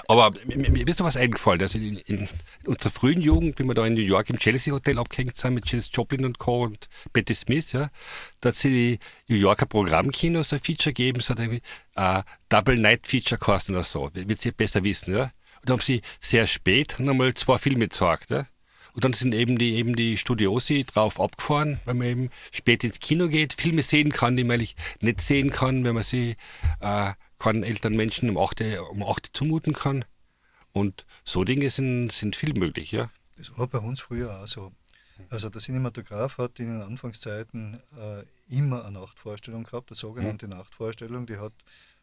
Aber 0.08 0.32
mir 0.44 0.88
ist 0.88 0.98
noch 0.98 1.06
was 1.06 1.16
eingefallen. 1.16 1.62
Also 1.62 1.78
in, 1.78 1.96
in, 1.98 2.28
unserer 2.66 2.90
frühen 2.90 3.20
Jugend, 3.20 3.58
wie 3.58 3.64
wir 3.64 3.74
da 3.74 3.86
in 3.86 3.94
New 3.94 4.00
York 4.00 4.28
im 4.30 4.38
Chelsea 4.38 4.74
Hotel 4.74 4.98
abgehängt 4.98 5.36
sind 5.36 5.54
mit 5.54 5.70
Janis 5.70 5.90
Joplin 5.92 6.24
und 6.24 6.38
Co. 6.38 6.64
und 6.64 6.88
Betty 7.12 7.34
Smith, 7.34 7.72
ja, 7.72 7.90
da 8.40 8.50
hat 8.50 8.56
sie 8.56 8.98
die 9.26 9.32
New 9.32 9.40
Yorker 9.40 9.66
Programmkinos 9.66 10.52
ein 10.52 10.60
Feature 10.60 10.92
gegeben, 10.92 11.20
so 11.20 11.34
irgendwie 11.34 11.62
uh, 11.98 12.22
Double 12.48 12.76
Night 12.76 13.06
Feature 13.06 13.38
kosten 13.38 13.72
oder 13.72 13.84
so. 13.84 14.10
Wird 14.12 14.40
sie 14.40 14.52
besser 14.52 14.84
wissen, 14.84 15.14
ja. 15.14 15.32
Und 15.60 15.68
da 15.68 15.72
haben 15.74 15.80
sie 15.80 16.02
sehr 16.20 16.46
spät 16.46 16.96
nochmal 16.98 17.34
zwei 17.34 17.58
Filme 17.58 17.88
gezeigt, 17.88 18.30
ja. 18.30 18.46
Und 18.92 19.04
dann 19.04 19.12
sind 19.12 19.34
eben 19.34 19.56
die, 19.56 19.76
eben 19.76 19.94
die 19.94 20.16
Studiosi 20.16 20.84
drauf 20.84 21.20
abgefahren, 21.20 21.80
weil 21.84 21.94
man 21.94 22.06
eben 22.08 22.30
spät 22.50 22.82
ins 22.82 22.98
Kino 22.98 23.28
geht, 23.28 23.52
Filme 23.54 23.82
sehen 23.82 24.10
kann, 24.10 24.36
die 24.36 24.44
man 24.44 24.54
eigentlich 24.54 24.74
nicht 25.00 25.20
sehen 25.20 25.50
kann, 25.50 25.84
wenn 25.84 25.94
man 25.94 26.02
sie 26.02 26.36
äh, 26.80 27.12
keinen 27.40 27.64
älteren 27.64 27.96
Menschen 27.96 28.30
um 28.30 28.38
8, 28.38 28.62
um 28.90 29.02
8 29.02 29.30
zumuten 29.32 29.72
kann. 29.72 30.04
Und 30.72 31.04
so 31.24 31.42
Dinge 31.42 31.68
sind, 31.70 32.12
sind 32.12 32.36
viel 32.36 32.54
möglich, 32.54 32.92
ja. 32.92 33.10
Das 33.36 33.56
war 33.58 33.66
bei 33.66 33.78
uns 33.78 34.00
früher 34.00 34.40
auch 34.40 34.46
so. 34.46 34.72
Also 35.28 35.50
der 35.50 35.60
Cinematograph 35.60 36.38
hat 36.38 36.60
in 36.60 36.70
den 36.72 36.82
Anfangszeiten 36.82 37.80
äh, 37.98 38.24
immer 38.54 38.84
eine 38.84 39.00
Nachtvorstellung 39.00 39.64
gehabt, 39.64 39.90
eine 39.90 39.96
sogenannte 39.96 40.46
mhm. 40.46 40.52
Nachtvorstellung. 40.52 41.26
Die 41.26 41.36
hat 41.36 41.52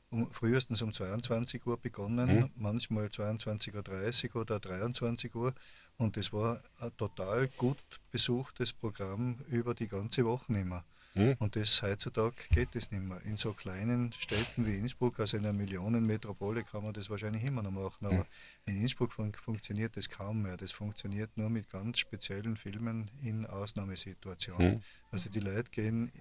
um, 0.09 0.31
frühestens 0.31 0.81
um 0.81 0.93
22 0.93 1.65
Uhr 1.65 1.77
begonnen, 1.77 2.35
mhm. 2.35 2.49
manchmal 2.55 3.07
22.30 3.07 4.35
Uhr 4.35 4.41
oder 4.41 4.59
23 4.59 5.33
Uhr. 5.35 5.53
Und 5.97 6.17
das 6.17 6.31
war 6.31 6.61
ein 6.79 6.95
total 6.97 7.47
gut 7.57 7.77
besuchtes 8.11 8.73
Programm 8.73 9.39
über 9.49 9.73
die 9.73 9.87
ganze 9.87 10.25
Woche 10.25 10.53
immer. 10.53 10.83
Mhm. 11.17 11.35
Und 11.39 11.55
das 11.55 11.81
heutzutage 11.81 12.35
geht 12.51 12.75
das 12.75 12.91
nicht 12.91 13.03
mehr. 13.03 13.21
In 13.25 13.37
so 13.37 13.53
kleinen 13.53 14.11
Städten 14.13 14.65
wie 14.65 14.75
Innsbruck, 14.75 15.19
also 15.19 15.37
in 15.37 15.45
einer 15.45 15.53
Millionenmetropole, 15.53 16.63
kann 16.63 16.83
man 16.83 16.93
das 16.93 17.09
wahrscheinlich 17.09 17.43
immer 17.43 17.63
noch 17.63 17.71
machen. 17.71 18.05
Aber 18.05 18.15
mhm. 18.15 18.23
in 18.65 18.81
Innsbruck 18.81 19.13
fun 19.13 19.33
funktioniert 19.33 19.97
das 19.97 20.09
kaum 20.09 20.41
mehr. 20.41 20.57
Das 20.57 20.71
funktioniert 20.71 21.35
nur 21.37 21.49
mit 21.49 21.69
ganz 21.69 21.99
speziellen 21.99 22.55
Filmen 22.55 23.09
in 23.21 23.45
Ausnahmesituationen. 23.45 24.75
Mhm. 24.75 24.81
Also 25.11 25.29
die 25.29 25.39
Leute 25.39 25.69
gehen 25.71 26.11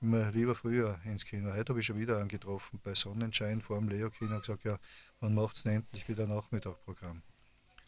immer 0.00 0.30
lieber 0.30 0.54
früher 0.54 1.00
ins 1.04 1.24
Kino. 1.24 1.52
Heute 1.52 1.70
habe 1.70 1.80
ich 1.80 1.86
schon 1.86 1.98
wieder 1.98 2.18
angetroffen 2.18 2.78
bei 2.82 2.94
Sonnenschein 2.94 3.60
vor 3.60 3.78
dem 3.78 3.88
Leo-Kino 3.88 4.34
und 4.34 4.40
gesagt, 4.40 4.64
ja, 4.64 4.78
wann 5.20 5.34
macht 5.34 5.56
es 5.56 5.64
endlich 5.64 6.08
wieder 6.08 6.26
Nachmittagprogramm? 6.26 7.22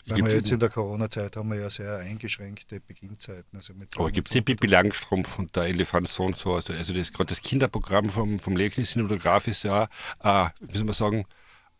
Weil 0.06 0.24
wir 0.24 0.34
jetzt 0.34 0.52
in 0.52 0.60
der 0.60 0.68
Corona-Zeit 0.68 1.36
haben 1.36 1.50
wir 1.50 1.58
ja 1.58 1.68
sehr 1.68 1.98
eingeschränkte 1.98 2.80
Beginnzeiten. 2.80 3.56
Also 3.56 3.74
aber 3.96 4.10
gibt 4.12 4.28
es 4.28 4.32
die 4.32 4.40
Pippi 4.40 4.68
Langstrumpf 4.68 5.38
und 5.38 5.56
der 5.56 5.64
Elefantsohn 5.64 6.34
so? 6.34 6.54
Also, 6.54 6.72
also 6.72 6.94
das 6.94 7.12
gerade 7.12 7.28
das 7.28 7.42
Kinderprogramm 7.42 8.10
vom, 8.10 8.38
vom 8.38 8.56
Leknis-Cinematograph 8.56 9.48
ist 9.48 9.64
ja, 9.64 9.88
äh, 10.22 10.48
soll 10.72 10.84
man 10.84 10.92
sagen, 10.92 11.26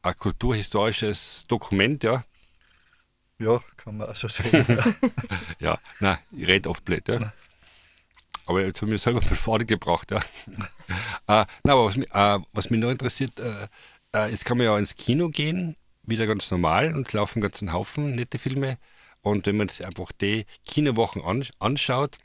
ein 0.02 0.16
kulturhistorisches 0.16 1.44
Dokument, 1.46 2.02
ja. 2.02 2.24
Ja, 3.38 3.60
kann 3.76 3.98
man 3.98 4.08
also 4.08 4.28
sagen. 4.28 4.66
ja, 4.68 4.84
ja 5.60 5.78
nein, 6.00 6.18
ich 6.32 6.46
rede 6.46 6.68
oft 6.68 6.84
blöd, 6.84 7.06
ja. 7.08 7.32
Aber 8.46 8.62
jetzt 8.62 8.80
haben 8.82 8.90
wir 8.90 8.98
selber 8.98 9.20
mal 9.20 9.34
vorgebracht, 9.34 10.10
ja. 10.10 10.18
äh, 11.28 11.46
na, 11.64 11.72
aber 11.72 11.84
was, 11.84 11.96
äh, 11.96 12.44
was 12.52 12.70
mich 12.70 12.80
noch 12.80 12.90
interessiert, 12.90 13.38
äh, 13.38 13.68
äh, 14.14 14.30
jetzt 14.30 14.44
kann 14.44 14.58
man 14.58 14.66
ja 14.66 14.78
ins 14.78 14.96
Kino 14.96 15.28
gehen 15.28 15.76
wieder 16.07 16.26
ganz 16.26 16.50
normal 16.50 16.94
und 16.94 17.12
laufen 17.12 17.40
ganz 17.40 17.61
ein 17.62 17.72
Haufen 17.72 18.14
nette 18.14 18.38
Filme. 18.38 18.78
Und 19.22 19.46
wenn 19.46 19.57
man 19.57 19.68
sich 19.68 19.84
einfach 19.84 20.12
die 20.12 20.46
Kinowochen 20.64 21.22
anschaut, 21.59 22.18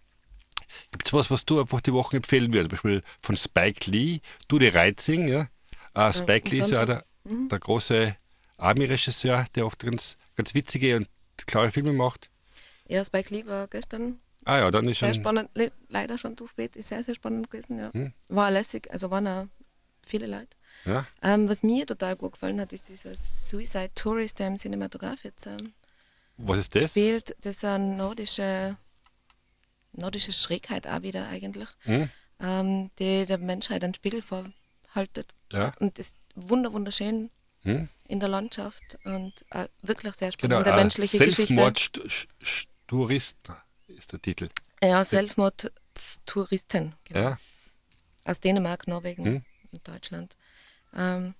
gibt 0.92 1.08
es 1.08 1.14
was, 1.14 1.32
was 1.32 1.46
du 1.46 1.60
einfach 1.60 1.82
die 1.82 1.94
Wochen 1.94 2.18
empfehlen 2.18 2.54
würdest? 2.54 2.70
Zum 2.70 2.76
Beispiel 2.76 3.04
von 3.22 3.38
Spike 3.38 3.90
Lee, 3.90 4.20
Du 4.48 4.60
die 4.60 4.68
Reizing. 4.68 5.28
Ja? 5.28 5.48
Uh, 5.98 6.14
Spike 6.14 6.50
ja, 6.50 6.56
Lee 6.56 6.62
ist 6.62 6.72
ja 6.72 6.86
der, 6.86 7.06
mhm. 7.24 7.50
der 7.50 7.60
große 7.60 8.16
Army-Regisseur, 8.58 9.46
der 9.56 9.66
oft 9.66 9.80
ganz, 9.80 10.18
ganz 10.36 10.54
witzige 10.54 10.98
und 10.98 11.08
klare 11.48 11.72
Filme 11.72 11.94
macht. 11.94 12.30
Ja, 12.88 13.04
Spike 13.04 13.34
Lee 13.34 13.46
war 13.46 13.68
gestern 13.68 14.20
Ah 14.46 14.58
ja, 14.58 14.72
dann 14.72 14.88
ist 14.88 15.00
sehr 15.00 15.14
schon. 15.14 15.24
spannend, 15.24 15.50
leider 15.90 16.18
schon 16.18 16.36
zu 16.36 16.48
spät, 16.48 16.76
ist 16.76 16.90
sehr, 16.90 17.04
sehr 17.04 17.14
spannend 17.16 17.52
gewesen, 17.52 17.78
ja. 17.78 17.94
Hm. 17.94 18.14
War 18.28 18.50
lässig, 18.50 18.92
also 18.92 19.12
waren 19.12 19.28
auch 19.28 19.46
viele 20.06 20.26
Leute. 20.26 20.58
Ja. 20.86 21.06
Ähm, 21.22 21.48
was 21.48 21.64
mir 21.64 21.86
total 21.86 22.16
gut 22.16 22.34
gefallen 22.34 22.60
hat, 22.60 22.74
ist 22.74 22.90
dieser 22.90 23.14
Suicide 23.16 23.92
Tourist, 23.96 24.40
der 24.40 24.48
im 24.48 24.58
Cinematograph 24.58 25.24
jetzt 25.24 25.46
ähm, 25.46 25.74
was 26.38 26.58
ist 26.58 26.76
das? 26.76 26.92
spielt. 26.92 27.36
Das 27.42 27.58
ist 27.58 27.66
eine 27.66 27.96
nordische, 27.96 28.78
nordische 29.94 30.34
Schrägheit 30.34 30.88
auch 30.88 31.02
wieder 31.02 31.28
eigentlich, 31.28 31.70
hm. 31.82 32.10
ähm, 32.40 32.90
die 33.00 33.26
der 33.26 33.38
Menschheit 33.38 33.84
einen 33.84 33.94
Spiegel 33.94 34.22
vorhaltet. 34.22 35.34
Ja. 35.52 35.74
Und 35.80 36.00
das 36.00 36.08
ist 36.08 36.18
wunder, 36.36 36.74
wunderschön 36.74 37.30
hm. 37.62 37.90
in 38.08 38.20
der 38.20 38.30
Landschaft 38.30 38.98
und 39.04 39.34
äh, 39.52 39.68
wirklich 39.82 40.16
sehr 40.16 40.32
spannend. 40.32 40.54
Genau, 40.54 40.64
der 40.64 40.74
äh, 40.74 40.78
menschliche 40.78 41.18
Selbstmord 41.18 41.92
Tourist 42.88 43.38
ist 43.88 44.12
der 44.12 44.22
Titel. 44.22 44.50
Ja, 44.84 45.06
Selbstmord-Touristen. 45.06 46.94
Genau. 47.06 47.20
Ja. 47.20 47.40
Aus 48.26 48.40
Dänemark, 48.40 48.88
Norwegen 48.88 49.26
hm. 49.26 49.46
und 49.72 49.88
Deutschland. 49.88 50.36
Ähm, 50.96 51.34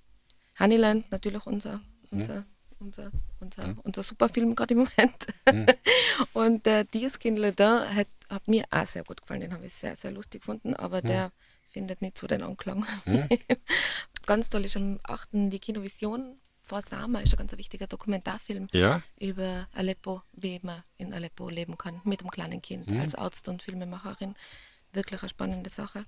Honeyland, 0.60 1.12
natürlich 1.12 1.46
unser, 1.46 1.82
unser, 2.12 2.42
mhm. 2.42 2.46
unser, 2.80 3.12
unser, 3.40 3.68
mhm. 3.68 3.80
unser 3.84 4.04
Superfilm 4.04 4.56
gerade 4.56 4.74
im 4.74 4.80
Moment. 4.80 5.28
Mhm. 5.52 5.66
und 6.34 6.66
der 6.66 6.84
Dierskin 6.84 7.36
Ledin 7.36 7.96
hat, 7.96 8.08
hat 8.30 8.48
mir 8.48 8.66
auch 8.70 8.88
sehr 8.88 9.04
gut 9.04 9.22
gefallen, 9.22 9.42
den 9.42 9.54
habe 9.54 9.66
ich 9.66 9.74
sehr, 9.74 9.96
sehr 9.96 10.12
lustig 10.12 10.42
gefunden, 10.42 10.76
aber 10.76 11.02
der 11.02 11.32
findet 11.66 12.02
nicht 12.02 12.18
so 12.18 12.28
den 12.28 12.44
Anklang. 12.44 12.86
ganz 14.26 14.50
toll 14.50 14.66
ist 14.66 14.78
am 14.78 15.00
8. 15.04 15.30
die 15.34 15.60
Kinovision 15.60 16.38
vor 16.62 16.82
Sama 16.82 17.20
ist 17.20 17.34
ein 17.34 17.38
ganz 17.38 17.58
wichtiger 17.58 17.88
Dokumentarfilm 17.88 18.68
ja? 18.72 19.02
über 19.20 19.68
Aleppo, 19.74 20.22
wie 20.34 20.60
man 20.62 20.84
in 20.98 21.14
Aleppo 21.14 21.50
leben 21.50 21.78
kann, 21.78 22.02
mit 22.04 22.22
einem 22.22 22.30
kleinen 22.30 22.62
Kind 22.62 22.90
mhm. 22.90 23.02
als 23.02 23.16
Arzt 23.16 23.48
und 23.48 23.64
Filmemacherin. 23.64 24.36
Wirklich 24.94 25.22
eine 25.22 25.30
spannende 25.30 25.70
Sache. 25.70 26.06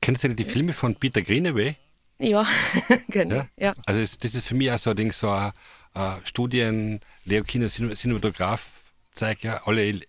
Kennst 0.00 0.24
du 0.24 0.34
die 0.34 0.44
Filme 0.44 0.72
von 0.72 0.94
Peter 0.94 1.22
Greenaway? 1.22 1.76
Ja, 2.18 2.46
genau. 3.08 3.36
Ja? 3.36 3.48
ja? 3.56 3.74
Also 3.86 4.00
das, 4.00 4.18
das, 4.18 4.34
ist 4.34 4.46
für 4.46 4.54
mich 4.54 4.70
auch 4.70 4.78
so 4.78 4.90
ein 4.90 4.96
Ding, 4.96 5.12
so 5.12 5.30
ein, 5.30 5.52
ein 5.94 6.20
Studien, 6.24 7.00
Leo 7.24 7.44
Kino, 7.44 7.68
Cinematograph, 7.68 8.92
zeigt 9.12 9.42
ja 9.42 9.62
alle 9.66 10.00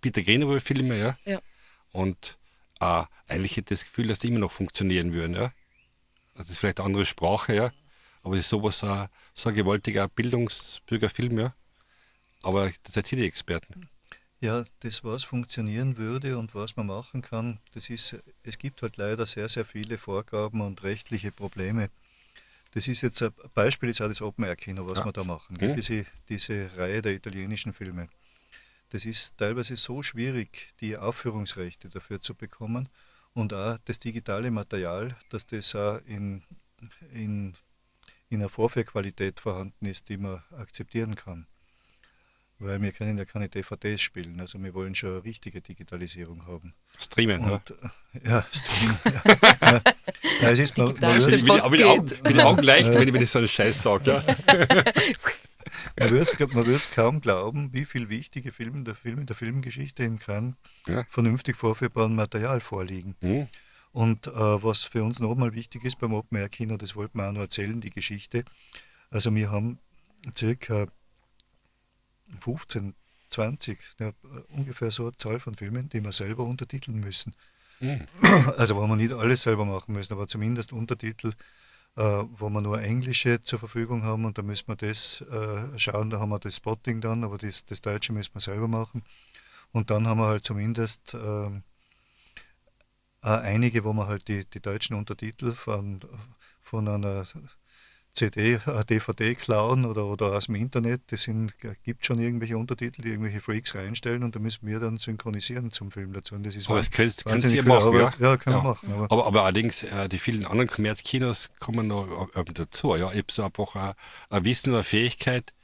Peter 0.00 0.22
Greenaway-Filme, 0.22 0.98
ja. 0.98 1.16
ja. 1.24 1.40
Und 1.92 2.38
äh, 2.80 3.04
eigentlich 3.28 3.56
hätte 3.56 3.74
ich 3.74 3.80
das 3.80 3.84
Gefühl, 3.84 4.08
dass 4.08 4.18
die 4.18 4.28
immer 4.28 4.40
noch 4.40 4.52
funktionieren 4.52 5.12
würden, 5.12 5.34
ja. 5.34 5.52
Das 6.34 6.48
ist 6.48 6.58
vielleicht 6.58 6.80
eine 6.80 6.86
andere 6.86 7.06
Sprache, 7.06 7.54
ja. 7.54 7.72
Aber 8.22 8.34
es 8.34 8.40
ist 8.40 8.48
sowas, 8.48 8.82
uh, 8.82 9.06
so 9.34 9.48
ein 9.48 9.54
gewaltiger 9.54 10.08
Bildungsbürgerfilm, 10.08 11.38
ja. 11.38 11.54
Aber 12.42 12.70
das 12.82 12.94
seid 12.94 13.10
ihr 13.12 13.18
die 13.18 13.26
Experten. 13.26 13.88
Ja, 14.42 14.64
das, 14.80 15.04
was 15.04 15.22
funktionieren 15.22 15.98
würde 15.98 16.36
und 16.36 16.52
was 16.52 16.74
man 16.76 16.88
machen 16.88 17.22
kann, 17.22 17.60
das 17.74 17.88
ist, 17.88 18.16
es 18.42 18.58
gibt 18.58 18.82
halt 18.82 18.96
leider 18.96 19.24
sehr, 19.24 19.48
sehr 19.48 19.64
viele 19.64 19.98
Vorgaben 19.98 20.62
und 20.62 20.82
rechtliche 20.82 21.30
Probleme. 21.30 21.90
Das 22.72 22.88
ist 22.88 23.02
jetzt 23.02 23.22
ein 23.22 23.30
Beispiel, 23.54 23.90
ist 23.90 24.02
auch 24.02 24.08
das 24.08 24.20
Open 24.20 24.44
Air 24.44 24.56
Kino, 24.56 24.84
was 24.88 24.98
ja. 24.98 25.04
wir 25.04 25.12
da 25.12 25.22
machen. 25.22 25.58
Ja. 25.60 25.72
Diese, 25.72 26.06
diese 26.28 26.76
Reihe 26.76 27.00
der 27.02 27.12
italienischen 27.12 27.72
Filme. 27.72 28.08
Das 28.88 29.04
ist 29.04 29.38
teilweise 29.38 29.76
so 29.76 30.02
schwierig, 30.02 30.70
die 30.80 30.96
Aufführungsrechte 30.96 31.88
dafür 31.88 32.20
zu 32.20 32.34
bekommen 32.34 32.88
und 33.34 33.54
auch 33.54 33.78
das 33.84 34.00
digitale 34.00 34.50
Material, 34.50 35.16
dass 35.28 35.46
das 35.46 35.72
auch 35.76 36.00
in, 36.04 36.42
in, 37.12 37.54
in 38.28 38.40
einer 38.40 38.48
Vorführqualität 38.48 39.38
vorhanden 39.38 39.86
ist, 39.86 40.08
die 40.08 40.16
man 40.16 40.42
akzeptieren 40.50 41.14
kann 41.14 41.46
weil 42.62 42.80
wir 42.80 42.92
können 42.92 43.18
ja 43.18 43.24
keine 43.24 43.48
DVDs 43.48 44.00
spielen. 44.00 44.40
Also 44.40 44.62
wir 44.62 44.74
wollen 44.74 44.94
schon 44.94 45.10
eine 45.10 45.24
richtige 45.24 45.60
Digitalisierung 45.60 46.46
haben. 46.46 46.74
Streamen, 46.98 47.40
und, 47.40 47.74
Ja, 48.24 48.46
Stream. 48.50 48.96
ja. 49.04 49.22
ja, 50.42 50.50
es 50.50 50.58
ist. 50.58 50.76
Wie 50.76 50.82
die, 50.84 51.72
wie 51.72 51.76
die 51.76 51.84
Augen, 51.84 52.10
die 52.28 52.40
Augen 52.40 52.62
leicht, 52.62 52.92
wenn 52.94 53.08
ich, 53.08 53.14
wenn 53.14 53.22
ich 53.22 53.30
so 53.30 53.38
einen 53.38 53.48
Scheiß 53.48 53.82
sage. 53.82 54.10
Ja? 54.10 54.24
man 55.98 56.10
würde 56.10 56.72
es 56.74 56.90
kaum 56.90 57.20
glauben, 57.20 57.72
wie 57.72 57.84
viel 57.84 58.08
wichtige 58.08 58.52
Filme 58.52 58.78
in 58.78 58.84
der, 58.84 58.94
Film, 58.94 59.18
in 59.18 59.26
der 59.26 59.36
Filmgeschichte 59.36 60.04
in 60.04 60.18
keinem 60.18 60.56
Ja. 60.86 61.04
vernünftig 61.08 61.56
vorführbaren 61.56 62.14
Material 62.14 62.60
vorliegen. 62.60 63.16
Hm? 63.20 63.46
Und 63.92 64.26
äh, 64.26 64.32
was 64.32 64.84
für 64.84 65.04
uns 65.04 65.20
nochmal 65.20 65.54
wichtig 65.54 65.84
ist 65.84 65.98
beim 65.98 66.14
Open 66.14 66.38
Air 66.38 66.48
Kino, 66.48 66.76
das 66.76 66.96
wollten 66.96 67.18
wir 67.18 67.28
auch 67.28 67.32
noch 67.32 67.42
erzählen, 67.42 67.80
die 67.80 67.90
Geschichte. 67.90 68.44
Also 69.10 69.34
wir 69.34 69.50
haben 69.50 69.78
circa 70.34 70.86
15, 72.38 72.94
20, 73.30 73.78
ja, 73.98 74.08
äh, 74.08 74.12
ungefähr 74.50 74.90
so 74.90 75.04
eine 75.04 75.16
Zahl 75.16 75.40
von 75.40 75.54
Filmen, 75.54 75.88
die 75.88 76.04
wir 76.04 76.12
selber 76.12 76.44
untertiteln 76.44 76.98
müssen. 77.00 77.34
Hm. 77.78 78.06
Also 78.56 78.76
wo 78.76 78.86
wir 78.86 78.96
nicht 78.96 79.12
alles 79.12 79.42
selber 79.42 79.64
machen 79.64 79.94
müssen, 79.94 80.12
aber 80.12 80.26
zumindest 80.28 80.72
Untertitel, 80.72 81.32
äh, 81.96 82.02
wo 82.02 82.48
wir 82.50 82.60
nur 82.60 82.80
englische 82.80 83.40
zur 83.40 83.58
Verfügung 83.58 84.04
haben 84.04 84.24
und 84.24 84.38
da 84.38 84.42
müssen 84.42 84.68
wir 84.68 84.76
das 84.76 85.22
äh, 85.22 85.78
schauen, 85.78 86.10
da 86.10 86.20
haben 86.20 86.30
wir 86.30 86.38
das 86.38 86.56
Spotting 86.56 87.00
dann, 87.00 87.24
aber 87.24 87.38
das, 87.38 87.64
das 87.64 87.80
Deutsche 87.80 88.12
müssen 88.12 88.34
wir 88.34 88.40
selber 88.40 88.68
machen. 88.68 89.02
Und 89.72 89.90
dann 89.90 90.06
haben 90.06 90.18
wir 90.18 90.26
halt 90.26 90.44
zumindest 90.44 91.14
auch 91.14 91.50
einige, 93.22 93.84
wo 93.84 93.92
man 93.94 94.06
halt 94.06 94.28
die, 94.28 94.44
die 94.44 94.60
deutschen 94.60 94.96
Untertitel 94.96 95.52
von, 95.52 96.00
von 96.60 96.88
einer 96.88 97.24
CD, 98.14 98.54
äh, 98.54 98.84
DVD 98.84 99.34
klauen 99.34 99.84
oder, 99.86 100.06
oder 100.06 100.36
aus 100.36 100.46
dem 100.46 100.54
Internet. 100.56 101.00
Das 101.08 101.22
sind, 101.22 101.54
gibt 101.82 102.04
schon 102.04 102.18
irgendwelche 102.18 102.58
Untertitel, 102.58 103.00
die 103.02 103.08
irgendwelche 103.08 103.40
Freaks 103.40 103.74
reinstellen 103.74 104.22
und 104.22 104.36
da 104.36 104.40
müssen 104.40 104.66
wir 104.66 104.80
dann 104.80 104.98
synchronisieren 104.98 105.70
zum 105.70 105.90
Film 105.90 106.12
dazu. 106.12 106.34
Und 106.34 106.44
das 106.44 106.54
ist 106.54 106.68
Aber 106.68 106.78
das 106.78 106.90
könnt, 106.90 107.24
könnt 107.24 107.44
ihr 107.44 107.62
machen, 107.64 107.94
ja? 107.94 108.06
Arbeit. 108.06 108.20
Ja, 108.20 108.36
können 108.36 108.56
Ja. 108.56 108.62
wir 108.62 108.70
machen. 108.70 108.92
Aber 108.92 109.10
Aber, 109.10 109.26
aber 109.26 109.42
allerdings, 109.44 109.82
äh, 109.82 110.08
die 110.08 110.18
vielen 110.18 110.44
anderen 110.44 110.68
Kommerzkinos 110.68 111.50
kommen 111.58 111.86
noch 111.86 112.28
äh, 112.34 112.44
dazu. 112.52 112.94
Ja, 112.96 113.10
ich 113.12 113.18
habe 113.18 113.32
so 113.32 113.44
einfach 113.44 113.74
ein, 113.76 113.94
ein 114.28 114.44
Wissen 114.44 114.70
oder 114.70 114.78
eine 114.78 114.84
Fähigkeit, 114.84 115.54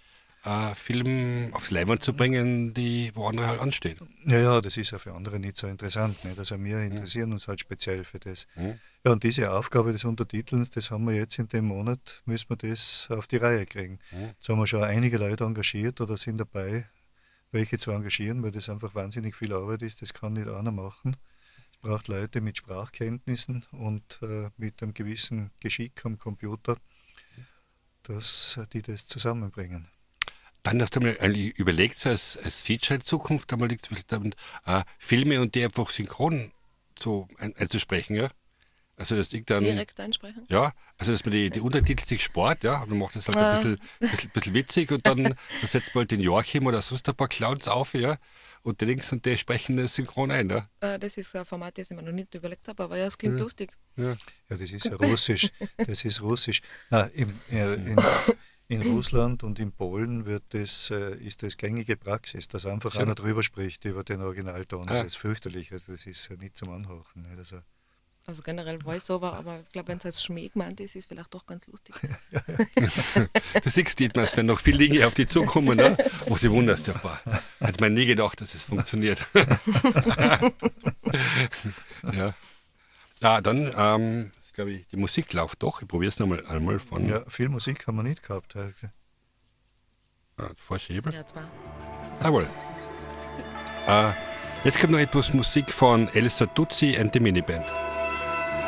äh, 0.45 0.75
Film 0.75 1.51
aufs 1.53 1.71
Leinwand 1.71 2.03
zu 2.03 2.15
bringen, 2.15 2.73
die 2.73 3.11
wo 3.15 3.27
andere 3.27 3.47
halt 3.49 3.61
anstehen. 3.61 3.99
Ja, 4.25 4.39
ja, 4.39 4.61
das 4.63 4.77
ist 4.79 4.91
ja 4.93 4.99
für 4.99 5.13
andere 5.13 5.39
nicht 5.39 5.57
so 5.59 5.67
interessant. 5.67 6.25
Nicht? 6.25 6.39
Also 6.39 6.59
wir 6.63 6.81
interessieren 6.81 7.33
uns 7.33 7.47
halt 7.47 7.61
speziell 7.61 8.05
für 8.05 8.21
das. 8.21 8.47
Mhm. 8.57 8.79
Ja, 9.05 9.13
und 9.13 9.23
diese 9.23 9.53
Aufgabe 9.53 9.93
des 9.93 10.05
Untertitelns, 10.05 10.71
das 10.71 10.91
haben 10.91 11.07
wir 11.07 11.15
jetzt 11.15 11.39
in 11.39 11.49
dem 11.49 11.67
Monat, 11.67 12.23
müssen 12.27 12.51
wir 12.51 12.57
das 12.57 13.07
auf 13.11 13.27
die 13.27 13.37
Reihe 13.37 13.65
kriegen. 13.65 14.01
Mhm. 14.11 14.27
Jetzt 14.37 14.49
haben 14.49 14.59
wir 14.59 14.67
schon 14.67 14.83
einige 14.83 15.19
Leute 15.19 15.45
engagiert 15.45 16.01
oder 16.01 16.17
sind 16.17 16.39
dabei, 16.39 16.89
welche 17.53 17.79
zu 17.79 17.93
engagieren, 17.93 18.43
weil 18.43 18.51
das 18.51 18.69
einfach 18.69 18.95
wahnsinnig 18.95 19.37
viel 19.37 19.53
Arbeit 19.53 19.83
ist. 19.83 20.03
Das 20.03 20.13
kann 20.13 20.33
nicht 20.33 20.49
einer 20.49 20.73
machen. 20.73 21.17
Es 21.73 21.79
braucht 21.79 22.09
Leute 22.09 22.41
mit 22.41 22.59
Sprachkenntnissen 22.59 23.65
und 23.71 24.19
äh, 24.23 24.51
mit 24.57 24.83
einem 24.83 24.95
gewissen 24.95 25.53
Geschick 25.61 26.05
am 26.05 26.19
Computer, 26.19 26.77
dass 28.03 28.61
die 28.73 28.83
das 28.83 29.07
zusammenbringen. 29.07 29.87
Dann 30.65 30.83
hast 30.83 30.97
du 30.97 31.01
mal 31.01 31.17
eigentlich 31.21 31.57
überlegt, 31.57 31.99
so 31.99 32.09
als, 32.09 32.37
als 32.37 32.63
Feature 32.63 32.99
in 32.99 33.05
Zukunft, 33.05 33.53
einmal 33.53 33.69
liegt 33.69 33.91
es 33.93 34.07
damit, 34.07 34.37
äh, 34.67 34.83
Filme 34.99 35.41
und 35.41 35.55
die 35.55 35.65
einfach 35.65 35.89
synchron 35.89 36.51
so 36.99 37.29
ein, 37.39 37.55
einzusprechen, 37.57 38.17
ja? 38.17 38.29
Also 38.99 39.15
das 39.17 39.31
liegt 39.33 39.49
dann. 39.51 39.63
Direkt 39.63 39.99
einsprechen. 40.01 40.45
Ja, 40.49 40.73
also 40.99 41.13
dass 41.13 41.25
man 41.25 41.33
die, 41.33 41.51
die 41.51 41.61
Untertitel 41.61 42.05
sich 42.05 42.23
spart, 42.25 42.65
ja, 42.65 42.83
und 42.83 42.91
man 42.91 42.99
macht 42.99 43.15
das 43.17 43.29
halt 43.29 43.37
Ja. 43.37 43.53
ein 43.53 43.63
bisschen, 43.63 43.79
bisschen, 44.01 44.31
bisschen 44.31 44.55
witzig 44.55 44.91
und 44.91 45.07
dann, 45.07 45.23
dann 45.25 45.37
setzt 45.63 45.95
man 45.95 46.03
halt 46.03 46.11
den 46.11 46.21
Joachim 46.21 46.67
oder 46.67 46.83
sonst 46.83 47.09
ein 47.09 47.15
paar 47.15 47.29
Clowns 47.29 47.69
auf, 47.69 47.95
ja, 47.95 48.19
und 48.63 48.81
die 48.81 48.87
links 48.87 49.13
und 49.13 49.25
die 49.25 49.39
sprechen 49.39 49.77
das 49.77 49.95
synchron 49.95 50.31
ein, 50.33 50.51
ja. 50.51 50.69
Äh, 50.81 50.99
das 50.99 51.17
ist 51.17 51.35
ein 51.37 51.45
Format, 51.45 51.79
das 51.79 51.91
ich 51.91 51.97
mir 51.97 52.03
noch 52.03 52.13
nicht 52.13 52.35
überlegt 52.35 52.67
habe, 52.69 52.83
aber 52.83 52.97
ja, 52.97 53.07
es 53.07 53.17
klingt 53.17 53.39
lustig. 53.39 53.71
ja. 53.97 54.17
Ja, 54.51 54.57
das 54.57 54.71
ist 54.73 54.85
ja 54.87 54.97
Russisch. 54.97 55.49
Das 55.77 56.05
ist 56.05 56.21
Russisch. 56.23 56.61
Nein, 56.91 57.11
im, 57.15 57.41
äh, 57.51 57.75
in, 57.75 57.97
in 58.69 58.83
Russland 58.83 59.43
und 59.45 59.59
in 59.61 59.73
Polen 59.73 60.27
wird 60.27 60.43
das, 60.51 60.91
äh, 60.91 61.15
ist 61.19 61.43
das 61.43 61.57
gängige 61.57 61.97
Praxis, 61.97 62.49
dass 62.49 62.67
einfach 62.67 62.93
Schön. 62.93 63.03
einer 63.03 63.15
drüber 63.15 63.43
spricht 63.43 63.85
über 63.85 64.03
den 64.05 64.21
Originalton. 64.23 64.87
Das 64.87 65.01
Ah. 65.01 65.05
ist 65.05 65.17
fürchterlich. 65.17 65.73
Also 65.73 65.93
das 65.93 66.05
ist 66.05 66.29
ja 66.29 66.37
nicht 66.37 66.57
zum 66.57 66.71
Anhören. 66.71 67.05
Nicht? 67.15 67.39
Also, 67.39 67.61
Also 68.29 68.43
generell 68.43 68.79
Voice-Over, 68.79 69.33
aber 69.33 69.61
ich 69.65 69.73
glaube, 69.73 69.89
wenn 69.89 69.97
es 69.97 70.05
als 70.05 70.23
Schmäh 70.23 70.51
gemeint 70.51 70.79
ist, 70.81 70.95
ist 70.95 71.05
es 71.05 71.07
vielleicht 71.07 71.33
doch 71.33 71.47
ganz 71.47 71.67
lustig. 71.67 71.95
Du 73.65 73.71
siehst, 73.71 73.99
Dietmar, 73.99 74.25
es 74.27 74.37
werden 74.37 74.49
noch 74.49 74.61
viele 74.61 74.87
Dinge 74.87 75.07
auf 75.07 75.15
dich 75.15 75.29
zukommen, 75.29 75.79
ne? 75.79 75.97
wo 76.27 76.37
sie 76.37 76.51
wunderst, 76.51 76.89
ja, 76.89 76.93
boah, 76.93 77.19
hätte 77.59 77.81
man 77.81 77.95
nie 77.95 78.05
gedacht, 78.05 78.39
dass 78.43 78.55
es 78.55 78.65
funktioniert. 78.65 79.27
ja. 82.13 82.35
ja, 83.23 83.41
dann, 83.41 83.73
ähm, 83.75 84.31
glaube 84.53 84.73
ich, 84.73 84.87
die 84.89 84.99
Musik 84.99 85.33
läuft 85.33 85.63
doch. 85.63 85.81
Ich 85.81 85.89
probiere 85.89 86.11
es 86.11 86.19
nochmal 86.19 86.45
einmal 86.49 86.81
von 86.81 87.09
ja, 87.09 87.25
viel 87.31 87.49
Musik 87.49 87.87
haben 87.87 87.97
wir 87.97 88.03
nicht 88.03 88.23
gehabt. 88.23 88.57
äh, 88.57 88.75
ah, 90.37 90.51
Vorschäbel. 90.59 91.15
Ja, 91.15 91.27
zwei. 91.27 91.45
Jawohl. 92.23 92.47
Äh, 93.87 94.13
jetzt 94.65 94.79
kommt 94.81 94.93
noch 94.93 94.99
etwas 94.99 95.33
Musik 95.33 95.73
von 95.73 96.09
Elsa 96.09 96.45
Duzzi 96.45 96.95
and 96.99 97.15
the 97.15 97.21
Miniband. 97.21 97.88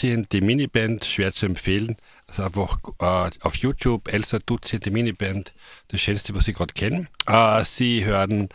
Elsa 0.00 0.14
Dutzien, 0.14 0.26
die 0.32 0.40
Miniband, 0.40 1.04
schwer 1.04 1.34
zu 1.34 1.44
empfehlen. 1.44 1.96
Also 2.26 2.44
einfach 2.44 2.78
äh, 3.00 3.30
auf 3.40 3.56
YouTube 3.56 4.10
Elsa 4.10 4.38
Dutzien, 4.38 4.80
die 4.80 4.90
Miniband, 4.90 5.52
das 5.88 6.00
Schönste, 6.00 6.34
was 6.34 6.46
Sie 6.46 6.54
gerade 6.54 6.72
kennen. 6.72 7.08
Äh, 7.26 7.62
Sie 7.66 8.06
hören 8.06 8.48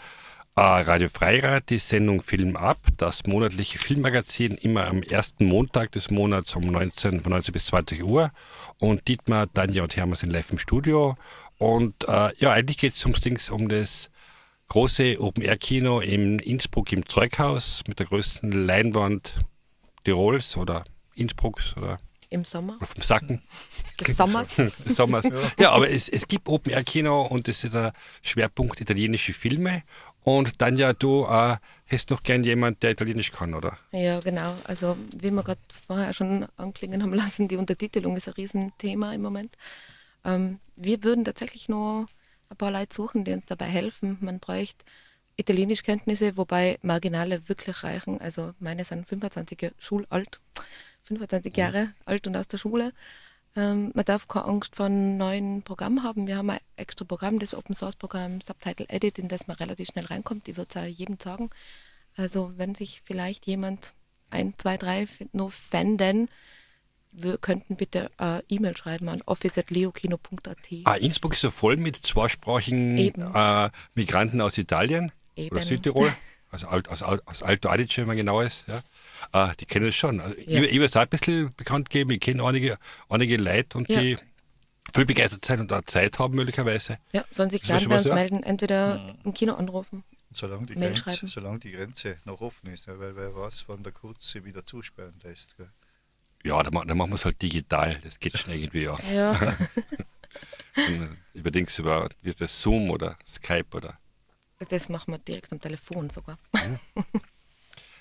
äh, 0.55 0.61
Radio 0.61 1.07
Freirad, 1.07 1.69
die 1.69 1.77
Sendung 1.77 2.23
Film 2.23 2.55
ab, 2.55 2.79
das 2.97 3.27
monatliche 3.27 3.77
Filmmagazin, 3.77 4.55
immer 4.55 4.87
am 4.87 5.03
ersten 5.03 5.45
Montag 5.45 5.91
des 5.91 6.09
Monats 6.09 6.55
um 6.55 6.65
19, 6.65 7.21
von 7.21 7.31
19 7.31 7.53
bis 7.53 7.67
20 7.67 8.03
Uhr. 8.03 8.31
Und 8.79 9.07
Dietmar, 9.07 9.45
Tanja 9.53 9.83
und 9.83 9.95
Hermann 9.95 10.15
sind 10.15 10.31
live 10.31 10.49
im 10.49 10.57
Studio. 10.57 11.15
Und 11.59 12.07
äh, 12.07 12.31
ja, 12.37 12.53
eigentlich 12.53 12.79
geht 12.79 12.95
es 12.95 13.05
ums 13.05 13.51
um 13.51 13.69
das 13.69 14.09
große 14.69 15.21
Open-Air-Kino 15.21 15.99
in 15.99 16.39
Innsbruck 16.39 16.91
im 16.91 17.05
Zeughaus 17.05 17.83
mit 17.87 17.99
der 17.99 18.07
größten 18.07 18.51
Leinwand 18.51 19.45
Tirols 20.03 20.57
oder 20.57 20.85
Innsbrucks 21.15 21.75
oder 21.77 21.97
Im 22.29 22.43
Sommer, 22.43 22.77
auf 22.81 22.93
dem 22.93 23.03
Sacken. 23.03 23.41
des 23.99 24.17
Sommers. 24.17 24.55
des 24.85 24.95
Sommers. 24.95 25.25
Ja, 25.59 25.71
aber 25.71 25.89
es, 25.89 26.09
es 26.09 26.27
gibt 26.27 26.47
Open-Air-Kino 26.47 27.23
und 27.23 27.47
es 27.47 27.63
ist 27.63 27.73
der 27.73 27.93
Schwerpunkt 28.21 28.81
italienische 28.81 29.33
Filme. 29.33 29.83
Und 30.21 30.61
dann 30.61 30.77
ja, 30.77 30.93
du 30.93 31.25
äh, 31.25 31.57
hast 31.87 32.09
noch 32.09 32.23
gern 32.23 32.43
jemand, 32.43 32.81
der 32.81 32.91
Italienisch 32.91 33.31
kann, 33.31 33.53
oder? 33.53 33.77
Ja, 33.91 34.19
genau. 34.19 34.55
Also 34.63 34.97
wie 35.15 35.29
wir 35.31 35.43
gerade 35.43 35.61
vorher 35.87 36.13
schon 36.13 36.47
anklingen 36.57 37.03
haben 37.03 37.13
lassen, 37.23 37.47
die 37.47 37.57
Untertitelung 37.57 38.17
ist 38.17 38.27
ein 38.27 38.33
Riesenthema 38.33 39.13
im 39.13 39.21
Moment. 39.21 39.55
Ähm, 40.23 40.59
wir 40.75 41.03
würden 41.03 41.25
tatsächlich 41.25 41.69
nur 41.69 42.07
ein 42.49 42.57
paar 42.57 42.71
Leute 42.71 42.93
suchen, 42.93 43.23
die 43.23 43.33
uns 43.33 43.45
dabei 43.45 43.65
helfen. 43.65 44.17
Man 44.19 44.39
bräuchte 44.39 44.83
Italienischkenntnisse, 45.37 46.37
wobei 46.37 46.79
Marginale 46.81 47.47
wirklich 47.49 47.83
reichen. 47.83 48.19
Also 48.21 48.53
meine 48.59 48.85
sind 48.85 49.07
25 49.07 49.61
Jahre 49.61 49.75
schulalt, 49.77 50.39
25 51.15 51.55
Jahre 51.55 51.93
alt 52.05 52.27
und 52.27 52.35
aus 52.35 52.47
der 52.47 52.57
Schule. 52.57 52.91
Ähm, 53.55 53.91
man 53.93 54.03
darf 54.05 54.27
keine 54.27 54.45
Angst 54.45 54.75
vor 54.75 54.87
einem 54.87 55.17
neuen 55.17 55.61
Programm 55.63 56.03
haben. 56.03 56.27
Wir 56.27 56.37
haben 56.37 56.49
ein 56.49 56.59
extra 56.75 57.05
Programm, 57.05 57.39
das 57.39 57.53
Open 57.55 57.75
Source 57.75 57.95
Programm 57.95 58.41
Subtitle 58.41 58.87
Edit, 58.89 59.17
in 59.17 59.27
das 59.27 59.47
man 59.47 59.55
relativ 59.57 59.87
schnell 59.87 60.05
reinkommt. 60.05 60.47
Die 60.47 60.57
wird 60.57 60.75
es 60.75 60.81
auch 60.81 60.85
jedem 60.85 61.17
sagen. 61.21 61.49
Also 62.17 62.51
wenn 62.57 62.75
sich 62.75 63.01
vielleicht 63.05 63.45
jemand 63.45 63.93
ein, 64.29 64.53
zwei, 64.57 64.77
drei 64.77 65.05
noch 65.31 65.51
fänden, 65.51 66.27
wir 67.11 67.37
könnten 67.37 67.77
bitte 67.77 68.11
äh, 68.19 68.41
E-Mail 68.49 68.75
schreiben 68.75 69.07
an 69.07 69.21
office.leokino.at. 69.25 70.57
Ah, 70.83 70.95
Innsbruck 70.95 71.33
ist 71.33 71.41
so 71.41 71.51
voll 71.51 71.77
mit 71.77 71.95
zweisprachigen 72.05 72.97
äh, 72.97 73.69
Migranten 73.93 74.41
aus 74.41 74.57
Italien 74.57 75.13
Eben. 75.37 75.55
oder 75.55 75.63
Südtirol, 75.65 76.13
also 76.51 76.67
aus, 76.67 77.03
Alt- 77.03 77.25
aus 77.25 77.41
Alto 77.41 77.69
Adige, 77.69 77.97
wenn 77.97 78.07
man 78.07 78.17
genau 78.17 78.41
ist. 78.41 78.65
Ja. 78.67 78.81
Äh, 79.33 79.55
die 79.59 79.65
kennen 79.65 79.87
es 79.87 79.95
schon. 79.95 80.19
Also, 80.19 80.35
Ja. 80.39 80.61
Ich, 80.63 80.69
ich 80.71 80.75
will 80.75 80.83
es 80.83 80.95
auch 80.95 81.01
ein 81.01 81.09
bisschen 81.09 81.53
bekannt 81.55 81.89
geben. 81.89 82.11
Ich 82.11 82.19
kenne 82.19 82.43
einige, 82.43 82.77
einige 83.09 83.37
Leute 83.37 83.77
und 83.77 83.89
Ja. 83.89 83.99
die 84.01 84.17
viel 84.93 85.05
begeistert 85.05 85.43
sein 85.45 85.59
und 85.59 85.73
auch 85.73 85.81
Zeit 85.83 86.19
haben 86.19 86.35
möglicherweise. 86.35 86.97
Ja, 87.11 87.25
sollen 87.31 87.49
sich 87.49 87.61
Ist 87.63 87.69
das 87.69 87.79
gern 87.79 87.81
schon 87.81 87.89
bei 87.89 87.97
uns 87.97 88.07
ja? 88.07 88.15
melden, 88.15 88.43
entweder 88.43 89.15
im 89.23 89.33
Kino 89.33 89.55
anrufen. 89.55 90.03
Solange 90.31 90.65
die, 90.65 90.75
Mail 90.75 90.93
Grenze, 90.93 91.03
schreiben. 91.17 91.27
solange 91.29 91.59
die 91.59 91.71
Grenze 91.71 92.17
noch 92.25 92.41
offen 92.41 92.67
ist, 92.71 92.87
weil 92.87 93.15
wer 93.15 93.35
weiß, 93.35 93.65
wann 93.67 93.83
der 93.83 93.93
Kurz 93.93 94.31
sie 94.31 94.43
wieder 94.43 94.65
zusperren 94.65 95.13
lässt. 95.23 95.55
Gell. 95.57 95.69
Ja, 96.43 96.61
dann, 96.61 96.73
dann 96.87 96.97
machen 96.97 97.11
wir 97.11 97.15
es 97.15 97.25
halt 97.25 97.41
digital. 97.41 97.97
Das 98.03 98.19
geht 98.19 98.37
schon 98.37 98.53
irgendwie 98.53 98.83
ja. 98.83 98.97
Ja, 99.13 99.55
Überdenkst 101.33 101.79
über 101.79 102.09
ist 102.21 102.41
das 102.41 102.61
Zoom 102.61 102.89
oder 102.91 103.17
Skype 103.27 103.65
oder. 103.77 103.97
das 104.69 104.89
machen 104.89 105.13
wir 105.13 105.19
direkt 105.19 105.51
am 105.53 105.59
Telefon 105.61 106.09
sogar. 106.09 106.37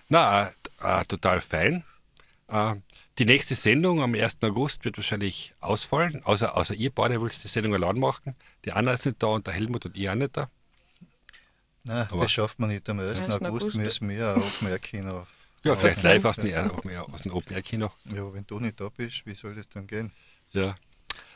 Na, 0.09 0.51
äh, 0.85 1.05
total 1.05 1.41
fein. 1.41 1.85
Äh, 2.49 2.75
die 3.19 3.25
nächste 3.25 3.55
Sendung 3.55 4.03
am 4.03 4.15
1. 4.15 4.39
August 4.43 4.85
wird 4.85 4.97
wahrscheinlich 4.97 5.55
ausfallen, 5.61 6.23
außer, 6.25 6.57
außer 6.57 6.75
ihr 6.75 6.91
beide 6.91 7.21
wollt 7.21 7.43
die 7.43 7.49
Sendung 7.49 7.75
allein 7.75 7.99
machen. 7.99 8.35
Die 8.65 8.73
Anna 8.73 8.93
ist 8.93 9.07
nicht 9.07 9.23
da 9.23 9.29
und 9.29 9.47
der 9.47 9.55
Helmut 9.55 9.87
und 9.87 9.97
ich 9.97 10.09
auch 10.09 10.15
nicht 10.15 10.37
da. 10.37 10.51
Nein, 11.85 12.07
Aber- 12.11 12.23
das 12.23 12.33
schafft 12.33 12.59
man 12.59 12.71
nicht. 12.71 12.89
Am 12.89 12.99
1. 12.99 13.21
Ersten 13.21 13.47
August 13.47 13.75
müssen 13.75 14.09
wir 14.09 14.37
auch 14.37 14.63
mehr 14.63 14.79
Kino. 14.79 15.27
Ja, 15.63 15.77
vielleicht 15.77 16.03
live 16.03 16.25
aus 16.27 16.37
dem, 16.37 16.55
aus 16.55 16.83
dem, 16.83 16.97
aus 16.97 17.23
dem 17.23 17.33
Open 17.33 17.55
Air 17.55 17.63
Kino. 17.63 17.91
Ja, 18.15 18.33
wenn 18.35 18.47
du 18.47 18.61
nicht 18.61 18.79
da 18.81 18.91
bist, 18.91 19.25
wie 19.25 19.35
soll 19.35 19.55
das 19.55 19.69
dann 19.71 19.87
gehen? 19.87 20.13
Ja. 20.53 20.77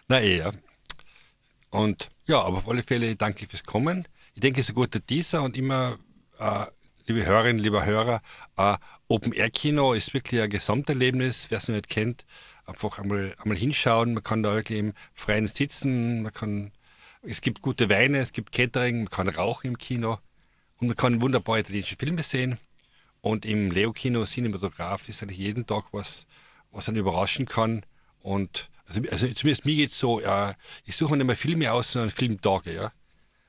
Na 0.06 0.20
eh, 0.20 0.38
ja. 0.38 0.52
Und 1.70 2.10
ja, 2.26 2.42
aber 2.42 2.58
auf 2.58 2.68
alle 2.68 2.82
Fälle 2.82 3.16
danke 3.16 3.46
fürs 3.46 3.64
Kommen. 3.64 4.06
Ich 4.34 4.40
denke, 4.40 4.60
es 4.60 4.66
ist 4.66 4.72
ein 4.72 4.74
guter 4.74 5.04
Teaser 5.04 5.42
und 5.42 5.56
immer, 5.56 5.98
äh, 6.38 6.66
liebe 7.08 7.24
Hörerinnen, 7.24 7.62
lieber 7.62 7.86
Hörer, 7.86 8.20
äh, 8.58 8.76
Open 9.08 9.32
Air 9.32 9.48
Kino 9.50 9.94
ist 9.94 10.12
wirklich 10.12 10.42
ein 10.42 10.50
Gesamterlebnis. 10.50 11.46
Wer 11.50 11.58
es 11.58 11.68
noch 11.68 11.74
nicht 11.74 11.88
kennt, 11.88 12.26
einfach 12.66 12.98
einmal, 12.98 13.34
einmal 13.42 13.56
hinschauen. 13.56 14.12
Man 14.12 14.22
kann 14.22 14.42
da 14.42 14.54
wirklich 14.54 14.78
im 14.78 14.92
Freien 15.14 15.48
sitzen, 15.48 16.22
man 16.22 16.32
kann, 16.32 16.70
es 17.22 17.40
gibt 17.40 17.62
gute 17.62 17.88
Weine, 17.88 18.18
es 18.18 18.32
gibt 18.32 18.52
Catering, 18.52 18.98
man 18.98 19.10
kann 19.10 19.28
rauchen 19.28 19.68
im 19.68 19.78
Kino 19.78 20.18
und 20.76 20.88
man 20.88 20.96
kann 20.96 21.22
wunderbare 21.22 21.60
italienische 21.60 21.96
Filme 21.96 22.22
sehen. 22.22 22.58
Und 23.22 23.46
im 23.46 23.70
Leo-Kino 23.70 24.24
Cinematograph 24.24 25.08
ist 25.08 25.22
eigentlich 25.22 25.38
jeden 25.38 25.66
Tag 25.66 25.84
was, 25.92 26.26
was 26.70 26.88
einen 26.88 26.98
überraschen 26.98 27.46
kann. 27.46 27.84
Und 28.20 28.68
also, 28.86 29.00
also 29.10 29.26
zumindest 29.28 29.64
mir 29.64 29.76
geht 29.76 29.92
es 29.92 29.98
so, 29.98 30.20
ja, 30.20 30.54
ich 30.84 30.94
suche 30.94 31.12
mir 31.12 31.18
nicht 31.18 31.26
mehr 31.26 31.36
Filme 31.36 31.72
aus, 31.72 31.92
sondern 31.92 32.10
Filmtage. 32.10 32.74
Ja. 32.74 32.92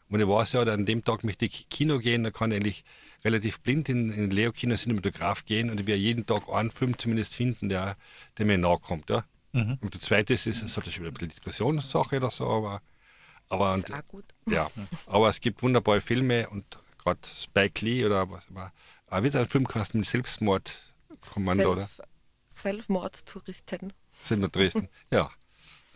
Und 0.08 0.22
ich 0.22 0.28
weiß 0.28 0.54
ja, 0.54 0.62
an 0.62 0.86
dem 0.86 1.04
Tag 1.04 1.24
möchte 1.26 1.46
ich 1.46 1.68
Kino 1.70 2.00
gehen, 2.00 2.24
da 2.24 2.32
kann 2.32 2.52
ich 2.52 2.58
eigentlich 2.58 2.84
relativ 3.24 3.60
blind 3.60 3.90
in, 3.90 4.12
in 4.12 4.32
Leo-Kino 4.32 4.76
Cinematograph 4.76 5.46
gehen 5.46 5.70
und 5.70 5.80
ich 5.80 5.88
werde 5.88 6.02
jeden 6.02 6.26
Tag 6.26 6.50
einen 6.50 6.72
Film 6.72 6.98
zumindest 6.98 7.36
finden, 7.36 7.70
der, 7.70 7.98
der 8.38 8.46
mir 8.46 8.58
nahe 8.58 8.80
kommt. 8.80 9.10
Ja. 9.10 9.26
Und 9.52 9.94
der 9.94 10.02
zweite 10.02 10.36
ist, 10.36 10.46
es 10.46 10.78
hat 10.78 10.86
ja 10.86 10.92
schon 10.92 11.02
wieder 11.02 11.12
ein 11.12 11.14
bisschen 11.16 11.30
Diskussionssache 11.30 12.18
oder 12.18 12.30
so, 12.30 12.48
aber, 12.48 12.82
aber 13.50 13.76
Ist 13.76 13.90
und, 13.90 14.26
ja, 14.52 14.70
aber 15.08 15.30
es 15.30 15.42
gibt 15.42 15.64
wunderbare 15.64 16.02
Filme 16.02 16.48
und 16.50 16.80
gerade 17.00 17.20
Spike 17.26 17.84
Lee 17.84 18.06
oder 18.06 18.30
was 18.30 18.48
aber 18.50 18.72
auch 19.08 19.24
wieder 19.24 19.40
ein 19.40 19.48
Filmcast 19.48 19.96
mit 19.96 20.06
Selbstmordkommando, 20.06 21.72
oder? 21.72 21.88
Self, 21.88 22.08
Selbstmordstouristen. 22.54 23.94
Sind 24.24 24.42
wir 24.42 24.50
Dresden. 24.50 24.88
Ja. 25.10 25.32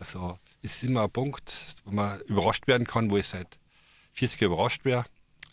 Also 0.00 0.38
es 0.62 0.76
ist 0.76 0.84
immer 0.84 1.04
ein 1.04 1.10
Punkt, 1.10 1.76
wo 1.84 1.92
man 1.92 2.20
überrascht 2.22 2.66
werden 2.66 2.86
kann, 2.86 3.10
wo 3.10 3.16
ich 3.16 3.28
seit 3.28 3.58
40 4.14 4.40
Jahren 4.40 4.52
überrascht 4.52 4.84
wäre. 4.84 5.04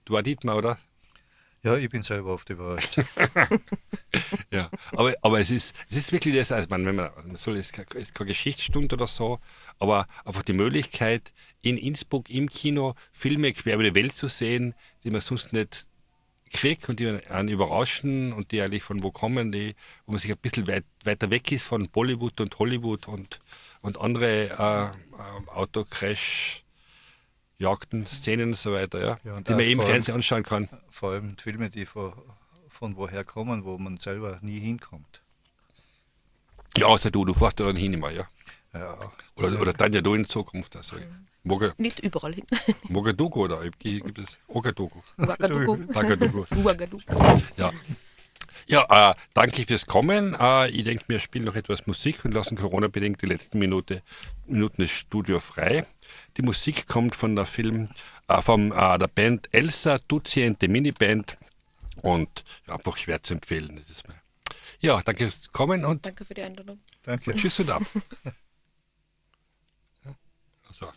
Du 0.05 0.17
auch 0.17 0.21
Dietmar, 0.23 0.57
oder? 0.57 0.79
Ja, 1.63 1.77
ich 1.77 1.89
bin 1.89 2.01
selber 2.01 2.33
oft 2.33 2.49
überrascht. 2.49 2.97
Ja. 4.51 4.69
Aber, 4.91 5.13
aber 5.21 5.39
es, 5.39 5.49
ist, 5.49 5.73
es 5.89 5.95
ist 5.95 6.11
wirklich 6.11 6.35
das, 6.35 6.51
also 6.51 6.67
man, 6.69 6.85
wenn 6.85 6.95
man, 6.95 7.11
man 7.25 7.37
soll, 7.37 7.55
es 7.55 7.71
ist 7.71 8.13
keine, 8.13 8.27
Geschichtsstunde 8.27 8.95
oder 8.95 9.07
so, 9.07 9.39
aber 9.79 10.05
einfach 10.25 10.43
die 10.43 10.51
Möglichkeit, 10.51 11.31
in 11.61 11.77
Innsbruck 11.77 12.29
im 12.29 12.49
Kino 12.49 12.95
Filme 13.13 13.53
quer 13.53 13.75
über 13.75 13.83
die 13.83 13.95
Welt 13.95 14.13
zu 14.13 14.27
sehen, 14.27 14.75
die 15.05 15.11
man 15.11 15.21
sonst 15.21 15.53
nicht 15.53 15.87
kriegt 16.51 16.89
und 16.89 16.99
die 16.99 17.07
einen 17.07 17.47
überraschen 17.47 18.33
und 18.33 18.51
die 18.51 18.61
eigentlich 18.61 18.83
von 18.83 19.03
wo 19.03 19.11
kommen, 19.11 19.51
die, 19.51 19.75
wo 20.05 20.11
man 20.11 20.19
sich 20.19 20.31
ein 20.31 20.37
bisschen 20.37 20.67
weit, 20.67 20.85
weiter 21.05 21.29
weg 21.29 21.51
ist 21.51 21.65
von 21.65 21.87
Bollywood 21.89 22.41
und 22.41 22.59
Hollywood 22.59 23.07
und, 23.07 23.39
und 23.81 23.99
andere 23.99 24.49
äh, 24.49 25.17
äh, 25.17 25.49
Autocrash, 25.55 26.60
Jagden, 27.61 28.05
Szenen 28.05 28.49
und 28.49 28.57
so 28.57 28.73
weiter, 28.73 28.99
ja, 28.99 29.17
Ja, 29.23 29.39
die 29.39 29.51
man 29.51 29.59
eben 29.61 29.79
im 29.79 29.85
Fernsehen 29.85 30.15
anschauen 30.15 30.43
kann. 30.43 30.67
Vor 30.89 31.11
allem 31.11 31.37
Filme, 31.37 31.69
die 31.69 31.85
von, 31.85 32.13
von 32.69 32.95
woher 32.97 33.23
kommen, 33.23 33.63
wo 33.63 33.77
man 33.77 33.97
selber 33.97 34.39
nie 34.41 34.59
hinkommt. 34.59 35.21
Ja, 36.77 36.87
außer 36.87 37.11
du, 37.11 37.23
du 37.25 37.33
fährst 37.33 37.59
da 37.59 37.65
dann 37.65 37.75
hin 37.75 37.93
immer, 37.93 38.11
ja. 38.11 38.25
Ja, 38.73 38.97
Oder, 39.35 39.61
oder 39.61 39.73
dann 39.73 39.93
ja 39.93 40.01
du 40.01 40.13
in 40.15 40.27
Zukunft. 40.27 40.75
Also, 40.75 40.95
Moga, 41.43 41.73
Nicht 41.77 41.99
überall 41.99 42.33
hin. 42.33 42.45
Mogadugu 42.89 43.43
oder 43.43 43.61
gibt 43.79 44.17
es. 44.19 44.37
Ouagadougou. 44.47 45.77
Ja. 47.57 47.71
Ja, 48.67 49.11
äh, 49.11 49.15
danke 49.33 49.65
fürs 49.65 49.85
Kommen. 49.85 50.35
Äh, 50.39 50.69
ich 50.69 50.83
denke, 50.83 51.03
wir 51.07 51.19
spielen 51.19 51.45
noch 51.45 51.55
etwas 51.55 51.87
Musik 51.87 52.23
und 52.25 52.33
lassen 52.33 52.57
Corona-bedingt 52.57 53.21
die 53.21 53.25
letzten 53.25 53.59
Minute, 53.59 54.01
Minuten 54.53 54.81
ist 54.81 54.91
Studio 54.91 55.39
frei. 55.39 55.85
Die 56.37 56.41
Musik 56.41 56.87
kommt 56.87 57.15
von 57.15 57.35
der 57.35 57.45
Film, 57.45 57.89
äh, 58.27 58.41
vom, 58.41 58.71
äh, 58.71 58.97
der 58.97 59.07
Band 59.07 59.49
Elsa 59.51 59.99
Duziente 60.07 60.67
Miniband 60.67 61.37
und 62.01 62.43
ja, 62.67 62.75
einfach 62.75 62.97
schwer 62.97 63.21
zu 63.23 63.33
empfehlen. 63.33 63.75
Das 63.75 63.89
ist 63.89 64.07
mir. 64.07 64.15
Ja, 64.79 65.01
danke 65.03 65.23
fürs 65.25 65.51
Kommen 65.51 65.85
und 65.85 66.05
danke 66.05 66.25
für 66.25 66.33
die 66.33 66.41
Einladung. 66.41 66.77
Danke. 67.03 67.31
Und 67.31 67.37
tschüss 67.37 67.59
und 67.59 67.69
ab. 67.69 67.83
also. 70.67 70.91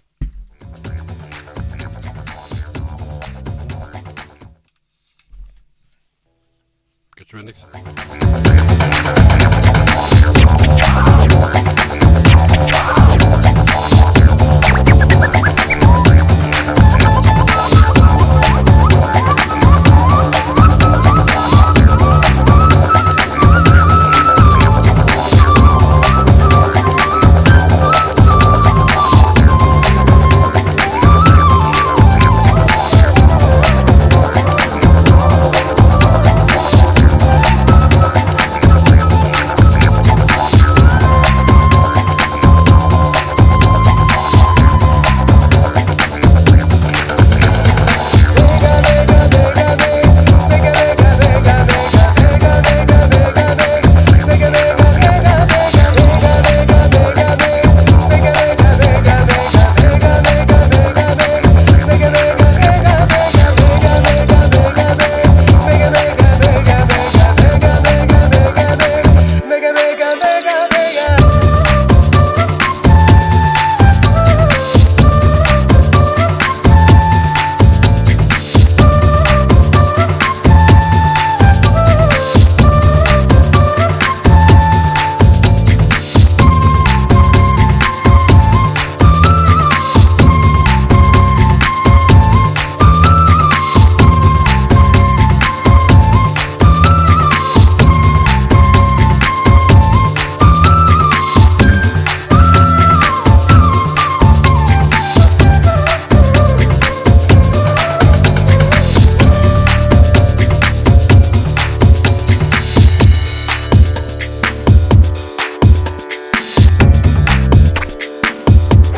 Geht 7.17 7.31
schon 7.31 7.47
wieder 7.47 7.53
nichts. 7.53 7.63